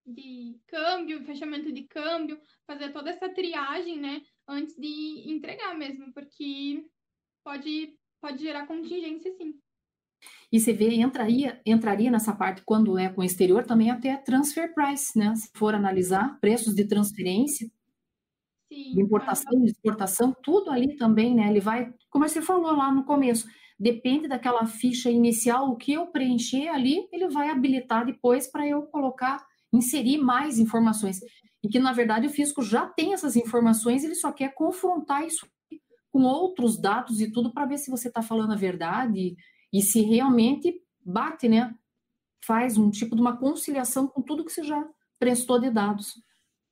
de 0.06 0.60
câmbio, 0.68 1.24
fechamento 1.24 1.72
de 1.72 1.84
câmbio, 1.84 2.40
fazer 2.68 2.92
toda 2.92 3.10
essa 3.10 3.30
triagem, 3.30 4.00
né, 4.00 4.22
antes 4.48 4.76
de 4.76 5.32
entregar 5.32 5.76
mesmo, 5.76 6.14
porque 6.14 6.86
pode, 7.44 7.98
pode 8.22 8.44
gerar 8.44 8.68
contingência 8.68 9.32
sim. 9.38 9.54
E 10.52 10.60
você 10.60 10.74
vê, 10.74 10.96
entraria, 10.96 11.62
entraria 11.66 12.10
nessa 12.10 12.34
parte 12.36 12.62
quando 12.66 12.98
é 12.98 13.10
com 13.10 13.22
o 13.22 13.24
exterior 13.24 13.66
também 13.66 13.92
até 13.92 14.16
transfer 14.18 14.74
price, 14.74 15.18
né? 15.18 15.36
Se 15.36 15.50
for 15.56 15.76
analisar 15.76 16.40
preços 16.40 16.74
de 16.74 16.88
transferência, 16.88 17.70
Sim, 18.72 19.00
importação, 19.00 19.60
de 19.62 19.72
exportação, 19.72 20.36
tudo 20.44 20.72
ali 20.72 20.96
também, 20.98 21.36
né? 21.36 21.50
Ele 21.50 21.60
vai, 21.60 21.94
como 22.10 22.28
você 22.28 22.42
falou 22.42 22.72
lá 22.76 22.92
no 22.92 23.04
começo, 23.06 23.48
depende 23.80 24.28
daquela 24.28 24.66
ficha 24.66 25.10
inicial, 25.12 25.70
o 25.70 25.76
que 25.76 25.94
eu 25.94 26.08
preencher 26.08 26.68
ali, 26.70 27.08
ele 27.12 27.28
vai 27.30 27.50
habilitar 27.50 28.06
depois 28.06 28.48
para 28.48 28.68
eu 28.68 28.84
colocar, 28.84 29.46
inserir 29.72 30.18
mais 30.18 30.58
informações. 30.58 31.20
E 31.64 31.68
que, 31.70 31.80
na 31.80 31.94
verdade, 31.94 32.28
o 32.28 32.30
fisco 32.30 32.62
já 32.64 32.88
tem 32.88 33.14
essas 33.14 33.36
informações, 33.36 34.04
ele 34.04 34.16
só 34.16 34.32
quer 34.32 34.54
confrontar 34.56 35.26
isso 35.26 35.48
com 36.12 36.24
outros 36.24 36.80
dados 36.80 37.22
e 37.22 37.32
tudo 37.32 37.54
para 37.54 37.66
ver 37.68 37.78
se 37.78 37.92
você 37.92 38.08
está 38.08 38.22
falando 38.22 38.54
a 38.54 38.58
verdade 38.58 39.36
e 39.74 39.82
se 39.82 40.02
realmente 40.02 40.74
bate, 41.06 41.50
né? 41.50 41.74
Faz 42.46 42.78
um 42.78 42.90
tipo 42.92 43.16
de 43.16 43.22
uma 43.22 43.38
conciliação 43.38 44.08
com 44.08 44.22
tudo 44.22 44.46
que 44.46 44.52
você 44.52 44.64
já 44.64 44.86
prestou 45.20 45.60
de 45.60 45.72
dados. 45.72 46.14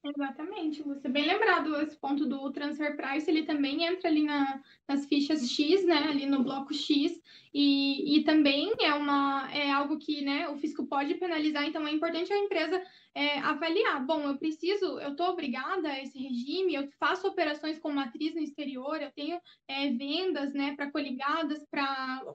Exatamente, 0.06 0.84
você 0.84 1.08
bem 1.08 1.26
lembrado 1.26 1.78
esse 1.80 1.96
ponto 1.98 2.26
do 2.26 2.52
transfer 2.52 2.94
price, 2.98 3.30
ele 3.32 3.44
também 3.46 3.86
entra 3.86 4.10
ali 4.10 4.24
na, 4.24 4.62
nas 4.86 5.06
fichas 5.06 5.50
X, 5.50 5.86
né, 5.86 5.96
ali 6.10 6.26
no 6.26 6.44
bloco 6.44 6.74
X, 6.74 7.22
e, 7.54 8.18
e 8.18 8.24
também 8.26 8.74
é, 8.82 8.94
uma, 8.94 9.50
é 9.54 9.72
algo 9.72 9.98
que 9.98 10.22
né, 10.22 10.50
o 10.50 10.58
fisco 10.58 10.86
pode 10.88 11.16
penalizar, 11.16 11.64
então 11.64 11.88
é 11.88 11.92
importante 11.94 12.34
a 12.34 12.38
empresa 12.38 12.84
é, 13.16 13.40
avaliar, 13.40 14.06
bom, 14.06 14.24
eu 14.28 14.38
preciso, 14.38 15.00
eu 15.00 15.12
estou 15.12 15.28
obrigada 15.30 15.88
a 15.88 16.04
esse 16.04 16.20
regime, 16.20 16.76
eu 16.76 16.90
faço 17.00 17.26
operações 17.26 17.80
com 17.80 17.90
matriz 17.90 18.36
no 18.36 18.42
exterior, 18.42 19.02
eu 19.02 19.12
tenho 19.14 19.40
é, 19.70 19.90
vendas 19.90 20.54
né, 20.54 20.76
para 20.76 20.92
coligadas, 20.92 21.66
para 21.72 22.26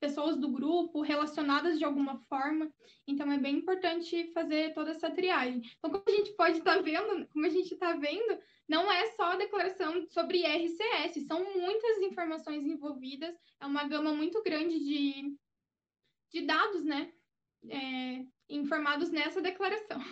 pessoas 0.00 0.36
do 0.36 0.48
grupo 0.48 1.02
relacionadas 1.02 1.78
de 1.78 1.84
alguma 1.84 2.16
forma. 2.28 2.72
Então 3.06 3.30
é 3.30 3.38
bem 3.38 3.58
importante 3.58 4.32
fazer 4.32 4.72
toda 4.72 4.90
essa 4.90 5.10
triagem. 5.10 5.62
Então, 5.78 5.90
como 5.90 6.02
a 6.06 6.10
gente 6.10 6.32
pode 6.32 6.58
estar 6.58 6.76
tá 6.76 6.82
vendo, 6.82 7.28
como 7.28 7.46
a 7.46 7.50
gente 7.50 7.74
está 7.74 7.92
vendo, 7.92 8.38
não 8.66 8.90
é 8.90 9.06
só 9.12 9.32
a 9.32 9.36
declaração 9.36 10.06
sobre 10.08 10.46
RCS, 10.46 11.26
são 11.26 11.44
muitas 11.54 11.98
informações 11.98 12.64
envolvidas, 12.64 13.34
é 13.60 13.66
uma 13.66 13.86
gama 13.86 14.14
muito 14.14 14.42
grande 14.42 14.78
de, 14.78 15.36
de 16.32 16.46
dados, 16.46 16.84
né? 16.84 17.12
É, 17.68 18.24
informados 18.48 19.10
nessa 19.10 19.42
declaração. 19.42 20.02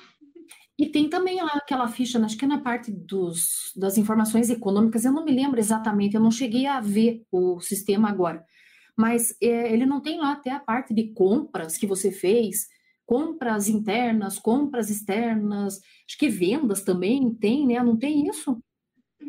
E 0.79 0.87
tem 0.87 1.09
também 1.09 1.43
lá 1.43 1.55
aquela 1.55 1.89
ficha, 1.89 2.23
acho 2.25 2.37
que 2.37 2.45
é 2.45 2.49
na 2.49 2.61
parte 2.61 2.93
dos, 2.93 3.73
das 3.75 3.97
informações 3.97 4.51
econômicas, 4.51 5.05
eu 5.05 5.13
não 5.13 5.25
me 5.25 5.33
lembro 5.33 5.59
exatamente, 5.59 6.15
eu 6.15 6.21
não 6.21 6.31
cheguei 6.31 6.67
a 6.67 6.79
ver 6.79 7.25
o 7.33 7.59
sistema 7.61 8.09
agora 8.09 8.47
mas 8.99 9.37
é, 9.41 9.73
ele 9.73 9.87
não 9.87 10.01
tem 10.01 10.19
lá 10.19 10.33
até 10.33 10.51
a 10.51 10.59
parte 10.59 10.93
de 10.93 11.13
compras 11.13 11.79
que 11.79 11.87
você 11.87 12.11
fez, 12.11 12.67
compras 13.07 13.69
internas, 13.69 14.41
compras 14.41 14.91
externas, 14.91 15.81
acho 16.05 16.19
que 16.19 16.29
vendas 16.29 16.83
também 16.83 17.33
tem, 17.33 17.65
né? 17.65 17.81
Não 17.81 17.97
tem 17.97 18.27
isso? 18.27 18.61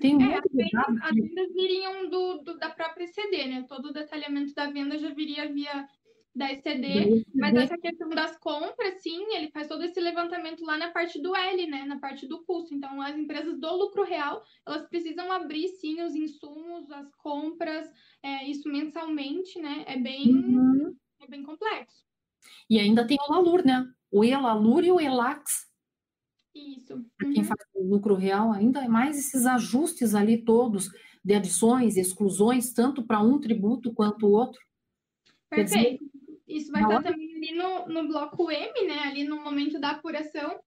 Tem 0.01 0.15
um 0.15 0.21
é, 0.21 0.39
as, 0.39 0.51
vendas, 0.51 1.03
as 1.03 1.15
vendas 1.15 1.53
viriam 1.53 2.09
do, 2.09 2.37
do, 2.39 2.57
da 2.57 2.71
própria 2.71 3.05
CD, 3.05 3.45
né? 3.45 3.65
Todo 3.69 3.89
o 3.89 3.93
detalhamento 3.93 4.55
da 4.55 4.71
venda 4.71 4.97
já 4.97 5.13
viria 5.13 5.53
via 5.53 5.87
da 6.35 6.51
ECD, 6.51 7.25
mas 7.33 7.55
essa 7.55 7.77
questão 7.77 8.09
das 8.09 8.37
compras, 8.37 9.01
sim, 9.01 9.35
ele 9.35 9.49
faz 9.51 9.67
todo 9.67 9.83
esse 9.83 9.99
levantamento 9.99 10.63
lá 10.63 10.77
na 10.77 10.91
parte 10.91 11.21
do 11.21 11.35
L, 11.35 11.67
né, 11.67 11.85
na 11.85 11.99
parte 11.99 12.27
do 12.27 12.43
custo. 12.43 12.73
Então, 12.73 13.01
as 13.01 13.17
empresas 13.17 13.59
do 13.59 13.75
lucro 13.75 14.03
real, 14.03 14.43
elas 14.65 14.87
precisam 14.87 15.31
abrir, 15.31 15.67
sim, 15.67 16.01
os 16.01 16.13
insumos, 16.15 16.89
as 16.91 17.13
compras, 17.15 17.89
é, 18.21 18.47
isso 18.47 18.69
mensalmente, 18.69 19.59
né, 19.59 19.83
é 19.87 19.97
bem, 19.97 20.33
uhum. 20.33 20.95
é 21.21 21.27
bem 21.27 21.43
complexo. 21.43 22.05
E 22.69 22.79
ainda 22.79 23.05
tem 23.05 23.17
o 23.19 23.33
LALUR, 23.33 23.65
né, 23.65 23.91
o 24.11 24.23
ELALUR 24.23 24.83
e 24.83 24.91
o 24.91 24.99
ELAX. 24.99 25.67
Isso. 26.53 26.93
Uhum. 26.95 27.33
Quem 27.33 27.43
faz 27.43 27.59
o 27.73 27.83
lucro 27.83 28.15
real, 28.15 28.51
ainda 28.51 28.83
é 28.83 28.87
mais 28.87 29.17
esses 29.17 29.45
ajustes 29.45 30.13
ali 30.13 30.43
todos, 30.43 30.89
de 31.23 31.33
adições, 31.33 31.97
exclusões, 31.97 32.71
tanto 32.71 33.03
para 33.03 33.19
um 33.19 33.39
tributo 33.39 33.93
quanto 33.93 34.27
o 34.27 34.31
outro. 34.31 34.61
Perfeito. 35.49 36.09
Isso 36.49 36.71
vai 36.71 36.81
estar 36.81 37.03
também 37.03 37.35
ali 37.35 37.53
no, 37.53 37.87
no 37.87 38.07
bloco 38.07 38.51
M, 38.51 38.87
né? 38.87 38.99
Ali 38.99 39.23
no 39.23 39.41
momento 39.41 39.79
da 39.79 39.91
apuração. 39.91 40.59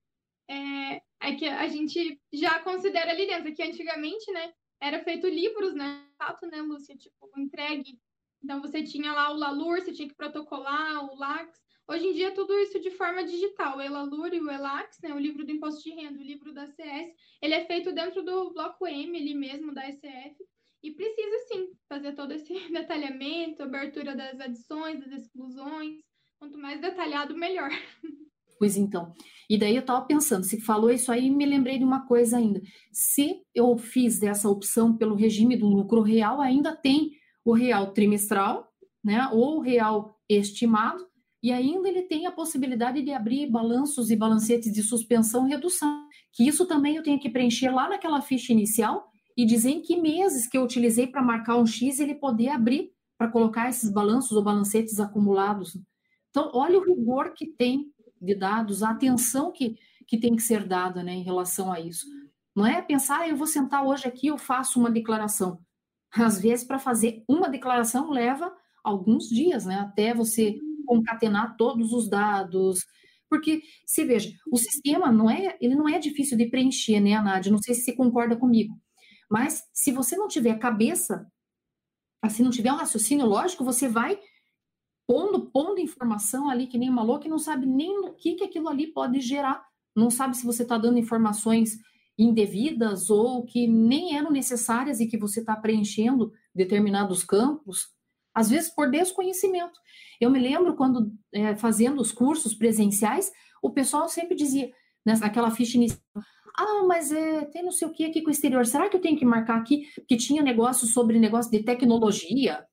É, 0.48 1.02
é 1.20 1.34
que 1.36 1.46
a 1.46 1.66
gente 1.68 2.20
já 2.32 2.60
considera 2.60 3.10
ali 3.10 3.26
dentro, 3.26 3.52
que 3.54 3.62
antigamente, 3.62 4.30
né, 4.32 4.52
era 4.80 5.02
feito 5.02 5.26
livros, 5.26 5.74
né? 5.74 6.06
Fato, 6.16 6.46
né, 6.46 6.60
Lúcia? 6.62 6.96
Tipo, 6.96 7.30
entregue. 7.36 7.98
Então 8.42 8.60
você 8.60 8.82
tinha 8.82 9.12
lá 9.12 9.32
o 9.32 9.36
LALUR, 9.36 9.80
você 9.80 9.92
tinha 9.92 10.08
que 10.08 10.14
protocolar, 10.14 11.04
o 11.04 11.18
LAX. 11.18 11.60
Hoje 11.88 12.06
em 12.06 12.12
dia, 12.12 12.32
tudo 12.32 12.56
isso 12.60 12.78
de 12.80 12.90
forma 12.90 13.24
digital. 13.24 13.76
O 13.76 13.80
ELALUR 13.80 14.32
e 14.32 14.40
o 14.40 14.50
ELAX, 14.50 14.98
né, 15.02 15.12
o 15.12 15.18
livro 15.18 15.44
do 15.44 15.50
imposto 15.50 15.82
de 15.82 15.90
renda, 15.90 16.18
o 16.18 16.24
livro 16.24 16.52
da 16.52 16.66
CS, 16.66 17.12
ele 17.40 17.54
é 17.54 17.64
feito 17.64 17.92
dentro 17.92 18.22
do 18.22 18.52
bloco 18.52 18.86
M 18.86 19.16
ali 19.16 19.34
mesmo, 19.34 19.74
da 19.74 19.88
SF. 19.90 20.36
E 20.82 20.90
precisa 20.90 21.38
sim 21.48 21.68
fazer 21.88 22.12
todo 22.12 22.32
esse 22.32 22.52
detalhamento, 22.72 23.62
abertura 23.62 24.16
das 24.16 24.40
adições, 24.40 25.00
das 25.00 25.12
exclusões. 25.12 26.00
Quanto 26.38 26.58
mais 26.58 26.80
detalhado, 26.80 27.36
melhor. 27.36 27.70
Pois 28.58 28.76
então. 28.76 29.12
E 29.50 29.58
daí 29.58 29.74
eu 29.74 29.80
estava 29.80 30.06
pensando, 30.06 30.44
se 30.44 30.60
falou 30.60 30.88
isso 30.88 31.10
aí, 31.10 31.28
me 31.28 31.44
lembrei 31.44 31.78
de 31.78 31.84
uma 31.84 32.06
coisa 32.06 32.36
ainda. 32.36 32.62
Se 32.92 33.42
eu 33.52 33.76
fiz 33.76 34.22
essa 34.22 34.48
opção 34.48 34.96
pelo 34.96 35.16
regime 35.16 35.56
do 35.56 35.66
lucro 35.66 36.00
real, 36.00 36.40
ainda 36.40 36.76
tem 36.76 37.10
o 37.44 37.52
real 37.52 37.92
trimestral, 37.92 38.72
né? 39.02 39.28
Ou 39.32 39.56
o 39.56 39.60
real 39.60 40.16
estimado, 40.28 41.04
e 41.42 41.50
ainda 41.50 41.88
ele 41.88 42.02
tem 42.02 42.26
a 42.26 42.30
possibilidade 42.30 43.02
de 43.02 43.12
abrir 43.12 43.50
balanços 43.50 44.12
e 44.12 44.16
balancetes 44.16 44.72
de 44.72 44.82
suspensão 44.84 45.48
e 45.48 45.50
redução. 45.50 46.06
Que 46.32 46.46
isso 46.46 46.64
também 46.64 46.94
eu 46.94 47.02
tenho 47.02 47.18
que 47.18 47.28
preencher 47.28 47.70
lá 47.70 47.88
naquela 47.88 48.22
ficha 48.22 48.52
inicial 48.52 49.11
e 49.36 49.44
dizer 49.44 49.70
em 49.70 49.82
que 49.82 50.00
meses 50.00 50.46
que 50.46 50.56
eu 50.56 50.62
utilizei 50.62 51.06
para 51.06 51.22
marcar 51.22 51.56
um 51.56 51.66
X 51.66 52.00
ele 52.00 52.14
poder 52.14 52.48
abrir 52.48 52.92
para 53.16 53.30
colocar 53.30 53.68
esses 53.68 53.90
balanços 53.90 54.32
ou 54.32 54.42
balancetes 54.42 54.98
acumulados. 54.98 55.78
Então, 56.30 56.50
olha 56.54 56.78
o 56.78 56.84
rigor 56.84 57.34
que 57.34 57.46
tem 57.46 57.92
de 58.20 58.34
dados, 58.34 58.82
a 58.82 58.90
atenção 58.90 59.52
que, 59.52 59.76
que 60.06 60.18
tem 60.18 60.34
que 60.34 60.42
ser 60.42 60.66
dada 60.66 61.02
né, 61.02 61.12
em 61.12 61.22
relação 61.22 61.72
a 61.72 61.78
isso. 61.78 62.06
Não 62.54 62.66
é 62.66 62.82
pensar, 62.82 63.20
ah, 63.20 63.28
eu 63.28 63.36
vou 63.36 63.46
sentar 63.46 63.84
hoje 63.84 64.06
aqui, 64.06 64.26
eu 64.26 64.38
faço 64.38 64.78
uma 64.78 64.90
declaração. 64.90 65.60
Às 66.12 66.40
vezes, 66.40 66.64
para 66.64 66.78
fazer 66.78 67.22
uma 67.28 67.48
declaração 67.48 68.10
leva 68.10 68.52
alguns 68.84 69.28
dias, 69.28 69.64
né, 69.64 69.76
até 69.76 70.12
você 70.12 70.58
concatenar 70.84 71.56
todos 71.56 71.92
os 71.92 72.08
dados. 72.08 72.80
Porque, 73.28 73.62
se 73.86 74.04
veja, 74.04 74.30
o 74.50 74.56
sistema 74.56 75.10
não 75.10 75.30
é, 75.30 75.56
ele 75.60 75.74
não 75.74 75.88
é 75.88 75.98
difícil 75.98 76.36
de 76.36 76.46
preencher, 76.46 77.00
né, 77.00 77.20
Nádia? 77.20 77.50
Não 77.50 77.62
sei 77.62 77.74
se 77.74 77.82
você 77.82 77.92
concorda 77.94 78.36
comigo. 78.36 78.74
Mas 79.32 79.66
se 79.72 79.90
você 79.90 80.14
não 80.14 80.28
tiver 80.28 80.58
cabeça, 80.58 81.26
assim, 82.20 82.42
não 82.42 82.50
tiver 82.50 82.70
um 82.70 82.76
raciocínio 82.76 83.24
lógico, 83.24 83.64
você 83.64 83.88
vai 83.88 84.20
pondo, 85.06 85.50
pondo 85.50 85.80
informação 85.80 86.50
ali 86.50 86.66
que 86.66 86.76
nem 86.76 86.90
uma 86.90 87.02
louca 87.02 87.26
e 87.26 87.30
não 87.30 87.38
sabe 87.38 87.64
nem 87.64 87.98
o 88.00 88.12
que, 88.12 88.34
que 88.34 88.44
aquilo 88.44 88.68
ali 88.68 88.88
pode 88.88 89.22
gerar. 89.22 89.64
Não 89.96 90.10
sabe 90.10 90.36
se 90.36 90.44
você 90.44 90.64
está 90.64 90.76
dando 90.76 90.98
informações 90.98 91.78
indevidas 92.18 93.08
ou 93.08 93.42
que 93.46 93.66
nem 93.66 94.18
eram 94.18 94.30
necessárias 94.30 95.00
e 95.00 95.06
que 95.06 95.16
você 95.16 95.40
está 95.40 95.56
preenchendo 95.56 96.30
determinados 96.54 97.24
campos, 97.24 97.88
às 98.34 98.50
vezes 98.50 98.68
por 98.68 98.90
desconhecimento. 98.90 99.80
Eu 100.20 100.28
me 100.28 100.38
lembro 100.38 100.76
quando 100.76 101.10
é, 101.32 101.56
fazendo 101.56 102.02
os 102.02 102.12
cursos 102.12 102.52
presenciais, 102.52 103.32
o 103.62 103.70
pessoal 103.70 104.10
sempre 104.10 104.36
dizia, 104.36 104.70
naquela 105.04 105.50
ficha 105.50 105.76
inicial, 105.76 106.00
ah, 106.56 106.84
mas 106.86 107.10
é, 107.10 107.44
tem 107.46 107.62
não 107.62 107.72
sei 107.72 107.88
o 107.88 107.92
que 107.92 108.04
aqui 108.04 108.20
com 108.22 108.28
o 108.28 108.30
exterior. 108.30 108.64
Será 108.66 108.88
que 108.88 108.96
eu 108.96 109.00
tenho 109.00 109.18
que 109.18 109.24
marcar 109.24 109.58
aqui? 109.58 109.86
Que 110.06 110.16
tinha 110.16 110.42
negócio 110.42 110.86
sobre 110.86 111.18
negócio 111.18 111.50
de 111.50 111.62
tecnologia, 111.62 112.64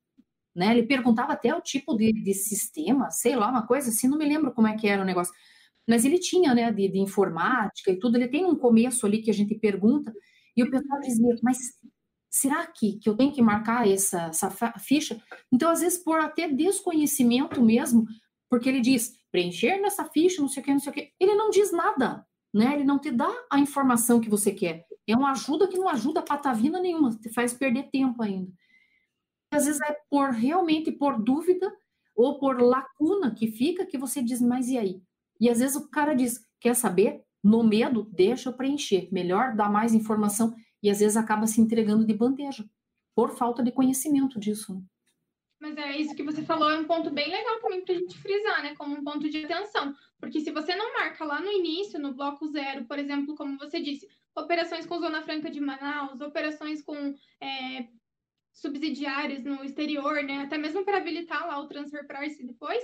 né? 0.55 0.71
Ele 0.71 0.85
perguntava 0.85 1.33
até 1.33 1.55
o 1.55 1.61
tipo 1.61 1.95
de, 1.95 2.11
de 2.11 2.33
sistema, 2.33 3.09
sei 3.11 3.35
lá, 3.35 3.49
uma 3.49 3.65
coisa 3.65 3.89
assim, 3.89 4.07
não 4.07 4.17
me 4.17 4.25
lembro 4.25 4.53
como 4.53 4.67
é 4.67 4.75
que 4.75 4.87
era 4.87 5.01
o 5.01 5.05
negócio. 5.05 5.33
Mas 5.87 6.05
ele 6.05 6.19
tinha, 6.19 6.53
né, 6.53 6.71
de, 6.71 6.87
de 6.89 6.99
informática 6.99 7.91
e 7.91 7.97
tudo. 7.97 8.17
Ele 8.17 8.27
tem 8.27 8.45
um 8.45 8.55
começo 8.55 9.05
ali 9.05 9.21
que 9.21 9.31
a 9.31 9.33
gente 9.33 9.55
pergunta 9.55 10.13
e 10.55 10.63
o 10.63 10.69
pessoal 10.69 10.99
dizia, 10.99 11.35
mas 11.41 11.57
será 12.29 12.67
que, 12.67 12.99
que 12.99 13.09
eu 13.09 13.15
tenho 13.15 13.31
que 13.31 13.41
marcar 13.41 13.87
essa, 13.87 14.25
essa 14.27 14.49
ficha? 14.77 15.19
Então, 15.51 15.71
às 15.71 15.79
vezes, 15.81 15.97
por 15.97 16.19
até 16.19 16.47
desconhecimento 16.47 17.61
mesmo, 17.63 18.05
porque 18.49 18.67
ele 18.69 18.81
diz 18.81 19.18
preencher 19.31 19.79
nessa 19.79 20.05
ficha, 20.05 20.41
não 20.41 20.49
sei 20.49 20.61
o 20.61 20.65
que, 20.65 20.71
não 20.71 20.79
sei 20.79 20.91
o 20.91 20.93
que, 20.93 21.11
ele 21.19 21.35
não 21.35 21.49
diz 21.49 21.71
nada 21.71 22.25
né? 22.53 22.73
Ele 22.73 22.83
não 22.83 22.99
te 22.99 23.11
dá 23.11 23.29
a 23.49 23.59
informação 23.59 24.19
que 24.19 24.29
você 24.29 24.51
quer. 24.51 24.85
É 25.07 25.15
uma 25.15 25.31
ajuda 25.31 25.67
que 25.67 25.77
não 25.77 25.87
ajuda 25.87 26.21
patavina 26.21 26.79
nenhuma, 26.79 27.11
te 27.15 27.29
faz 27.29 27.53
perder 27.53 27.89
tempo 27.91 28.21
ainda. 28.21 28.51
Às 29.51 29.65
vezes 29.65 29.81
é 29.81 29.95
por 30.09 30.29
realmente 30.29 30.91
por 30.91 31.21
dúvida 31.21 31.71
ou 32.15 32.37
por 32.37 32.61
lacuna 32.61 33.33
que 33.33 33.47
fica 33.47 33.85
que 33.85 33.97
você 33.97 34.21
diz, 34.21 34.41
mas 34.41 34.67
e 34.67 34.77
aí? 34.77 35.01
E 35.39 35.49
às 35.49 35.59
vezes 35.59 35.75
o 35.75 35.89
cara 35.89 36.13
diz, 36.13 36.45
quer 36.59 36.75
saber? 36.75 37.23
No 37.43 37.63
medo, 37.63 38.03
deixa 38.11 38.49
eu 38.49 38.53
preencher. 38.53 39.07
Melhor 39.11 39.55
dar 39.55 39.71
mais 39.71 39.93
informação 39.93 40.53
e 40.83 40.89
às 40.89 40.99
vezes 40.99 41.17
acaba 41.17 41.47
se 41.47 41.61
entregando 41.61 42.05
de 42.05 42.13
bandeja 42.13 42.69
por 43.15 43.35
falta 43.35 43.63
de 43.63 43.71
conhecimento 43.71 44.39
disso. 44.39 44.83
Mas 45.59 45.77
é 45.77 45.97
isso 45.97 46.15
que 46.15 46.23
você 46.23 46.41
falou, 46.41 46.69
é 46.69 46.79
um 46.79 46.85
ponto 46.85 47.11
bem 47.11 47.29
legal 47.29 47.59
também 47.59 47.83
para 47.83 47.93
a 47.93 47.97
gente 47.97 48.17
frisar, 48.17 48.63
né? 48.63 48.75
Como 48.75 48.95
um 48.95 49.03
ponto 49.03 49.29
de 49.29 49.43
atenção. 49.43 49.93
Porque 50.17 50.39
se 50.39 50.51
você 50.51 50.73
não 50.73 50.93
marca 50.93 51.25
lá 51.25 51.41
no 51.41 51.51
início, 51.51 51.99
no 51.99 52.13
bloco 52.13 52.47
zero, 52.47 52.85
por 52.85 52.97
exemplo, 52.97 53.35
como 53.35 53.57
você 53.57 53.81
disse, 53.81 54.07
operações 54.33 54.85
com 54.85 54.99
Zona 54.99 55.21
Franca 55.21 55.49
de 55.49 55.59
Manaus, 55.59 56.21
operações 56.21 56.81
com 56.81 57.13
é, 57.41 57.89
subsidiárias 58.53 59.43
no 59.43 59.61
exterior, 59.63 60.23
né? 60.23 60.43
Até 60.43 60.57
mesmo 60.57 60.85
para 60.85 60.97
habilitar 60.97 61.45
lá 61.45 61.59
o 61.59 61.67
transfer 61.67 62.07
price 62.07 62.41
depois, 62.41 62.81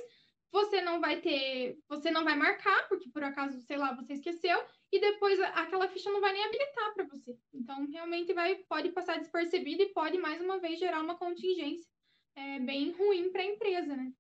você 0.51 0.82
não 0.82 0.99
vai 0.99 1.21
ter, 1.21 1.78
você 1.88 2.11
não 2.11 2.26
vai 2.26 2.36
marcar, 2.36 2.89
porque 2.89 3.09
por 3.09 3.23
acaso, 3.23 3.57
sei 3.61 3.78
lá, 3.78 3.93
você 3.93 4.13
esqueceu, 4.13 4.57
e 4.91 4.99
depois 4.99 5.39
aquela 5.39 5.88
ficha 5.88 6.11
não 6.11 6.19
vai 6.19 6.34
nem 6.34 6.43
habilitar 6.43 6.93
para 6.93 7.05
você. 7.05 7.38
Então, 7.53 7.88
realmente 7.88 8.34
vai, 8.34 8.55
pode 8.67 8.89
passar 8.91 9.17
despercebido 9.17 9.82
e 9.82 9.93
pode 9.93 10.17
mais 10.17 10.41
uma 10.41 10.59
vez 10.59 10.78
gerar 10.78 11.01
uma 11.01 11.15
contingência 11.15 11.95
é, 12.36 12.59
bem 12.59 12.91
ruim 12.91 13.31
para 13.31 13.41
a 13.41 13.45
empresa, 13.45 13.95
né? 13.95 14.11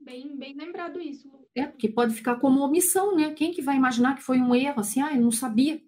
Bem, 0.00 0.36
bem 0.36 0.54
lembrado 0.54 1.00
isso. 1.00 1.30
É, 1.54 1.66
porque 1.66 1.88
pode 1.88 2.14
ficar 2.14 2.36
como 2.36 2.60
omissão, 2.60 3.16
né? 3.16 3.32
Quem 3.32 3.52
que 3.52 3.62
vai 3.62 3.76
imaginar 3.76 4.14
que 4.14 4.22
foi 4.22 4.38
um 4.38 4.54
erro, 4.54 4.80
assim, 4.80 5.00
ah, 5.00 5.14
eu 5.14 5.20
não 5.20 5.30
sabia. 5.30 5.80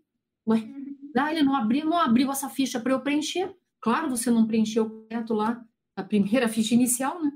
Ué, 0.46 0.58
uhum. 0.58 1.12
ah, 1.16 1.32
ele 1.32 1.42
não 1.42 1.54
abriu, 1.54 1.84
não 1.84 1.98
abriu 1.98 2.30
essa 2.30 2.48
ficha 2.48 2.80
para 2.80 2.92
eu 2.92 3.00
preencher. 3.00 3.54
Claro, 3.80 4.08
você 4.08 4.30
não 4.30 4.46
preencheu 4.46 4.88
correto 4.88 5.34
lá 5.34 5.62
a 5.94 6.02
primeira 6.02 6.48
ficha 6.48 6.74
inicial, 6.74 7.22
né? 7.22 7.30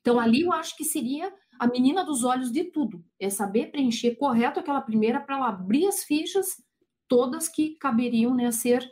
Então, 0.00 0.18
ali 0.18 0.42
eu 0.42 0.52
acho 0.52 0.76
que 0.76 0.84
seria 0.84 1.32
a 1.58 1.66
menina 1.66 2.04
dos 2.04 2.22
olhos 2.24 2.50
de 2.50 2.64
tudo. 2.64 3.04
É 3.18 3.28
saber 3.28 3.70
preencher 3.70 4.14
correto 4.16 4.60
aquela 4.60 4.80
primeira 4.80 5.20
para 5.20 5.36
ela 5.36 5.48
abrir 5.48 5.86
as 5.86 6.04
fichas 6.04 6.62
todas 7.08 7.48
que 7.48 7.76
caberiam 7.76 8.34
né, 8.34 8.50
ser 8.50 8.88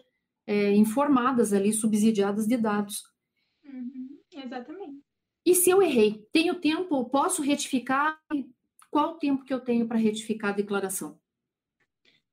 é, 0.46 0.72
informadas 0.72 1.52
ali, 1.52 1.72
subsidiadas 1.72 2.46
de 2.46 2.56
dados. 2.56 3.02
Uhum, 3.74 4.20
exatamente. 4.32 5.02
E 5.44 5.54
se 5.54 5.68
eu 5.68 5.82
errei? 5.82 6.26
Tenho 6.32 6.60
tempo? 6.60 7.04
Posso 7.10 7.42
retificar? 7.42 8.18
Qual 8.90 9.10
o 9.10 9.18
tempo 9.18 9.44
que 9.44 9.52
eu 9.52 9.60
tenho 9.60 9.88
para 9.88 9.98
retificar 9.98 10.50
a 10.50 10.56
declaração? 10.56 11.18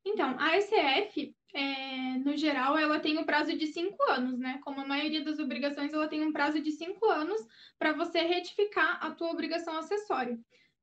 Então, 0.05 0.35
a 0.39 0.55
SCF, 0.61 1.35
é, 1.53 2.17
no 2.19 2.37
geral, 2.37 2.77
ela 2.77 2.99
tem 2.99 3.17
o 3.17 3.21
um 3.21 3.23
prazo 3.25 3.57
de 3.57 3.67
cinco 3.67 4.01
anos, 4.11 4.37
né? 4.37 4.59
Como 4.63 4.79
a 4.79 4.87
maioria 4.87 5.23
das 5.23 5.39
obrigações, 5.39 5.91
ela 5.91 6.07
tem 6.07 6.23
um 6.23 6.31
prazo 6.31 6.61
de 6.61 6.71
cinco 6.71 7.07
anos 7.07 7.41
para 7.77 7.93
você 7.93 8.21
retificar 8.21 9.03
a 9.03 9.11
tua 9.11 9.31
obrigação 9.31 9.75
acessória. 9.77 10.39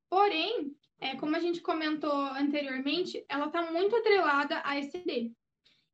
Porém, 0.09 0.75
é, 0.99 1.15
como 1.15 1.35
a 1.35 1.39
gente 1.39 1.61
comentou 1.61 2.11
anteriormente, 2.11 3.23
ela 3.29 3.47
está 3.47 3.71
muito 3.71 3.95
atrelada 3.95 4.61
à 4.65 4.77
ECD. 4.77 5.31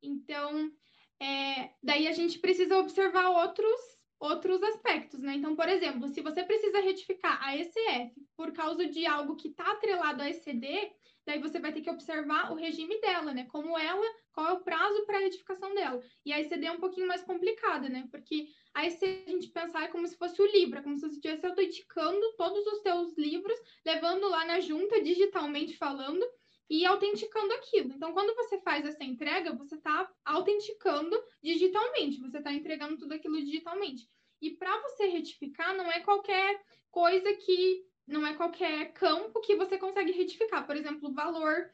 Então, 0.02 0.72
é, 1.20 1.70
daí 1.82 2.08
a 2.08 2.12
gente 2.12 2.38
precisa 2.40 2.76
observar 2.78 3.30
outros 3.30 3.95
outros 4.18 4.62
aspectos, 4.62 5.20
né? 5.20 5.34
Então, 5.34 5.54
por 5.54 5.68
exemplo, 5.68 6.08
se 6.08 6.20
você 6.20 6.42
precisa 6.42 6.80
retificar 6.80 7.38
a 7.42 7.56
ECF 7.56 8.14
por 8.36 8.52
causa 8.52 8.86
de 8.86 9.06
algo 9.06 9.36
que 9.36 9.48
está 9.48 9.70
atrelado 9.72 10.22
à 10.22 10.30
ECD, 10.30 10.90
daí 11.26 11.40
você 11.40 11.58
vai 11.58 11.72
ter 11.72 11.80
que 11.80 11.90
observar 11.90 12.52
o 12.52 12.54
regime 12.54 13.00
dela, 13.00 13.34
né? 13.34 13.46
Como 13.50 13.76
ela, 13.76 14.06
qual 14.32 14.46
é 14.46 14.52
o 14.52 14.60
prazo 14.60 15.04
para 15.04 15.18
a 15.18 15.20
retificação 15.20 15.74
dela. 15.74 16.00
E 16.24 16.32
a 16.32 16.40
ECD 16.40 16.66
é 16.66 16.72
um 16.72 16.80
pouquinho 16.80 17.08
mais 17.08 17.22
complicada, 17.22 17.88
né? 17.88 18.08
Porque 18.10 18.48
a 18.72 18.86
ECD, 18.86 19.24
a 19.26 19.30
gente 19.30 19.48
pensar, 19.48 19.84
é 19.84 19.88
como 19.88 20.06
se 20.06 20.16
fosse 20.16 20.40
o 20.40 20.46
livro, 20.46 20.78
é 20.78 20.82
como 20.82 20.96
se 20.96 21.02
você 21.02 21.16
estivesse 21.16 21.46
autenticando 21.46 22.36
todos 22.36 22.66
os 22.66 22.82
seus 22.82 23.18
livros, 23.18 23.58
levando 23.84 24.28
lá 24.28 24.44
na 24.44 24.60
junta, 24.60 25.02
digitalmente 25.02 25.76
falando, 25.76 26.24
e 26.68 26.84
autenticando 26.84 27.52
aquilo. 27.54 27.92
Então, 27.94 28.12
quando 28.12 28.34
você 28.34 28.60
faz 28.60 28.84
essa 28.84 29.04
entrega, 29.04 29.54
você 29.54 29.76
está 29.76 30.10
autenticando 30.24 31.16
digitalmente, 31.42 32.20
você 32.20 32.38
está 32.38 32.52
entregando 32.52 32.98
tudo 32.98 33.12
aquilo 33.12 33.40
digitalmente. 33.40 34.08
E 34.40 34.50
para 34.50 34.80
você 34.82 35.06
retificar, 35.06 35.76
não 35.76 35.90
é 35.90 36.00
qualquer 36.00 36.60
coisa 36.90 37.32
que. 37.34 37.84
Não 38.06 38.24
é 38.24 38.34
qualquer 38.34 38.92
campo 38.92 39.40
que 39.40 39.56
você 39.56 39.76
consegue 39.78 40.12
retificar. 40.12 40.64
Por 40.64 40.76
exemplo, 40.76 41.12
valor. 41.12 41.70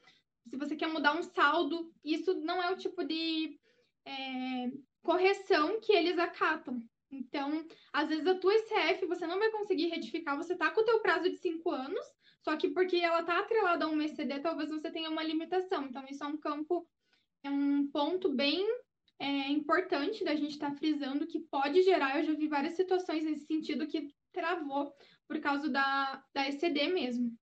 Se 0.48 0.56
você 0.56 0.74
quer 0.74 0.88
mudar 0.88 1.14
um 1.14 1.22
saldo, 1.22 1.92
isso 2.02 2.34
não 2.34 2.62
é 2.62 2.70
o 2.70 2.76
tipo 2.76 3.04
de 3.04 3.60
é, 4.06 4.72
correção 5.02 5.78
que 5.80 5.92
eles 5.92 6.18
acatam. 6.18 6.80
Então, 7.10 7.64
às 7.92 8.08
vezes 8.08 8.26
a 8.26 8.34
tua 8.34 8.54
ICF 8.54 9.06
você 9.06 9.26
não 9.26 9.38
vai 9.38 9.50
conseguir 9.50 9.88
retificar, 9.88 10.36
você 10.36 10.56
tá 10.56 10.70
com 10.70 10.80
o 10.80 10.84
teu 10.84 11.00
prazo 11.00 11.28
de 11.28 11.36
cinco 11.36 11.70
anos, 11.70 12.04
só 12.42 12.56
que 12.56 12.70
porque 12.70 12.96
ela 12.96 13.20
está 13.20 13.38
atrelada 13.38 13.84
a 13.84 13.88
um 13.88 14.00
ECD, 14.00 14.40
talvez 14.40 14.68
você 14.68 14.90
tenha 14.90 15.08
uma 15.10 15.22
limitação. 15.22 15.84
Então, 15.84 16.04
isso 16.08 16.22
é 16.22 16.26
um 16.26 16.36
campo, 16.36 16.86
é 17.42 17.50
um 17.50 17.86
ponto 17.88 18.32
bem 18.32 18.66
é, 19.18 19.48
importante 19.48 20.24
da 20.24 20.34
gente 20.34 20.52
estar 20.52 20.70
tá 20.70 20.76
frisando 20.76 21.26
que 21.26 21.40
pode 21.40 21.82
gerar. 21.82 22.18
Eu 22.18 22.24
já 22.24 22.34
vi 22.34 22.48
várias 22.48 22.74
situações 22.74 23.24
nesse 23.24 23.46
sentido 23.46 23.86
que 23.86 24.12
travou 24.32 24.92
por 25.28 25.40
causa 25.40 25.68
da, 25.68 26.22
da 26.34 26.48
ECD 26.48 26.88
mesmo. 26.88 27.32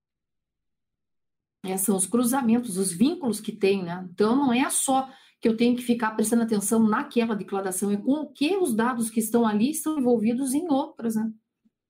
É, 1.65 1.77
são 1.77 1.97
os 1.97 2.07
cruzamentos, 2.07 2.77
os 2.77 2.93
vínculos 2.93 3.41
que 3.41 3.53
tem, 3.53 3.83
né? 3.83 4.07
Então, 4.13 4.37
não 4.37 4.53
é 4.53 4.69
só 4.71 5.11
que 5.41 5.49
eu 5.49 5.57
tenho 5.57 5.75
que 5.75 5.83
ficar 5.83 6.11
prestando 6.13 6.43
atenção 6.43 6.83
naquela 6.83 7.35
declaração, 7.35 7.91
é 7.91 7.97
com 7.97 8.13
o 8.13 8.31
que 8.31 8.57
os 8.57 8.75
dados 8.75 9.09
que 9.11 9.21
estão 9.21 9.47
ali 9.47 9.71
estão 9.71 9.99
envolvidos 9.99 10.53
em 10.53 10.71
outras, 10.71 11.17
né? 11.17 11.33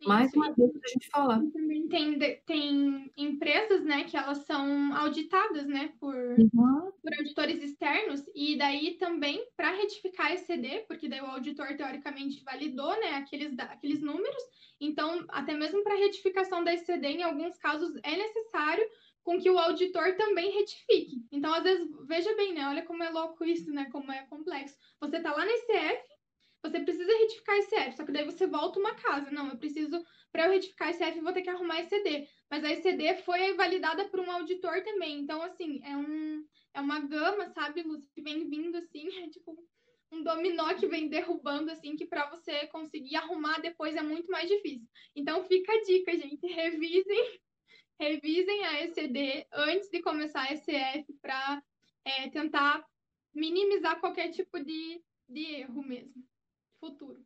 Mais 0.07 0.33
uma 0.33 0.53
vez 0.53 0.71
a 0.75 0.89
gente 0.89 1.09
falar. 1.09 1.41
Também 1.53 1.89
tem, 1.89 2.19
tem 2.47 3.13
empresas, 3.17 3.85
né, 3.85 4.05
que 4.05 4.17
elas 4.17 4.39
são 4.39 4.95
auditadas, 4.97 5.67
né, 5.67 5.93
por, 6.01 6.15
uhum. 6.15 6.93
por 7.03 7.15
auditores 7.19 7.63
externos, 7.63 8.25
e 8.35 8.57
daí 8.57 8.95
também, 8.95 9.47
para 9.57 9.71
retificar 9.71 10.33
esse 10.33 10.47
CD, 10.47 10.81
porque 10.81 11.09
daí 11.09 11.21
o 11.21 11.27
auditor 11.27 11.77
teoricamente 11.77 12.43
validou, 12.43 12.91
né, 13.01 13.15
aqueles, 13.15 13.59
aqueles 13.59 14.01
números, 14.01 14.43
então, 14.81 15.25
até 15.29 15.55
mesmo 15.55 15.83
para 15.83 15.95
retificação 15.95 16.65
da 16.65 16.73
ECD, 16.73 17.09
em 17.09 17.23
alguns 17.23 17.59
casos, 17.59 17.95
é 18.03 18.17
necessário 18.17 18.85
com 19.23 19.39
que 19.39 19.51
o 19.51 19.59
auditor 19.59 20.17
também 20.17 20.51
retifique. 20.51 21.23
Então, 21.31 21.53
às 21.53 21.63
vezes, 21.63 21.87
veja 22.07 22.35
bem, 22.37 22.55
né, 22.55 22.67
olha 22.67 22.83
como 22.83 23.03
é 23.03 23.11
louco 23.11 23.45
isso, 23.45 23.71
né, 23.71 23.89
como 23.93 24.11
é 24.11 24.23
complexo. 24.27 24.77
Você 25.01 25.19
está 25.19 25.33
lá 25.33 25.45
na 25.45 25.53
ECF, 25.53 26.03
você 26.63 26.81
precisa 26.81 27.19
retificar 27.19 27.57
esse 27.57 27.75
F, 27.75 27.97
só 27.97 28.05
que 28.05 28.13
daí 28.13 28.25
você 28.25 28.47
volta 28.47 28.79
uma 28.79 28.95
casa. 28.95 29.31
Não, 29.31 29.49
eu 29.49 29.57
preciso, 29.57 30.05
para 30.31 30.47
eu 30.47 30.53
retificar 30.53 30.91
esse 30.91 31.03
F, 31.03 31.17
eu 31.17 31.25
vou 31.25 31.33
ter 31.33 31.43
que 31.43 31.49
arrumar 31.49 31.81
esse 31.81 31.89
CD. 31.89 32.29
Mas 32.51 32.65
a 32.65 32.71
ECD 32.71 33.23
foi 33.23 33.55
validada 33.55 34.09
por 34.09 34.21
um 34.21 34.31
auditor 34.31 34.83
também. 34.83 35.21
Então, 35.21 35.43
assim, 35.43 35.81
é, 35.83 35.97
um, 35.97 36.45
é 36.75 36.81
uma 36.81 37.01
gama, 37.01 37.49
sabe, 37.49 37.83
Lúcia, 37.83 38.11
que 38.15 38.21
vem 38.21 38.49
vindo 38.49 38.77
assim, 38.77 39.09
é 39.25 39.29
tipo 39.29 39.57
um 40.13 40.25
dominó 40.25 40.75
que 40.75 40.89
vem 40.89 41.09
derrubando, 41.09 41.71
assim, 41.71 41.95
que 41.95 42.05
para 42.05 42.29
você 42.31 42.67
conseguir 42.67 43.15
arrumar 43.15 43.61
depois 43.61 43.95
é 43.95 44.03
muito 44.03 44.31
mais 44.31 44.49
difícil. 44.49 44.89
Então, 45.15 45.45
fica 45.45 45.73
a 45.73 45.83
dica, 45.83 46.13
gente, 46.13 46.47
revisem, 46.47 47.41
revisem 47.99 48.65
a 48.65 48.85
ECD 48.85 49.47
antes 49.53 49.89
de 49.89 50.03
começar 50.03 50.43
a 50.43 50.53
ECF 50.53 51.13
para 51.23 51.63
é, 52.05 52.29
tentar 52.29 52.85
minimizar 53.33 54.01
qualquer 54.01 54.31
tipo 54.31 54.59
de, 54.59 55.01
de 55.29 55.45
erro 55.55 55.83
mesmo 55.85 56.30
futuro. 56.81 57.25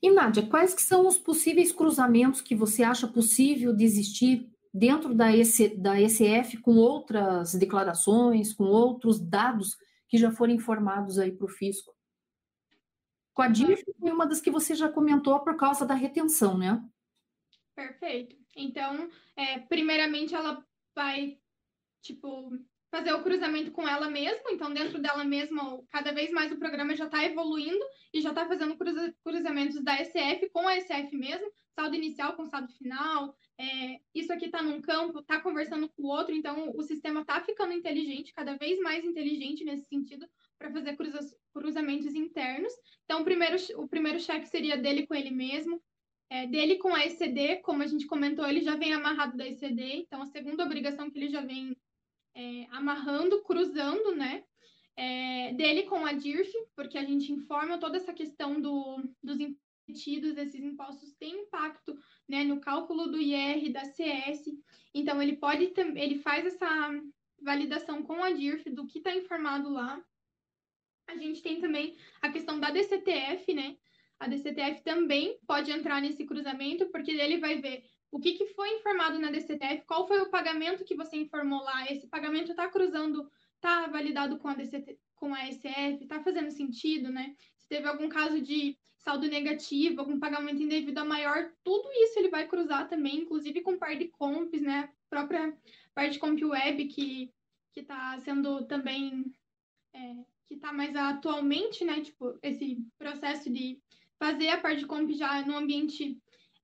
E 0.00 0.10
Nádia, 0.10 0.46
quais 0.46 0.74
que 0.74 0.82
são 0.82 1.08
os 1.08 1.18
possíveis 1.18 1.72
cruzamentos 1.72 2.40
que 2.40 2.54
você 2.54 2.84
acha 2.84 3.08
possível 3.08 3.74
de 3.74 3.84
existir 3.84 4.48
dentro 4.72 5.12
da, 5.14 5.34
EC, 5.34 5.76
da 5.76 6.00
ECF 6.00 6.58
com 6.58 6.76
outras 6.76 7.54
declarações, 7.54 8.52
com 8.52 8.64
outros 8.64 9.18
dados 9.18 9.76
que 10.08 10.16
já 10.16 10.30
foram 10.30 10.52
informados 10.52 11.18
aí 11.18 11.32
para 11.32 11.46
o 11.46 11.48
fisco? 11.48 11.92
Com 13.34 13.42
a 13.42 13.48
DIF 13.48 13.84
foi 14.00 14.10
uma 14.10 14.26
das 14.26 14.40
que 14.40 14.50
você 14.50 14.74
já 14.74 14.88
comentou 14.88 15.38
por 15.40 15.56
causa 15.56 15.86
da 15.86 15.94
retenção, 15.94 16.58
né? 16.58 16.84
Perfeito. 17.74 18.36
Então, 18.56 19.08
é, 19.36 19.60
primeiramente, 19.60 20.34
ela 20.34 20.64
vai, 20.92 21.38
tipo, 22.02 22.50
fazer 22.90 23.12
o 23.12 23.22
cruzamento 23.22 23.70
com 23.70 23.86
ela 23.86 24.08
mesma, 24.08 24.50
então 24.50 24.72
dentro 24.72 24.98
dela 24.98 25.24
mesma, 25.24 25.82
cada 25.90 26.12
vez 26.12 26.30
mais 26.30 26.50
o 26.50 26.58
programa 26.58 26.96
já 26.96 27.04
está 27.04 27.24
evoluindo 27.24 27.84
e 28.12 28.20
já 28.20 28.30
está 28.30 28.46
fazendo 28.46 28.76
cruza 28.76 29.14
cruzamentos 29.22 29.82
da 29.82 30.02
SF 30.02 30.48
com 30.50 30.66
a 30.66 30.80
SF 30.80 31.14
mesmo, 31.16 31.50
saldo 31.74 31.96
inicial 31.96 32.34
com 32.34 32.46
saldo 32.46 32.72
final, 32.72 33.36
é, 33.58 34.00
isso 34.14 34.32
aqui 34.32 34.46
está 34.46 34.62
num 34.62 34.80
campo, 34.80 35.18
está 35.18 35.40
conversando 35.40 35.88
com 35.90 36.02
o 36.02 36.06
outro, 36.06 36.34
então 36.34 36.72
o 36.74 36.82
sistema 36.82 37.20
está 37.20 37.40
ficando 37.40 37.72
inteligente, 37.72 38.32
cada 38.32 38.56
vez 38.56 38.78
mais 38.80 39.04
inteligente 39.04 39.64
nesse 39.64 39.86
sentido, 39.86 40.26
para 40.58 40.72
fazer 40.72 40.96
cruza 40.96 41.20
cruzamentos 41.52 42.14
internos. 42.14 42.72
Então, 43.04 43.20
o 43.20 43.24
primeiro, 43.24 43.56
o 43.76 43.88
primeiro 43.88 44.18
cheque 44.18 44.48
seria 44.48 44.76
dele 44.76 45.06
com 45.06 45.14
ele 45.14 45.30
mesmo, 45.30 45.80
é, 46.30 46.46
dele 46.46 46.76
com 46.76 46.94
a 46.94 47.04
ECD, 47.04 47.56
como 47.56 47.82
a 47.82 47.86
gente 47.86 48.06
comentou, 48.06 48.46
ele 48.46 48.60
já 48.60 48.76
vem 48.76 48.92
amarrado 48.92 49.36
da 49.36 49.46
ECD, 49.46 50.02
então 50.02 50.22
a 50.22 50.26
segunda 50.26 50.64
obrigação 50.64 51.10
que 51.10 51.18
ele 51.18 51.28
já 51.28 51.40
vem 51.40 51.76
é, 52.38 52.66
amarrando, 52.70 53.42
cruzando, 53.42 54.14
né? 54.14 54.44
É, 54.96 55.52
dele 55.54 55.84
com 55.84 56.06
a 56.06 56.12
DIRF, 56.12 56.52
porque 56.74 56.96
a 56.96 57.04
gente 57.04 57.32
informa 57.32 57.78
toda 57.78 57.96
essa 57.96 58.12
questão 58.12 58.60
do, 58.60 59.02
dos 59.22 59.38
impedidos, 59.38 60.36
esses 60.36 60.62
impostos 60.62 61.12
têm 61.14 61.42
impacto 61.42 61.96
né, 62.28 62.42
no 62.44 62.60
cálculo 62.60 63.06
do 63.06 63.20
IR, 63.20 63.72
da 63.72 63.84
CS, 63.84 64.44
então 64.92 65.22
ele 65.22 65.36
pode 65.36 65.72
ele 65.76 66.18
faz 66.18 66.46
essa 66.46 66.90
validação 67.40 68.02
com 68.02 68.22
a 68.22 68.32
DIRF 68.32 68.70
do 68.70 68.86
que 68.86 68.98
está 68.98 69.14
informado 69.14 69.68
lá. 69.68 70.02
A 71.06 71.16
gente 71.16 71.42
tem 71.42 71.60
também 71.60 71.96
a 72.20 72.30
questão 72.30 72.58
da 72.58 72.70
DCTF, 72.70 73.54
né? 73.54 73.76
A 74.18 74.26
DCTF 74.26 74.82
também 74.82 75.38
pode 75.46 75.70
entrar 75.70 76.02
nesse 76.02 76.26
cruzamento, 76.26 76.86
porque 76.90 77.12
ele 77.12 77.38
vai 77.38 77.60
ver 77.60 77.84
o 78.10 78.18
que, 78.18 78.32
que 78.32 78.46
foi 78.48 78.70
informado 78.76 79.18
na 79.18 79.30
DCTF, 79.30 79.84
qual 79.86 80.06
foi 80.06 80.20
o 80.20 80.30
pagamento 80.30 80.84
que 80.84 80.94
você 80.94 81.16
informou 81.16 81.62
lá, 81.62 81.90
esse 81.90 82.06
pagamento 82.06 82.50
está 82.50 82.68
cruzando, 82.68 83.30
está 83.56 83.86
validado 83.86 84.38
com 84.38 84.48
a, 84.48 84.54
DCT, 84.54 84.98
com 85.14 85.34
a 85.34 85.46
SF, 85.50 86.02
está 86.02 86.22
fazendo 86.22 86.50
sentido, 86.50 87.10
né? 87.10 87.34
Se 87.58 87.68
teve 87.68 87.86
algum 87.86 88.08
caso 88.08 88.40
de 88.40 88.78
saldo 88.96 89.28
negativo, 89.28 90.00
algum 90.00 90.18
pagamento 90.18 90.62
indevido 90.62 90.98
a 91.00 91.04
maior, 91.04 91.52
tudo 91.62 91.88
isso 91.92 92.18
ele 92.18 92.28
vai 92.28 92.46
cruzar 92.46 92.88
também, 92.88 93.18
inclusive 93.18 93.60
com 93.60 93.78
par 93.78 93.96
de 93.96 94.08
comps, 94.08 94.60
né? 94.60 94.90
A 95.06 95.08
própria 95.08 95.56
parte 95.94 96.18
comp 96.18 96.40
web 96.42 96.84
que 96.86 97.32
que 97.72 97.80
está 97.80 98.18
sendo 98.18 98.64
também 98.66 99.32
é, 99.92 100.14
que 100.46 100.54
está 100.54 100.72
mais 100.72 100.96
atualmente, 100.96 101.84
né? 101.84 102.00
Tipo, 102.00 102.38
esse 102.42 102.78
processo 102.98 103.50
de 103.50 103.80
fazer 104.18 104.48
a 104.48 104.60
parte 104.60 104.80
de 104.80 104.86
comp 104.86 105.10
já 105.12 105.44
no 105.46 105.56
ambiente 105.56 106.18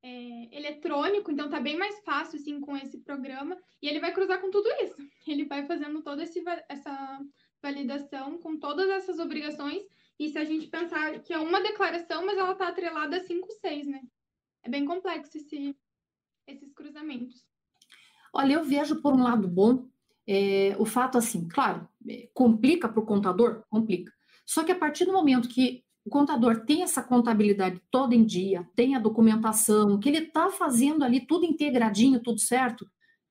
é, 0.04 0.48
eletrônico, 0.54 1.30
então 1.30 1.48
tá 1.48 1.58
bem 1.58 1.78
mais 1.78 1.98
fácil 2.00 2.38
assim 2.38 2.60
com 2.60 2.76
esse 2.76 2.98
programa. 2.98 3.56
E 3.80 3.88
ele 3.88 4.00
vai 4.00 4.12
cruzar 4.12 4.38
com 4.38 4.50
tudo 4.50 4.68
isso. 4.82 4.96
Ele 5.26 5.46
vai 5.46 5.66
fazendo 5.66 6.02
toda 6.02 6.22
esse, 6.22 6.44
essa 6.68 7.20
validação 7.62 8.36
com 8.38 8.58
todas 8.58 8.90
essas 8.90 9.18
obrigações. 9.18 9.82
E 10.18 10.28
se 10.28 10.38
a 10.38 10.44
gente 10.44 10.66
pensar 10.66 11.18
que 11.20 11.32
é 11.32 11.38
uma 11.38 11.62
declaração, 11.62 12.24
mas 12.26 12.36
ela 12.36 12.54
tá 12.54 12.68
atrelada 12.68 13.16
a 13.16 13.20
5, 13.20 13.50
6, 13.50 13.86
né? 13.86 14.02
É 14.62 14.68
bem 14.68 14.84
complexo 14.84 15.38
esse, 15.38 15.74
esses 16.46 16.72
cruzamentos. 16.74 17.42
Olha, 18.32 18.54
eu 18.54 18.64
vejo 18.64 19.00
por 19.00 19.14
um 19.14 19.22
lado 19.22 19.48
bom 19.48 19.88
é, 20.26 20.76
o 20.78 20.84
fato 20.84 21.16
assim, 21.16 21.48
claro, 21.48 21.88
é, 22.06 22.28
complica 22.34 22.88
para 22.88 23.00
o 23.00 23.06
contador, 23.06 23.64
complica. 23.70 24.12
Só 24.44 24.62
que 24.62 24.72
a 24.72 24.78
partir 24.78 25.06
do 25.06 25.12
momento 25.12 25.48
que 25.48 25.83
o 26.04 26.10
contador 26.10 26.64
tem 26.66 26.82
essa 26.82 27.02
contabilidade 27.02 27.80
toda 27.90 28.14
em 28.14 28.24
dia, 28.24 28.68
tem 28.76 28.94
a 28.94 28.98
documentação, 28.98 29.98
que 29.98 30.08
ele 30.08 30.18
está 30.18 30.50
fazendo 30.50 31.02
ali 31.02 31.20
tudo 31.20 31.46
integradinho, 31.46 32.20
tudo 32.20 32.40
certo, 32.40 32.86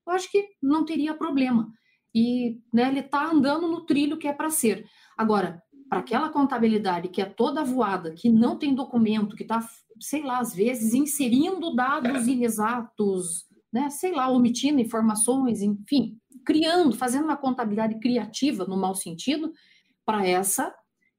eu 0.05 0.13
acho 0.13 0.29
que 0.31 0.49
não 0.61 0.83
teria 0.83 1.13
problema. 1.13 1.71
E 2.13 2.59
né, 2.73 2.89
ele 2.89 2.99
está 2.99 3.25
andando 3.25 3.67
no 3.67 3.85
trilho 3.85 4.17
que 4.17 4.27
é 4.27 4.33
para 4.33 4.49
ser. 4.49 4.85
Agora, 5.17 5.61
para 5.89 5.99
aquela 5.99 6.29
contabilidade 6.29 7.09
que 7.09 7.21
é 7.21 7.25
toda 7.25 7.63
voada, 7.63 8.11
que 8.11 8.29
não 8.29 8.57
tem 8.57 8.73
documento, 8.73 9.35
que 9.35 9.43
está, 9.43 9.65
sei 9.99 10.23
lá, 10.23 10.39
às 10.39 10.53
vezes 10.53 10.93
inserindo 10.93 11.75
dados 11.75 12.27
inexatos, 12.27 13.45
né, 13.71 13.89
sei 13.89 14.11
lá, 14.11 14.29
omitindo 14.29 14.81
informações, 14.81 15.61
enfim, 15.61 16.17
criando, 16.45 16.95
fazendo 16.95 17.25
uma 17.25 17.37
contabilidade 17.37 17.99
criativa, 17.99 18.65
no 18.65 18.77
mau 18.77 18.95
sentido, 18.95 19.51
para 20.05 20.27
essa 20.27 20.73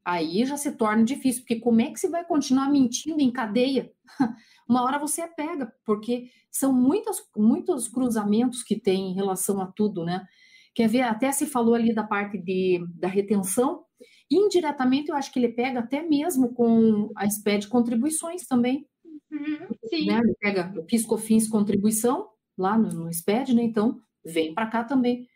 aí 0.04 0.44
já 0.44 0.56
se 0.56 0.72
torna 0.72 1.04
difícil, 1.04 1.42
porque 1.42 1.60
como 1.60 1.80
é 1.80 1.90
que 1.90 1.98
você 1.98 2.08
vai 2.08 2.24
continuar 2.24 2.70
mentindo 2.70 3.20
em 3.20 3.30
cadeia? 3.30 3.90
Uma 4.68 4.82
hora 4.82 4.98
você 4.98 5.22
é 5.22 5.26
pega, 5.26 5.72
porque 5.84 6.30
são 6.50 6.72
muitas, 6.72 7.22
muitos 7.36 7.88
cruzamentos 7.88 8.62
que 8.62 8.78
tem 8.78 9.10
em 9.10 9.14
relação 9.14 9.60
a 9.60 9.66
tudo, 9.66 10.04
né? 10.04 10.26
Quer 10.74 10.88
ver, 10.88 11.02
até 11.02 11.30
se 11.32 11.46
falou 11.46 11.74
ali 11.74 11.94
da 11.94 12.02
parte 12.02 12.36
de, 12.36 12.84
da 12.94 13.08
retenção, 13.08 13.84
indiretamente 14.30 15.10
eu 15.10 15.16
acho 15.16 15.32
que 15.32 15.38
ele 15.38 15.52
pega 15.52 15.80
até 15.80 16.02
mesmo 16.02 16.52
com 16.52 17.10
a 17.16 17.28
SPED 17.28 17.68
contribuições 17.68 18.46
também. 18.46 18.86
Uhum, 19.30 19.68
sim. 19.88 20.06
Né? 20.06 20.18
Ele 20.18 20.34
pega 20.40 20.72
o 20.78 20.84
PiscoFins 20.84 21.48
contribuição 21.48 22.28
lá 22.58 22.76
no, 22.76 22.90
no 22.90 23.12
SPED, 23.12 23.54
né? 23.54 23.62
Então, 23.62 24.00
vem 24.24 24.52
para 24.52 24.66
cá 24.66 24.84
também. 24.84 25.28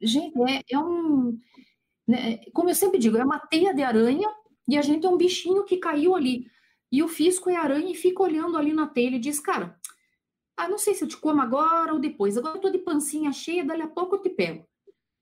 Gente, 0.00 0.34
é, 0.48 0.62
é 0.70 0.78
um 0.78 1.38
né? 2.08 2.38
Como 2.54 2.70
eu 2.70 2.74
sempre 2.74 2.98
digo, 2.98 3.18
é 3.18 3.24
uma 3.24 3.38
teia 3.38 3.74
de 3.74 3.82
aranha 3.82 4.26
e 4.66 4.78
a 4.78 4.82
gente 4.82 5.04
é 5.04 5.10
um 5.10 5.18
bichinho 5.18 5.64
que 5.64 5.76
caiu 5.76 6.16
ali. 6.16 6.50
E 6.90 7.02
o 7.02 7.08
fisco 7.08 7.50
é 7.50 7.56
aranha 7.56 7.92
e 7.92 7.94
fica 7.94 8.22
olhando 8.22 8.56
ali 8.56 8.72
na 8.72 8.86
teia 8.86 9.16
e 9.16 9.18
diz, 9.18 9.38
cara, 9.38 9.78
ah, 10.56 10.66
não 10.66 10.78
sei 10.78 10.94
se 10.94 11.04
eu 11.04 11.08
te 11.08 11.18
como 11.18 11.42
agora 11.42 11.92
ou 11.92 12.00
depois. 12.00 12.38
Agora 12.38 12.56
eu 12.56 12.60
tô 12.62 12.70
de 12.70 12.78
pancinha 12.78 13.30
cheia, 13.30 13.62
dali 13.62 13.82
a 13.82 13.86
pouco 13.86 14.16
eu 14.16 14.22
te 14.22 14.30
pego. 14.30 14.66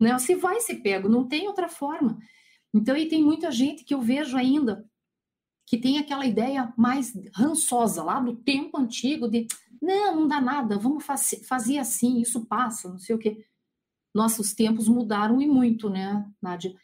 Né? 0.01 0.17
Você 0.17 0.37
vai 0.37 0.61
ser 0.61 0.77
pego, 0.77 1.09
não 1.09 1.27
tem 1.27 1.49
outra 1.49 1.69
forma. 1.69 2.19
Então, 2.73 2.97
e 2.97 3.09
tem 3.09 3.23
muita 3.23 3.51
gente 3.51 3.85
que 3.85 3.93
eu 3.93 4.01
vejo 4.01 4.37
ainda 4.37 4.89
que 5.67 5.77
tem 5.77 5.99
aquela 5.99 6.25
ideia 6.25 6.73
mais 6.77 7.13
rançosa 7.35 8.01
lá 8.05 8.21
do 8.21 8.37
tempo 8.37 8.79
antigo 8.79 9.29
de 9.29 9.49
não, 9.83 10.15
não 10.15 10.29
dá 10.29 10.41
nada, 10.41 10.79
vamos 10.79 11.05
fazer 11.05 11.79
assim, 11.79 12.21
isso 12.21 12.47
passa, 12.47 12.89
não 12.89 12.99
sei 12.99 13.17
o 13.17 13.19
quê 13.19 13.45
nossos 14.17 14.55
tempos 14.55 14.89
mudaram 14.89 15.41
e 15.41 15.47
muito, 15.47 15.89
né, 15.89 16.27
Nádia? 16.43 16.75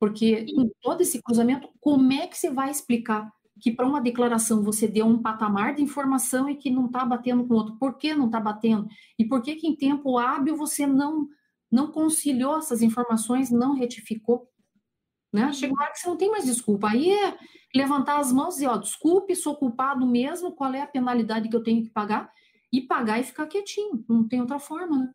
Porque 0.00 0.46
com 0.54 0.70
todo 0.80 1.00
esse 1.00 1.20
cruzamento, 1.22 1.68
como 1.80 2.12
é 2.12 2.26
que 2.26 2.38
você 2.38 2.50
vai 2.50 2.70
explicar 2.70 3.30
que 3.60 3.72
para 3.72 3.86
uma 3.86 4.00
declaração 4.00 4.62
você 4.62 4.86
deu 4.86 5.04
um 5.04 5.20
patamar 5.20 5.74
de 5.74 5.82
informação 5.82 6.48
e 6.48 6.54
que 6.54 6.70
não 6.70 6.86
está 6.86 7.04
batendo 7.04 7.44
com 7.46 7.54
o 7.54 7.56
outro? 7.56 7.76
Por 7.76 7.98
que 7.98 8.14
não 8.14 8.26
está 8.26 8.38
batendo? 8.38 8.86
E 9.18 9.24
por 9.24 9.42
que, 9.42 9.56
que 9.56 9.66
em 9.66 9.76
tempo 9.76 10.16
hábil 10.16 10.56
você 10.56 10.86
não 10.86 11.28
não 11.70 11.92
conciliou 11.92 12.56
essas 12.58 12.80
informações, 12.80 13.50
não 13.50 13.74
retificou? 13.74 14.48
Né? 15.30 15.52
Chega 15.52 15.74
uma 15.74 15.82
hora 15.82 15.92
que 15.92 15.98
você 15.98 16.08
não 16.08 16.16
tem 16.16 16.30
mais 16.30 16.46
desculpa. 16.46 16.88
Aí 16.88 17.10
é 17.10 17.36
levantar 17.74 18.18
as 18.18 18.32
mãos 18.32 18.54
e 18.54 18.58
dizer, 18.58 18.68
ó, 18.68 18.76
desculpe, 18.78 19.36
sou 19.36 19.54
culpado 19.54 20.06
mesmo, 20.06 20.52
qual 20.52 20.72
é 20.72 20.80
a 20.80 20.86
penalidade 20.86 21.48
que 21.48 21.56
eu 21.56 21.62
tenho 21.62 21.82
que 21.82 21.90
pagar? 21.90 22.32
E 22.72 22.80
pagar 22.80 23.20
e 23.20 23.24
ficar 23.24 23.46
quietinho. 23.46 24.04
Não 24.08 24.26
tem 24.26 24.40
outra 24.40 24.58
forma, 24.58 24.98
né? 24.98 25.12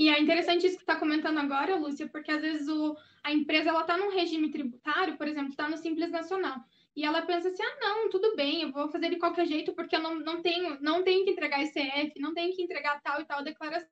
E 0.00 0.08
é 0.08 0.18
interessante 0.18 0.66
isso 0.66 0.78
que 0.78 0.82
está 0.82 0.96
comentando 0.96 1.36
agora, 1.36 1.76
Lúcia, 1.76 2.08
porque 2.08 2.30
às 2.30 2.40
vezes 2.40 2.66
o, 2.68 2.96
a 3.22 3.34
empresa 3.34 3.68
ela 3.68 3.82
está 3.82 3.98
num 3.98 4.08
regime 4.08 4.50
tributário, 4.50 5.18
por 5.18 5.28
exemplo, 5.28 5.50
está 5.50 5.68
no 5.68 5.76
Simples 5.76 6.10
Nacional. 6.10 6.58
E 6.96 7.04
ela 7.04 7.20
pensa 7.20 7.50
assim: 7.50 7.62
ah, 7.62 7.76
não, 7.82 8.08
tudo 8.08 8.34
bem, 8.34 8.62
eu 8.62 8.72
vou 8.72 8.88
fazer 8.88 9.10
de 9.10 9.18
qualquer 9.18 9.46
jeito, 9.46 9.74
porque 9.74 9.94
eu 9.94 10.00
não, 10.00 10.18
não, 10.18 10.40
tenho, 10.40 10.80
não 10.80 11.04
tenho 11.04 11.22
que 11.26 11.32
entregar 11.32 11.62
ICF, 11.62 12.18
não 12.18 12.32
tenho 12.32 12.56
que 12.56 12.62
entregar 12.62 12.98
tal 13.02 13.20
e 13.20 13.26
tal 13.26 13.44
declaração. 13.44 13.90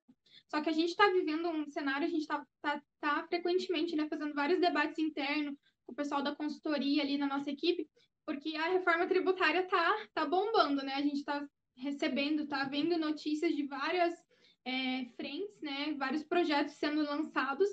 Só 0.51 0.63
que 0.63 0.71
a 0.71 0.73
gente 0.73 0.89
está 0.89 1.11
vivendo 1.11 1.47
um 1.51 1.69
cenário, 1.69 2.07
a 2.07 2.11
gente 2.11 2.23
está 2.23 2.43
tá, 2.63 2.83
tá 3.03 3.27
frequentemente 3.29 3.95
né, 3.95 4.07
fazendo 4.09 4.33
vários 4.33 4.61
debates 4.61 4.99
internos 4.99 5.57
com 5.85 5.93
o 5.93 5.95
pessoal 5.95 6.23
da 6.23 6.35
consultoria 6.35 7.03
ali 7.03 7.19
na 7.19 7.27
nossa 7.27 7.51
equipe, 7.51 7.87
porque 8.25 8.57
a 8.57 8.69
reforma 8.71 9.07
tributária 9.07 9.61
está 9.61 9.95
tá 10.15 10.25
bombando, 10.25 10.83
né? 10.83 10.95
A 10.95 11.03
gente 11.03 11.19
está 11.19 11.47
recebendo, 11.77 12.45
está 12.45 12.65
vendo 12.65 12.97
notícias 12.97 13.55
de 13.55 13.67
várias 13.67 14.27
é, 14.65 15.07
frentes, 15.17 15.61
né, 15.61 15.95
vários 15.99 16.23
projetos 16.23 16.75
sendo 16.75 17.03
lançados 17.03 17.69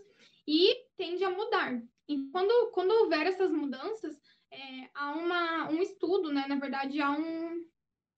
e 0.47 0.75
tende 0.97 1.23
a 1.23 1.29
mudar. 1.29 1.81
E 2.07 2.29
quando, 2.31 2.71
quando 2.71 2.91
houver 2.91 3.25
essas 3.27 3.51
mudanças, 3.51 4.19
é, 4.51 4.89
há 4.93 5.11
uma, 5.13 5.69
um 5.69 5.81
estudo, 5.81 6.31
né, 6.31 6.45
na 6.47 6.55
verdade, 6.55 7.01
há 7.01 7.11
um, 7.11 7.65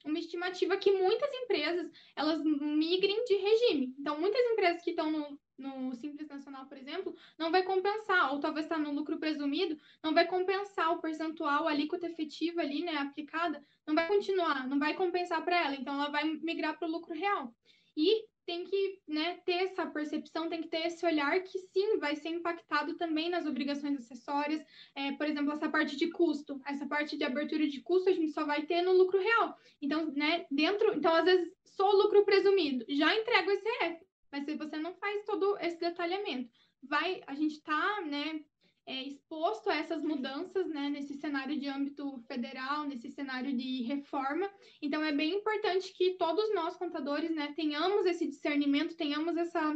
uma 0.06 0.20
estimativa 0.20 0.78
que 0.78 0.92
muitas 0.92 1.30
empresas 1.34 1.90
elas 2.16 2.44
migrem 2.44 3.24
de 3.26 3.36
regime. 3.36 3.96
Então, 3.98 4.20
muitas 4.20 4.42
empresas 4.52 4.84
que 4.84 4.92
estão 4.92 5.10
no, 5.10 5.40
no 5.58 5.96
Simples 5.96 6.28
Nacional, 6.28 6.66
por 6.66 6.78
exemplo, 6.78 7.16
não 7.38 7.52
vai 7.52 7.64
compensar, 7.64 8.34
ou 8.34 8.40
talvez 8.40 8.66
está 8.66 8.78
no 8.78 8.92
lucro 8.92 9.18
presumido, 9.18 9.80
não 10.04 10.14
vai 10.14 10.28
compensar 10.28 10.92
o 10.94 11.02
percentual, 11.02 11.68
a 11.68 11.72
alíquota 11.72 12.08
efetiva 12.08 12.62
ali, 12.62 12.84
né, 12.84 12.98
aplicada, 12.98 13.64
não 13.86 13.96
vai 13.96 14.08
continuar, 14.08 14.68
não 14.68 14.78
vai 14.78 14.94
compensar 14.94 15.44
para 15.44 15.66
ela, 15.66 15.76
então 15.76 15.96
ela 15.96 16.10
vai 16.10 16.26
migrar 16.26 16.78
para 16.78 16.88
o 16.88 16.92
lucro 16.92 17.14
real. 17.14 17.54
E 17.96 18.26
tem 18.48 18.64
que 18.64 19.02
né, 19.06 19.42
ter 19.46 19.66
essa 19.66 19.86
percepção, 19.86 20.48
tem 20.48 20.62
que 20.62 20.70
ter 20.70 20.88
esse 20.88 21.06
olhar 21.06 21.38
que 21.44 21.60
sim, 21.60 21.98
vai 22.00 22.16
ser 22.16 22.30
impactado 22.30 22.96
também 22.96 23.30
nas 23.30 23.46
obrigações 23.46 23.98
acessórias. 23.98 24.64
É, 24.96 25.12
por 25.12 25.28
exemplo, 25.28 25.52
essa 25.52 25.68
parte 25.68 25.98
de 25.98 26.10
custo, 26.10 26.60
essa 26.66 26.88
parte 26.88 27.18
de 27.18 27.26
abertura 27.26 27.68
de 27.68 27.82
custo 27.82 28.10
a 28.10 28.14
gente 28.14 28.32
só 28.32 28.46
vai 28.46 28.66
ter 28.66 28.82
no 28.82 28.94
lucro 28.94 29.20
real. 29.20 29.54
Então, 29.82 30.06
né, 30.16 30.46
dentro, 30.50 30.96
então 30.96 31.14
às 31.14 31.26
vezes 31.26 31.54
só 31.66 31.92
o 31.92 31.98
lucro 31.98 32.24
presumido, 32.24 32.86
já 32.88 33.14
entrega 33.14 33.52
o 33.52 33.54
ICF, 33.54 34.06
mas 34.32 34.46
se 34.46 34.56
você 34.56 34.78
não 34.78 34.96
faz 34.96 35.26
todo 35.26 35.58
esse 35.60 35.78
detalhamento, 35.78 36.50
vai, 36.82 37.22
a 37.28 37.36
gente 37.36 37.56
está, 37.56 38.02
né, 38.02 38.46
é, 38.88 39.04
exposto 39.04 39.70
a 39.70 39.76
essas 39.76 40.02
mudanças, 40.02 40.66
né, 40.70 40.90
nesse 40.90 41.16
cenário 41.16 41.60
de 41.60 41.68
âmbito 41.68 42.24
federal, 42.26 42.86
nesse 42.86 43.12
cenário 43.12 43.56
de 43.56 43.84
reforma. 43.84 44.50
Então, 44.82 45.04
é 45.04 45.12
bem 45.12 45.36
importante 45.36 45.94
que 45.94 46.12
todos 46.12 46.54
nós, 46.56 46.78
contadores, 46.78 47.30
né, 47.36 47.54
tenhamos 47.54 48.06
esse 48.06 48.26
discernimento, 48.26 48.96
tenhamos 48.96 49.36
essa 49.36 49.76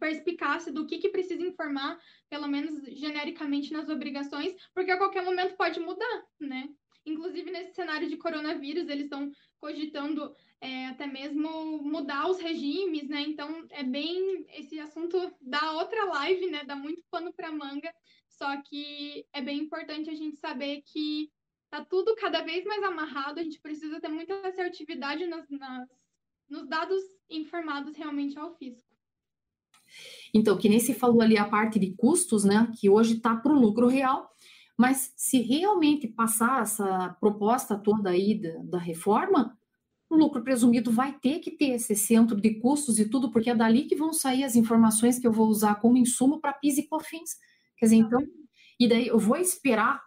perspicácia 0.00 0.72
do 0.72 0.86
que, 0.86 0.98
que 0.98 1.10
precisa 1.10 1.42
informar, 1.42 2.00
pelo 2.30 2.48
menos 2.48 2.82
genericamente 2.98 3.72
nas 3.72 3.88
obrigações, 3.90 4.54
porque 4.74 4.90
a 4.90 4.98
qualquer 4.98 5.22
momento 5.22 5.54
pode 5.56 5.78
mudar, 5.78 6.24
né? 6.40 6.68
Inclusive, 7.06 7.50
nesse 7.50 7.74
cenário 7.74 8.08
de 8.08 8.16
coronavírus, 8.16 8.88
eles 8.88 9.04
estão 9.04 9.30
cogitando 9.58 10.34
é, 10.64 10.86
até 10.86 11.06
mesmo 11.06 11.82
mudar 11.82 12.26
os 12.30 12.40
regimes, 12.40 13.06
né? 13.06 13.20
Então, 13.20 13.66
é 13.68 13.82
bem. 13.82 14.46
Esse 14.54 14.80
assunto 14.80 15.18
dá 15.38 15.72
outra 15.72 16.06
live, 16.06 16.50
né? 16.50 16.64
Dá 16.64 16.74
muito 16.74 17.02
pano 17.10 17.30
para 17.34 17.52
manga, 17.52 17.92
só 18.26 18.62
que 18.62 19.26
é 19.34 19.42
bem 19.42 19.58
importante 19.58 20.08
a 20.08 20.14
gente 20.14 20.38
saber 20.38 20.82
que 20.86 21.30
tá 21.68 21.84
tudo 21.84 22.16
cada 22.16 22.40
vez 22.42 22.64
mais 22.64 22.82
amarrado, 22.82 23.40
a 23.40 23.42
gente 23.42 23.60
precisa 23.60 24.00
ter 24.00 24.08
muita 24.08 24.34
assertividade 24.48 25.26
nas, 25.26 25.44
nas, 25.50 25.88
nos 26.48 26.66
dados 26.66 27.02
informados 27.28 27.94
realmente 27.94 28.38
ao 28.38 28.56
fisco. 28.56 28.82
Então, 30.32 30.56
que 30.56 30.68
nem 30.68 30.80
se 30.80 30.94
falou 30.94 31.20
ali 31.20 31.36
a 31.36 31.48
parte 31.48 31.78
de 31.78 31.94
custos, 31.94 32.42
né, 32.42 32.72
que 32.80 32.88
hoje 32.88 33.16
está 33.16 33.36
para 33.36 33.52
o 33.52 33.60
lucro 33.60 33.86
real, 33.86 34.30
mas 34.78 35.12
se 35.16 35.42
realmente 35.42 36.08
passar 36.08 36.62
essa 36.62 37.14
proposta 37.20 37.76
toda 37.76 38.10
aí 38.10 38.40
da, 38.40 38.56
da, 38.64 38.78
reforma, 38.78 39.56
o 40.14 40.16
lucro 40.16 40.42
presumido 40.42 40.90
vai 40.90 41.12
ter 41.18 41.40
que 41.40 41.50
ter 41.50 41.70
esse 41.70 41.94
centro 41.94 42.40
de 42.40 42.60
custos 42.60 42.98
e 42.98 43.08
tudo, 43.08 43.30
porque 43.30 43.50
é 43.50 43.54
dali 43.54 43.84
que 43.84 43.96
vão 43.96 44.12
sair 44.12 44.44
as 44.44 44.56
informações 44.56 45.18
que 45.18 45.26
eu 45.26 45.32
vou 45.32 45.48
usar 45.48 45.74
como 45.76 45.96
insumo 45.96 46.40
para 46.40 46.52
PIS 46.52 46.78
e 46.78 46.88
COFINS. 46.88 47.36
Quer 47.76 47.86
dizer, 47.86 47.96
então, 47.96 48.20
e 48.78 48.88
daí 48.88 49.08
eu 49.08 49.18
vou 49.18 49.36
esperar 49.36 50.00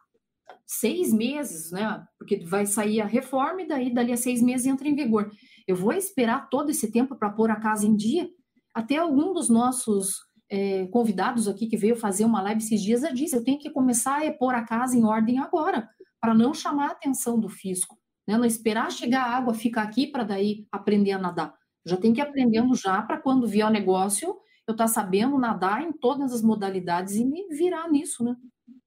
seis 0.65 1.13
meses, 1.13 1.71
né? 1.71 2.05
Porque 2.17 2.37
vai 2.45 2.65
sair 2.65 3.01
a 3.01 3.05
reforma 3.05 3.61
e 3.61 3.67
daí 3.67 3.93
dali 3.93 4.11
a 4.11 4.17
seis 4.17 4.41
meses 4.41 4.65
entra 4.65 4.87
em 4.87 4.95
vigor. 4.95 5.31
Eu 5.67 5.75
vou 5.75 5.93
esperar 5.93 6.49
todo 6.49 6.69
esse 6.69 6.91
tempo 6.91 7.15
para 7.15 7.29
pôr 7.29 7.51
a 7.51 7.55
casa 7.55 7.85
em 7.85 7.95
dia. 7.95 8.29
Até 8.73 8.97
algum 8.97 9.33
dos 9.33 9.49
nossos 9.49 10.15
é, 10.49 10.87
convidados 10.87 11.47
aqui 11.47 11.67
que 11.67 11.77
veio 11.77 11.95
fazer 11.95 12.25
uma 12.25 12.41
live 12.41 12.61
esses 12.61 12.81
dias 12.81 13.01
já 13.01 13.11
disse: 13.11 13.35
eu 13.35 13.43
tenho 13.43 13.59
que 13.59 13.69
começar 13.69 14.25
a 14.25 14.33
pôr 14.33 14.53
a 14.55 14.63
casa 14.63 14.97
em 14.97 15.03
ordem 15.03 15.39
agora, 15.39 15.89
para 16.19 16.33
não 16.33 16.53
chamar 16.53 16.89
a 16.89 16.91
atenção 16.91 17.39
do 17.39 17.49
fisco. 17.49 17.97
Né? 18.27 18.37
Não 18.37 18.45
esperar 18.45 18.91
chegar 18.91 19.23
a 19.23 19.37
água, 19.37 19.53
ficar 19.53 19.83
aqui 19.83 20.07
para 20.07 20.23
daí 20.23 20.67
aprender 20.71 21.11
a 21.11 21.19
nadar. 21.19 21.57
Já 21.85 21.95
tem 21.95 22.13
que 22.13 22.19
ir 22.19 22.23
aprendendo 22.23 22.75
já 22.75 23.01
para 23.01 23.17
quando 23.17 23.47
vier 23.47 23.65
o 23.65 23.71
negócio 23.71 24.37
eu 24.67 24.73
estar 24.73 24.83
tá 24.83 24.87
sabendo 24.87 25.37
nadar 25.37 25.81
em 25.81 25.93
todas 25.93 26.33
as 26.33 26.41
modalidades 26.41 27.15
e 27.15 27.23
me 27.23 27.47
virar 27.47 27.89
nisso, 27.89 28.23
né? 28.23 28.35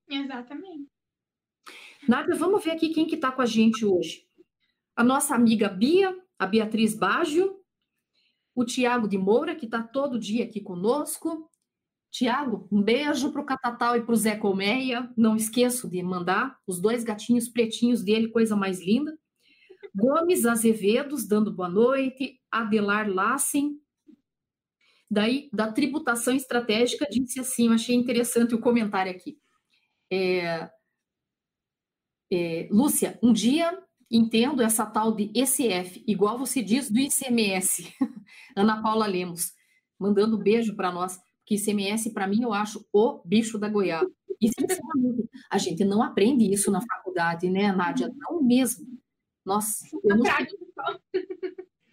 Exatamente. 0.06 0.86
Nádia, 2.06 2.34
vamos 2.34 2.62
ver 2.62 2.72
aqui 2.72 2.90
quem 2.90 3.06
que 3.06 3.14
está 3.14 3.32
com 3.32 3.40
a 3.40 3.46
gente 3.46 3.86
hoje. 3.86 4.26
A 4.94 5.02
nossa 5.02 5.34
amiga 5.34 5.68
Bia, 5.68 6.14
a 6.38 6.46
Beatriz 6.46 6.94
Baggio, 6.94 7.58
o 8.54 8.64
Tiago 8.64 9.08
de 9.08 9.16
Moura, 9.16 9.54
que 9.54 9.64
está 9.64 9.82
todo 9.82 10.18
dia 10.18 10.44
aqui 10.44 10.60
conosco, 10.60 11.48
Tiago, 12.10 12.66
um 12.72 12.82
beijo 12.82 13.30
para 13.30 13.40
o 13.40 13.46
Catatal 13.46 13.96
e 13.96 14.02
para 14.02 14.12
o 14.12 14.16
Zé 14.16 14.36
Colmeia. 14.36 15.10
Não 15.16 15.36
esqueço 15.36 15.88
de 15.88 16.02
mandar 16.02 16.58
os 16.66 16.80
dois 16.80 17.04
gatinhos 17.04 17.48
pretinhos 17.48 18.02
dele, 18.02 18.28
coisa 18.28 18.56
mais 18.56 18.80
linda. 18.84 19.16
Gomes 19.94 20.46
Azevedos, 20.46 21.26
dando 21.26 21.52
boa 21.52 21.68
noite. 21.68 22.40
Adelar 22.50 23.08
Lassen. 23.08 23.80
Daí, 25.10 25.48
da 25.52 25.72
tributação 25.72 26.34
estratégica, 26.34 27.06
disse 27.10 27.40
assim: 27.40 27.66
eu 27.66 27.72
achei 27.72 27.94
interessante 27.94 28.54
o 28.54 28.60
comentário 28.60 29.10
aqui. 29.10 29.38
É, 30.12 30.70
é, 32.32 32.68
Lúcia, 32.70 33.18
um 33.22 33.32
dia 33.32 33.76
entendo 34.10 34.62
essa 34.62 34.84
tal 34.86 35.14
de 35.14 35.30
ECF, 35.34 36.02
igual 36.06 36.38
você 36.38 36.62
diz 36.62 36.90
do 36.90 36.98
ICMS. 36.98 37.92
Ana 38.56 38.82
Paula 38.82 39.06
Lemos, 39.06 39.52
mandando 39.98 40.38
beijo 40.38 40.74
para 40.74 40.92
nós 40.92 41.18
que 41.44 41.56
ICMS, 41.56 42.12
para 42.12 42.28
mim, 42.28 42.42
eu 42.42 42.52
acho 42.52 42.84
o 42.92 43.20
bicho 43.24 43.58
da 43.58 43.68
goiaba. 43.68 44.10
A 45.50 45.58
gente 45.58 45.84
não 45.84 46.02
aprende 46.02 46.50
isso 46.50 46.70
na 46.70 46.80
faculdade, 46.80 47.50
né, 47.50 47.72
Nádia? 47.72 48.10
Não 48.16 48.42
mesmo. 48.42 48.86
Nossa, 49.50 49.84
eu 50.04 50.16
não 50.16 50.22
prática 50.22 50.64
só. 50.74 51.00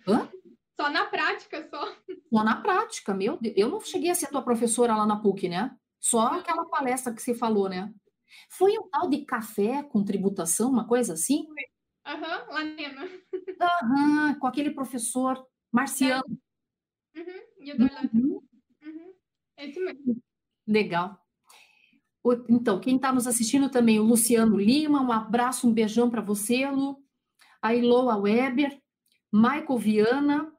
Hã? 0.07 0.31
Só 0.79 0.89
na 0.91 1.05
prática, 1.05 1.67
só. 1.67 1.95
Só 2.31 2.43
na 2.43 2.61
prática, 2.61 3.15
meu 3.15 3.35
Deus. 3.37 3.55
Eu 3.57 3.67
não 3.67 3.81
cheguei 3.81 4.11
a 4.11 4.15
ser 4.15 4.27
tua 4.27 4.43
professora 4.43 4.95
lá 4.95 5.07
na 5.07 5.15
PUC, 5.19 5.49
né? 5.49 5.75
Só 5.99 6.27
aquela 6.27 6.65
palestra 6.65 7.11
que 7.11 7.19
você 7.19 7.33
falou, 7.33 7.67
né? 7.67 7.91
Foi 8.47 8.77
um 8.77 8.87
tal 8.89 9.09
de 9.09 9.25
café 9.25 9.81
com 9.81 10.05
tributação, 10.05 10.69
uma 10.69 10.85
coisa 10.85 11.13
assim? 11.13 11.47
Aham, 12.05 12.45
uhum, 12.45 12.53
Lanema. 12.53 13.09
Aham, 13.59 14.35
com 14.35 14.45
aquele 14.45 14.69
professor 14.69 15.43
marciano. 15.71 16.39
Uhum, 17.15 17.41
e 17.59 17.73
o 17.73 17.75
uhum. 17.75 19.13
É 19.57 19.65
isso 19.65 19.83
mesmo. 19.83 20.21
Legal. 20.67 21.19
Então, 22.47 22.79
quem 22.79 22.97
está 22.97 23.11
nos 23.11 23.25
assistindo 23.25 23.67
também, 23.67 23.99
o 23.99 24.03
Luciano 24.03 24.57
Lima, 24.57 25.01
um 25.01 25.11
abraço, 25.11 25.67
um 25.67 25.73
beijão 25.73 26.07
para 26.07 26.21
você, 26.21 26.69
Lu. 26.69 27.03
A 27.61 27.73
Iloa 27.73 28.17
Weber, 28.17 28.79
Michael 29.31 29.77
Viana. 29.77 30.53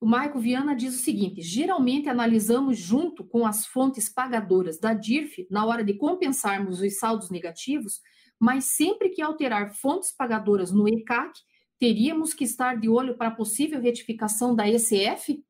O 0.00 0.06
Michael 0.06 0.38
Viana 0.38 0.76
diz 0.76 0.94
o 0.94 1.02
seguinte: 1.02 1.40
geralmente 1.40 2.08
analisamos 2.08 2.78
junto 2.78 3.24
com 3.24 3.46
as 3.46 3.66
fontes 3.66 4.08
pagadoras 4.08 4.78
da 4.78 4.92
DIRF 4.92 5.46
na 5.50 5.64
hora 5.64 5.82
de 5.82 5.94
compensarmos 5.94 6.80
os 6.80 6.98
saldos 6.98 7.30
negativos, 7.30 8.00
mas 8.38 8.64
sempre 8.64 9.08
que 9.10 9.22
alterar 9.22 9.74
fontes 9.74 10.12
pagadoras 10.12 10.70
no 10.70 10.86
ECAC, 10.88 11.32
teríamos 11.78 12.34
que 12.34 12.44
estar 12.44 12.78
de 12.78 12.88
olho 12.88 13.16
para 13.16 13.30
possível 13.30 13.80
retificação 13.80 14.54
da 14.54 14.68
ECF? 14.68 15.42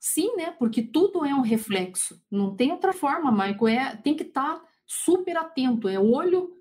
Sim, 0.00 0.34
né? 0.36 0.50
Porque 0.52 0.82
tudo 0.82 1.24
é 1.24 1.34
um 1.34 1.42
reflexo. 1.42 2.24
Não 2.30 2.56
tem 2.56 2.72
outra 2.72 2.92
forma, 2.92 3.30
Michael. 3.30 3.68
É, 3.68 3.96
tem 3.96 4.16
que 4.16 4.22
estar 4.22 4.58
tá 4.58 4.68
super 4.86 5.36
atento. 5.36 5.88
É 5.88 5.98
olho 5.98 6.59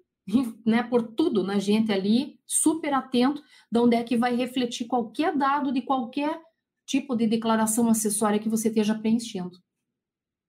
né, 0.65 0.84
por 0.84 1.03
tudo 1.13 1.43
na 1.43 1.59
gente 1.59 1.91
ali, 1.91 2.39
super 2.45 2.93
atento 2.93 3.43
de 3.71 3.80
onde 3.80 3.95
é 3.95 4.03
que 4.03 4.17
vai 4.17 4.36
refletir 4.36 4.88
qualquer 4.88 5.36
dado 5.36 5.71
de 5.71 5.82
qualquer 5.82 6.41
tipo 6.86 7.15
de 7.15 7.27
declaração 7.27 7.88
acessória 7.89 8.39
que 8.39 8.49
você 8.49 8.67
esteja 8.67 8.97
preenchendo. 8.97 9.57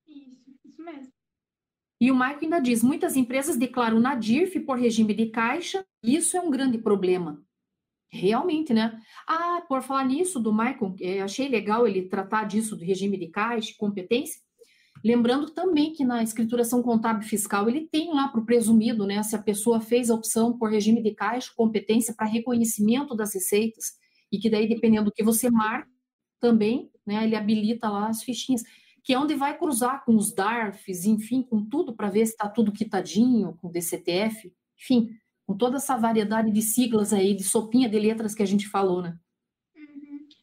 Isso, 0.06 0.50
isso 0.64 0.82
mesmo. 0.82 1.12
E 2.00 2.10
o 2.10 2.14
Michael 2.14 2.38
ainda 2.42 2.60
diz: 2.60 2.82
muitas 2.82 3.16
empresas 3.16 3.56
declaram 3.56 4.00
na 4.00 4.14
DIRF 4.14 4.60
por 4.60 4.78
regime 4.78 5.12
de 5.12 5.26
caixa, 5.26 5.84
e 6.02 6.16
isso 6.16 6.36
é 6.36 6.40
um 6.40 6.50
grande 6.50 6.78
problema. 6.78 7.44
Realmente, 8.12 8.74
né? 8.74 9.00
Ah, 9.26 9.62
por 9.68 9.82
falar 9.82 10.04
nisso, 10.04 10.40
do 10.40 10.52
Michael, 10.52 10.96
é, 11.00 11.20
achei 11.20 11.48
legal 11.48 11.86
ele 11.86 12.08
tratar 12.08 12.44
disso, 12.44 12.76
do 12.76 12.84
regime 12.84 13.16
de 13.16 13.28
caixa, 13.28 13.74
competência. 13.78 14.40
Lembrando 15.02 15.50
também 15.50 15.92
que 15.92 16.04
na 16.04 16.22
escrituração 16.22 16.82
contábil 16.82 17.26
fiscal 17.26 17.68
ele 17.68 17.88
tem 17.88 18.12
lá 18.12 18.28
para 18.28 18.40
o 18.40 18.44
presumido, 18.44 19.06
né? 19.06 19.22
Se 19.22 19.34
a 19.34 19.42
pessoa 19.42 19.80
fez 19.80 20.10
a 20.10 20.14
opção 20.14 20.58
por 20.58 20.70
regime 20.70 21.02
de 21.02 21.14
caixa, 21.14 21.50
competência 21.56 22.14
para 22.14 22.26
reconhecimento 22.26 23.14
das 23.14 23.34
receitas, 23.34 23.94
e 24.30 24.38
que 24.38 24.50
daí, 24.50 24.68
dependendo 24.68 25.06
do 25.06 25.12
que 25.12 25.24
você 25.24 25.50
marca, 25.50 25.88
também, 26.38 26.90
né? 27.06 27.24
Ele 27.24 27.36
habilita 27.36 27.88
lá 27.88 28.08
as 28.08 28.22
fichinhas, 28.22 28.62
que 29.02 29.12
é 29.12 29.18
onde 29.18 29.34
vai 29.34 29.56
cruzar 29.56 30.04
com 30.04 30.14
os 30.14 30.34
DARFs, 30.34 31.04
enfim, 31.04 31.42
com 31.42 31.64
tudo, 31.64 31.94
para 31.94 32.10
ver 32.10 32.26
se 32.26 32.32
está 32.32 32.48
tudo 32.48 32.72
quitadinho, 32.72 33.56
com 33.60 33.70
DCTF, 33.70 34.52
enfim 34.78 35.10
com 35.50 35.56
toda 35.56 35.78
essa 35.78 35.96
variedade 35.96 36.52
de 36.52 36.62
siglas 36.62 37.12
aí, 37.12 37.34
de 37.34 37.42
sopinha 37.42 37.88
de 37.88 37.98
letras 37.98 38.36
que 38.36 38.42
a 38.42 38.46
gente 38.46 38.68
falou, 38.68 39.02
né? 39.02 39.18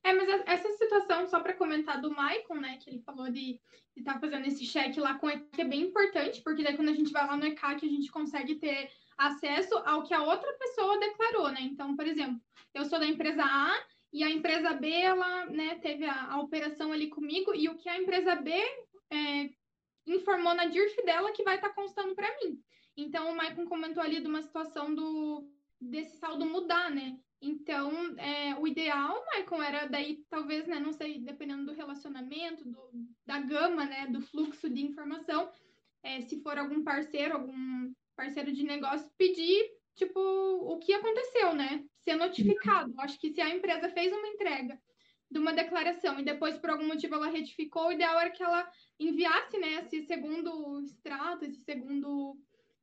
É, 0.08 0.14
mas 0.14 0.30
essa 0.46 0.72
situação, 0.72 1.28
só 1.28 1.42
para 1.42 1.54
comentar 1.54 2.00
do 2.00 2.10
Maicon, 2.10 2.56
né, 2.56 2.78
que 2.78 2.90
ele 2.90 3.00
falou 3.00 3.30
de 3.30 3.60
estar 3.94 4.14
tá 4.14 4.20
fazendo 4.22 4.48
esse 4.48 4.64
cheque 4.64 5.02
lá 5.02 5.16
com 5.16 5.30
ECAC 5.30 5.60
é 5.60 5.66
bem 5.66 5.82
importante, 5.82 6.42
porque 6.42 6.64
daí 6.64 6.78
quando 6.78 6.88
a 6.88 6.94
gente 6.94 7.12
vai 7.12 7.28
lá 7.28 7.36
no 7.36 7.46
ECAC, 7.46 7.86
a 7.86 7.90
gente 7.90 8.10
consegue 8.10 8.56
ter 8.56 8.90
acesso 9.18 9.78
ao 9.80 10.04
que 10.04 10.14
a 10.14 10.24
outra 10.24 10.50
pessoa 10.54 10.98
declarou, 10.98 11.50
né? 11.50 11.60
Então, 11.60 11.94
por 11.94 12.08
exemplo, 12.08 12.40
eu 12.74 12.86
sou 12.86 13.00
da 13.00 13.06
empresa 13.06 13.44
A 13.44 13.84
e 14.14 14.24
a 14.24 14.30
empresa 14.30 14.74
B, 14.76 14.90
ela, 14.90 15.48
né, 15.48 15.76
teve 15.76 16.06
a, 16.06 16.32
a 16.32 16.40
operação 16.40 16.94
ali 16.94 17.10
comigo 17.10 17.54
e 17.54 17.68
o 17.68 17.76
que 17.76 17.90
a 17.90 18.00
empresa 18.00 18.34
B 18.34 18.52
é, 19.12 19.50
informou 20.06 20.56
na 20.56 20.68
DIRF 20.68 21.04
dela 21.04 21.34
que 21.34 21.44
vai 21.44 21.56
estar 21.56 21.68
tá 21.68 21.76
constando 21.76 22.16
para 22.16 22.34
mim. 22.38 22.58
Então, 22.96 23.30
o 23.30 23.36
Maicon 23.36 23.66
comentou 23.66 24.02
ali 24.02 24.22
de 24.22 24.28
uma 24.28 24.42
situação 24.42 24.96
do, 24.96 25.52
desse 25.82 26.16
saldo 26.16 26.46
mudar, 26.46 26.90
né? 26.90 27.20
Então, 27.42 27.92
é, 28.18 28.56
o 28.56 28.68
ideal, 28.68 29.24
Maicon, 29.28 29.62
era 29.62 29.86
daí, 29.86 30.24
talvez, 30.30 30.66
né, 30.66 30.80
não 30.80 30.92
sei, 30.92 31.20
dependendo 31.20 31.66
do 31.66 31.74
relacionamento, 31.74 32.68
do, 32.68 32.90
da 33.26 33.40
gama, 33.40 33.86
né, 33.86 34.08
do 34.08 34.22
fluxo 34.22 34.70
de 34.70 34.84
informação, 34.84 35.50
é, 36.02 36.22
se 36.22 36.42
for 36.42 36.58
algum 36.58 36.84
parceiro, 36.84 37.36
algum 37.36 37.94
parceiro 38.16 38.52
de 38.52 38.64
negócio, 38.64 39.10
pedir, 39.18 39.72
tipo, 39.96 40.20
o 40.20 40.80
que 40.80 40.94
aconteceu, 40.94 41.54
né? 41.54 41.84
Ser 42.00 42.16
notificado. 42.16 42.94
Acho 43.00 43.20
que 43.20 43.32
se 43.32 43.42
a 43.42 43.50
empresa 43.50 43.90
fez 43.90 44.12
uma 44.12 44.28
entrega 44.28 44.80
de 45.30 45.40
uma 45.40 45.54
declaração 45.54 46.20
e 46.20 46.24
depois, 46.24 46.58
por 46.58 46.70
algum 46.70 46.88
motivo, 46.88 47.16
ela 47.16 47.28
retificou, 47.28 47.88
o 47.88 47.92
ideal 47.92 48.20
era 48.20 48.30
que 48.30 48.42
ela 48.42 48.68
enviasse, 49.00 49.58
né, 49.58 49.76
esse 49.76 50.02
segundo 50.04 50.82
extrato, 50.82 51.46
esse 51.46 51.62
segundo 51.64 52.38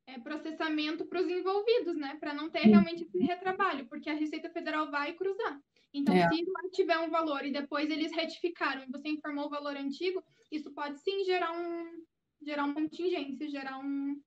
é, 0.07 0.19
processamento 0.19 1.05
para 1.05 1.21
os 1.21 1.27
envolvidos, 1.27 1.95
né? 1.97 2.17
Para 2.19 2.33
não 2.33 2.49
ter 2.49 2.61
realmente 2.61 3.03
esse 3.03 3.17
retrabalho, 3.19 3.87
porque 3.87 4.09
a 4.09 4.15
Receita 4.15 4.49
Federal 4.49 4.89
vai 4.91 5.13
cruzar. 5.13 5.59
Então, 5.93 6.13
é. 6.13 6.27
se 6.29 6.45
tiver 6.73 6.99
um 6.99 7.09
valor 7.09 7.45
e 7.45 7.51
depois 7.51 7.89
eles 7.89 8.11
retificaram 8.13 8.83
e 8.83 8.91
você 8.91 9.07
informou 9.09 9.45
o 9.45 9.49
valor 9.49 9.77
antigo, 9.77 10.23
isso 10.51 10.71
pode 10.71 10.99
sim 10.99 11.23
gerar 11.23 11.51
um 11.53 12.03
gerar 12.41 12.65
uma 12.65 12.73
contingência, 12.73 13.49
gerar 13.49 13.79
um, 13.79 14.21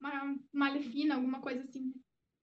uma 0.00 0.36
malha 0.52 0.80
fina, 0.80 1.16
alguma 1.16 1.40
coisa 1.40 1.62
assim. 1.62 1.92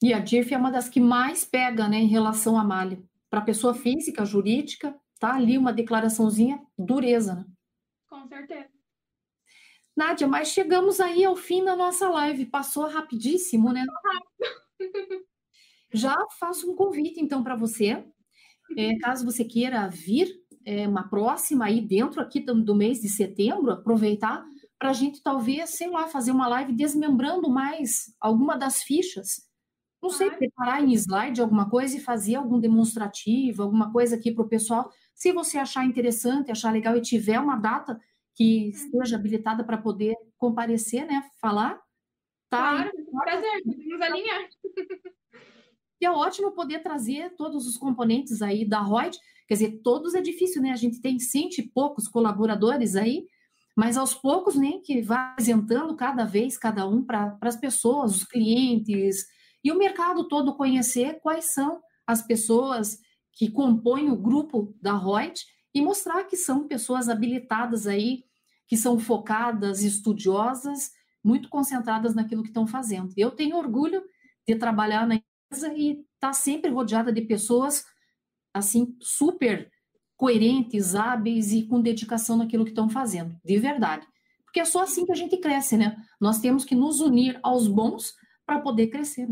E 0.04 0.14
a 0.14 0.20
DIRF 0.20 0.54
é 0.54 0.58
uma 0.58 0.72
das 0.72 0.90
que 0.90 1.00
mais 1.00 1.46
pega, 1.46 1.88
né, 1.88 1.98
em 1.98 2.08
relação 2.08 2.60
à 2.60 2.64
malha. 2.64 3.02
Para 3.30 3.42
pessoa 3.42 3.74
física, 3.74 4.26
jurídica, 4.26 4.96
tá 5.20 5.36
ali 5.36 5.58
uma 5.58 5.72
declaraçãozinha 5.72 6.62
dureza, 6.78 7.36
né? 7.36 7.46
Com 8.08 8.28
certeza. 8.28 8.71
Nádia, 10.02 10.28
mas 10.28 10.48
chegamos 10.48 11.00
aí 11.00 11.24
ao 11.24 11.36
fim 11.36 11.64
da 11.64 11.76
nossa 11.76 12.10
live. 12.10 12.48
Passou 12.48 12.88
rapidíssimo, 12.88 13.72
né? 13.72 13.86
Já 15.94 16.18
faço 16.40 16.72
um 16.72 16.76
convite, 16.76 17.22
então, 17.22 17.44
para 17.44 17.56
você. 17.56 18.04
É, 18.76 18.98
caso 18.98 19.24
você 19.24 19.46
queira 19.46 19.88
vir 19.88 20.28
é, 20.66 20.88
uma 20.88 21.08
próxima 21.08 21.66
aí 21.66 21.82
dentro 21.82 22.20
aqui 22.20 22.40
do, 22.40 22.64
do 22.64 22.74
mês 22.74 23.00
de 23.00 23.10
setembro, 23.10 23.70
aproveitar 23.70 24.44
para 24.80 24.90
a 24.90 24.94
gente 24.94 25.22
talvez, 25.22 25.70
sei 25.70 25.88
lá, 25.88 26.08
fazer 26.08 26.32
uma 26.32 26.48
live 26.48 26.74
desmembrando 26.74 27.48
mais 27.48 28.16
alguma 28.20 28.58
das 28.58 28.82
fichas. 28.82 29.48
Não 30.02 30.10
sei, 30.10 30.32
preparar 30.32 30.84
em 30.84 30.94
slide 30.94 31.42
alguma 31.42 31.70
coisa 31.70 31.96
e 31.96 32.02
fazer 32.02 32.34
algum 32.34 32.60
demonstrativo, 32.60 33.62
alguma 33.62 33.92
coisa 33.92 34.16
aqui 34.16 34.32
para 34.32 34.44
o 34.44 34.50
pessoal. 34.50 34.92
Se 35.14 35.32
você 35.32 35.60
achar 35.60 35.86
interessante, 35.86 36.50
achar 36.50 36.74
legal 36.74 36.98
e 36.98 37.02
tiver 37.02 37.40
uma 37.40 37.56
data, 37.56 38.00
que 38.42 38.70
esteja 38.70 39.18
habilitada 39.18 39.64
para 39.64 39.78
poder 39.78 40.16
comparecer, 40.36 41.06
né? 41.06 41.30
Falar. 41.40 41.80
Tá? 42.50 42.90
Claro, 42.90 42.92
prazer, 43.24 43.64
podemos 43.64 44.02
alinhar. 44.02 44.50
E 46.02 46.06
é 46.06 46.10
ótimo 46.10 46.52
poder 46.52 46.80
trazer 46.80 47.36
todos 47.36 47.68
os 47.68 47.78
componentes 47.78 48.42
aí 48.42 48.66
da 48.66 48.82
Reut, 48.84 49.16
quer 49.48 49.54
dizer, 49.54 49.82
todos 49.84 50.16
é 50.16 50.22
difícil, 50.22 50.60
né? 50.60 50.72
A 50.72 50.76
gente 50.76 51.00
tem 51.00 51.20
cento 51.20 51.60
e 51.60 51.70
poucos 51.70 52.08
colaboradores 52.08 52.96
aí, 52.96 53.28
mas 53.78 53.96
aos 53.96 54.16
poucos, 54.16 54.56
né, 54.56 54.80
que 54.84 55.04
vai 55.04 55.20
apresentando 55.20 55.96
cada 55.96 56.26
vez 56.26 56.58
cada 56.58 56.88
um 56.88 57.06
para 57.06 57.38
as 57.42 57.56
pessoas, 57.56 58.16
os 58.16 58.24
clientes 58.24 59.28
e 59.64 59.72
o 59.72 59.78
mercado 59.78 60.28
todo 60.28 60.58
conhecer 60.58 61.20
quais 61.22 61.54
são 61.54 61.80
as 62.08 62.24
pessoas 62.24 62.98
que 63.34 63.52
compõem 63.52 64.10
o 64.10 64.18
grupo 64.18 64.76
da 64.82 64.98
Reut 64.98 65.46
e 65.76 65.82
mostrar 65.82 66.24
que 66.24 66.36
são 66.36 66.68
pessoas 66.68 67.08
habilitadas 67.08 67.86
aí, 67.86 68.26
que 68.72 68.78
são 68.78 68.98
focadas, 68.98 69.84
estudiosas, 69.84 70.94
muito 71.22 71.50
concentradas 71.50 72.16
naquilo 72.16 72.42
que 72.42 72.48
estão 72.48 72.66
fazendo. 72.66 73.14
Eu 73.18 73.30
tenho 73.30 73.58
orgulho 73.58 74.02
de 74.48 74.56
trabalhar 74.56 75.06
na 75.06 75.16
empresa 75.16 75.74
e 75.74 75.92
estar 75.92 76.06
tá 76.22 76.34
sempre 76.34 76.72
rodeada 76.72 77.12
de 77.12 77.20
pessoas 77.20 77.84
assim 78.54 78.96
super 79.02 79.70
coerentes, 80.16 80.96
hábeis 80.96 81.52
e 81.52 81.68
com 81.68 81.82
dedicação 81.82 82.38
naquilo 82.38 82.64
que 82.64 82.72
estão 82.72 82.90
fazendo, 82.90 83.38
de 83.44 83.60
verdade. 83.60 84.08
Porque 84.46 84.62
é 84.62 84.66
só 84.66 84.84
assim 84.84 85.06
que 85.06 85.12
a 85.12 85.16
gente 85.16 85.36
cresce, 85.36 85.76
né? 85.76 85.98
Nós 86.18 86.40
temos 86.40 86.64
que 86.64 86.74
nos 86.74 87.02
unir 87.02 87.38
aos 87.44 87.68
bons 87.68 88.14
para 88.46 88.62
poder 88.62 88.88
crescer. 88.88 89.28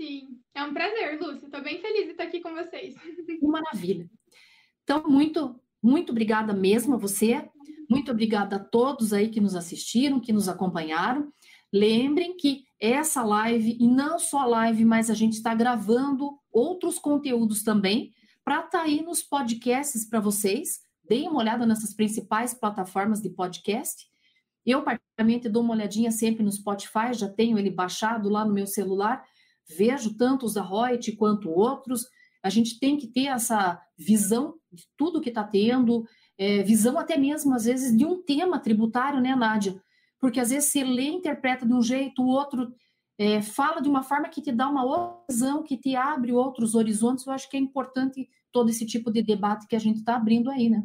Sim, 0.00 0.40
é 0.54 0.64
um 0.64 0.72
prazer, 0.72 1.20
Lúcia. 1.20 1.44
Estou 1.44 1.62
bem 1.62 1.82
feliz 1.82 2.06
de 2.06 2.12
estar 2.12 2.24
aqui 2.24 2.40
com 2.40 2.54
vocês. 2.54 2.94
Que 3.26 3.46
maravilha. 3.46 4.08
Então, 4.84 5.02
muito, 5.06 5.60
muito 5.82 6.12
obrigada 6.12 6.54
mesmo 6.54 6.94
a 6.94 6.98
você. 6.98 7.46
Muito 7.88 8.10
obrigada 8.10 8.56
a 8.56 8.58
todos 8.58 9.12
aí 9.12 9.28
que 9.28 9.40
nos 9.40 9.54
assistiram, 9.54 10.20
que 10.20 10.32
nos 10.32 10.48
acompanharam. 10.48 11.32
Lembrem 11.72 12.36
que 12.36 12.64
essa 12.80 13.22
live, 13.22 13.76
e 13.80 13.86
não 13.86 14.18
só 14.18 14.40
a 14.40 14.46
live, 14.46 14.84
mas 14.84 15.10
a 15.10 15.14
gente 15.14 15.34
está 15.34 15.54
gravando 15.54 16.38
outros 16.52 16.98
conteúdos 16.98 17.62
também, 17.62 18.12
para 18.44 18.56
estar 18.56 18.70
tá 18.70 18.82
aí 18.82 19.02
nos 19.02 19.22
podcasts 19.22 20.08
para 20.08 20.20
vocês. 20.20 20.80
Deem 21.08 21.28
uma 21.28 21.40
olhada 21.40 21.66
nessas 21.66 21.94
principais 21.94 22.54
plataformas 22.54 23.20
de 23.20 23.30
podcast. 23.30 24.06
Eu, 24.64 24.82
particularmente, 24.82 25.48
dou 25.48 25.62
uma 25.62 25.74
olhadinha 25.74 26.10
sempre 26.10 26.42
no 26.42 26.52
Spotify, 26.52 27.12
já 27.12 27.28
tenho 27.28 27.58
ele 27.58 27.70
baixado 27.70 28.28
lá 28.28 28.44
no 28.44 28.52
meu 28.52 28.66
celular, 28.66 29.24
vejo 29.66 30.14
tanto 30.14 30.46
os 30.46 30.54
da 30.54 30.62
Reut 30.62 31.10
quanto 31.16 31.50
outros. 31.50 32.06
A 32.42 32.50
gente 32.50 32.78
tem 32.78 32.96
que 32.96 33.06
ter 33.06 33.26
essa 33.26 33.80
visão 33.96 34.54
de 34.70 34.84
tudo 34.96 35.20
que 35.20 35.30
está 35.30 35.42
tendo, 35.42 36.04
é, 36.38 36.62
visão 36.62 36.98
até 36.98 37.18
mesmo, 37.18 37.52
às 37.54 37.64
vezes, 37.64 37.96
de 37.96 38.04
um 38.04 38.22
tema 38.22 38.58
tributário, 38.60 39.20
né, 39.20 39.34
Nádia? 39.34 39.82
Porque 40.20 40.40
às 40.40 40.50
vezes 40.50 40.70
você 40.70 40.84
lê 40.84 41.08
interpreta 41.08 41.66
de 41.66 41.72
um 41.72 41.82
jeito, 41.82 42.22
o 42.22 42.28
outro 42.28 42.72
é, 43.18 43.42
fala 43.42 43.80
de 43.80 43.88
uma 43.88 44.02
forma 44.02 44.28
que 44.28 44.40
te 44.40 44.52
dá 44.52 44.68
uma 44.68 44.84
outra 44.84 45.24
visão, 45.28 45.62
que 45.62 45.76
te 45.76 45.96
abre 45.96 46.32
outros 46.32 46.74
horizontes. 46.74 47.26
Eu 47.26 47.32
acho 47.32 47.50
que 47.50 47.56
é 47.56 47.60
importante 47.60 48.28
todo 48.52 48.70
esse 48.70 48.86
tipo 48.86 49.10
de 49.10 49.22
debate 49.22 49.66
que 49.66 49.76
a 49.76 49.80
gente 49.80 49.98
está 49.98 50.16
abrindo 50.16 50.50
aí, 50.50 50.70
né? 50.70 50.82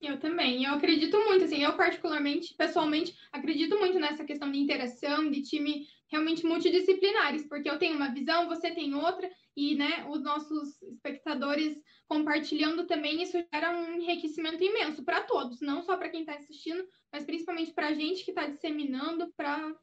Eu 0.00 0.18
também, 0.20 0.64
eu 0.64 0.74
acredito 0.74 1.18
muito, 1.24 1.44
assim, 1.44 1.64
eu 1.64 1.76
particularmente, 1.76 2.54
pessoalmente, 2.54 3.16
acredito 3.32 3.76
muito 3.78 3.98
nessa 3.98 4.24
questão 4.24 4.50
de 4.50 4.58
interação, 4.58 5.28
de 5.28 5.42
time 5.42 5.86
realmente 6.10 6.44
multidisciplinares, 6.44 7.46
porque 7.48 7.68
eu 7.68 7.78
tenho 7.78 7.96
uma 7.96 8.12
visão, 8.12 8.48
você 8.48 8.70
tem 8.70 8.94
outra, 8.94 9.30
e, 9.56 9.74
né, 9.74 10.06
os 10.08 10.22
nossos 10.22 10.80
espectadores 10.82 11.76
compartilhando 12.06 12.86
também, 12.86 13.22
isso 13.22 13.38
gera 13.52 13.76
um 13.76 13.94
enriquecimento 14.00 14.62
imenso 14.62 15.04
para 15.04 15.22
todos, 15.22 15.60
não 15.60 15.82
só 15.82 15.96
para 15.96 16.08
quem 16.08 16.20
está 16.20 16.34
assistindo, 16.34 16.84
mas 17.12 17.24
principalmente 17.24 17.72
para 17.72 17.88
a 17.88 17.94
gente 17.94 18.24
que 18.24 18.30
está 18.30 18.46
disseminando, 18.46 19.32
para 19.36 19.74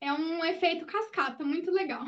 é 0.00 0.12
um 0.12 0.44
efeito 0.44 0.84
cascata, 0.84 1.44
muito 1.44 1.70
legal. 1.70 2.04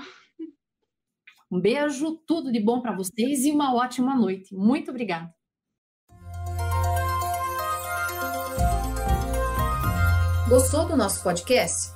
Um 1.51 1.61
beijo, 1.61 2.16
tudo 2.26 2.51
de 2.51 2.61
bom 2.61 2.80
para 2.82 2.94
vocês 2.94 3.44
e 3.44 3.53
uma 3.53 3.74
ótima 3.74 4.16
noite. 4.16 4.55
Muito 4.55 4.90
obrigada. 4.90 5.32
Gostou 10.49 10.86
do 10.86 10.97
nosso 10.97 11.22
podcast? 11.22 11.95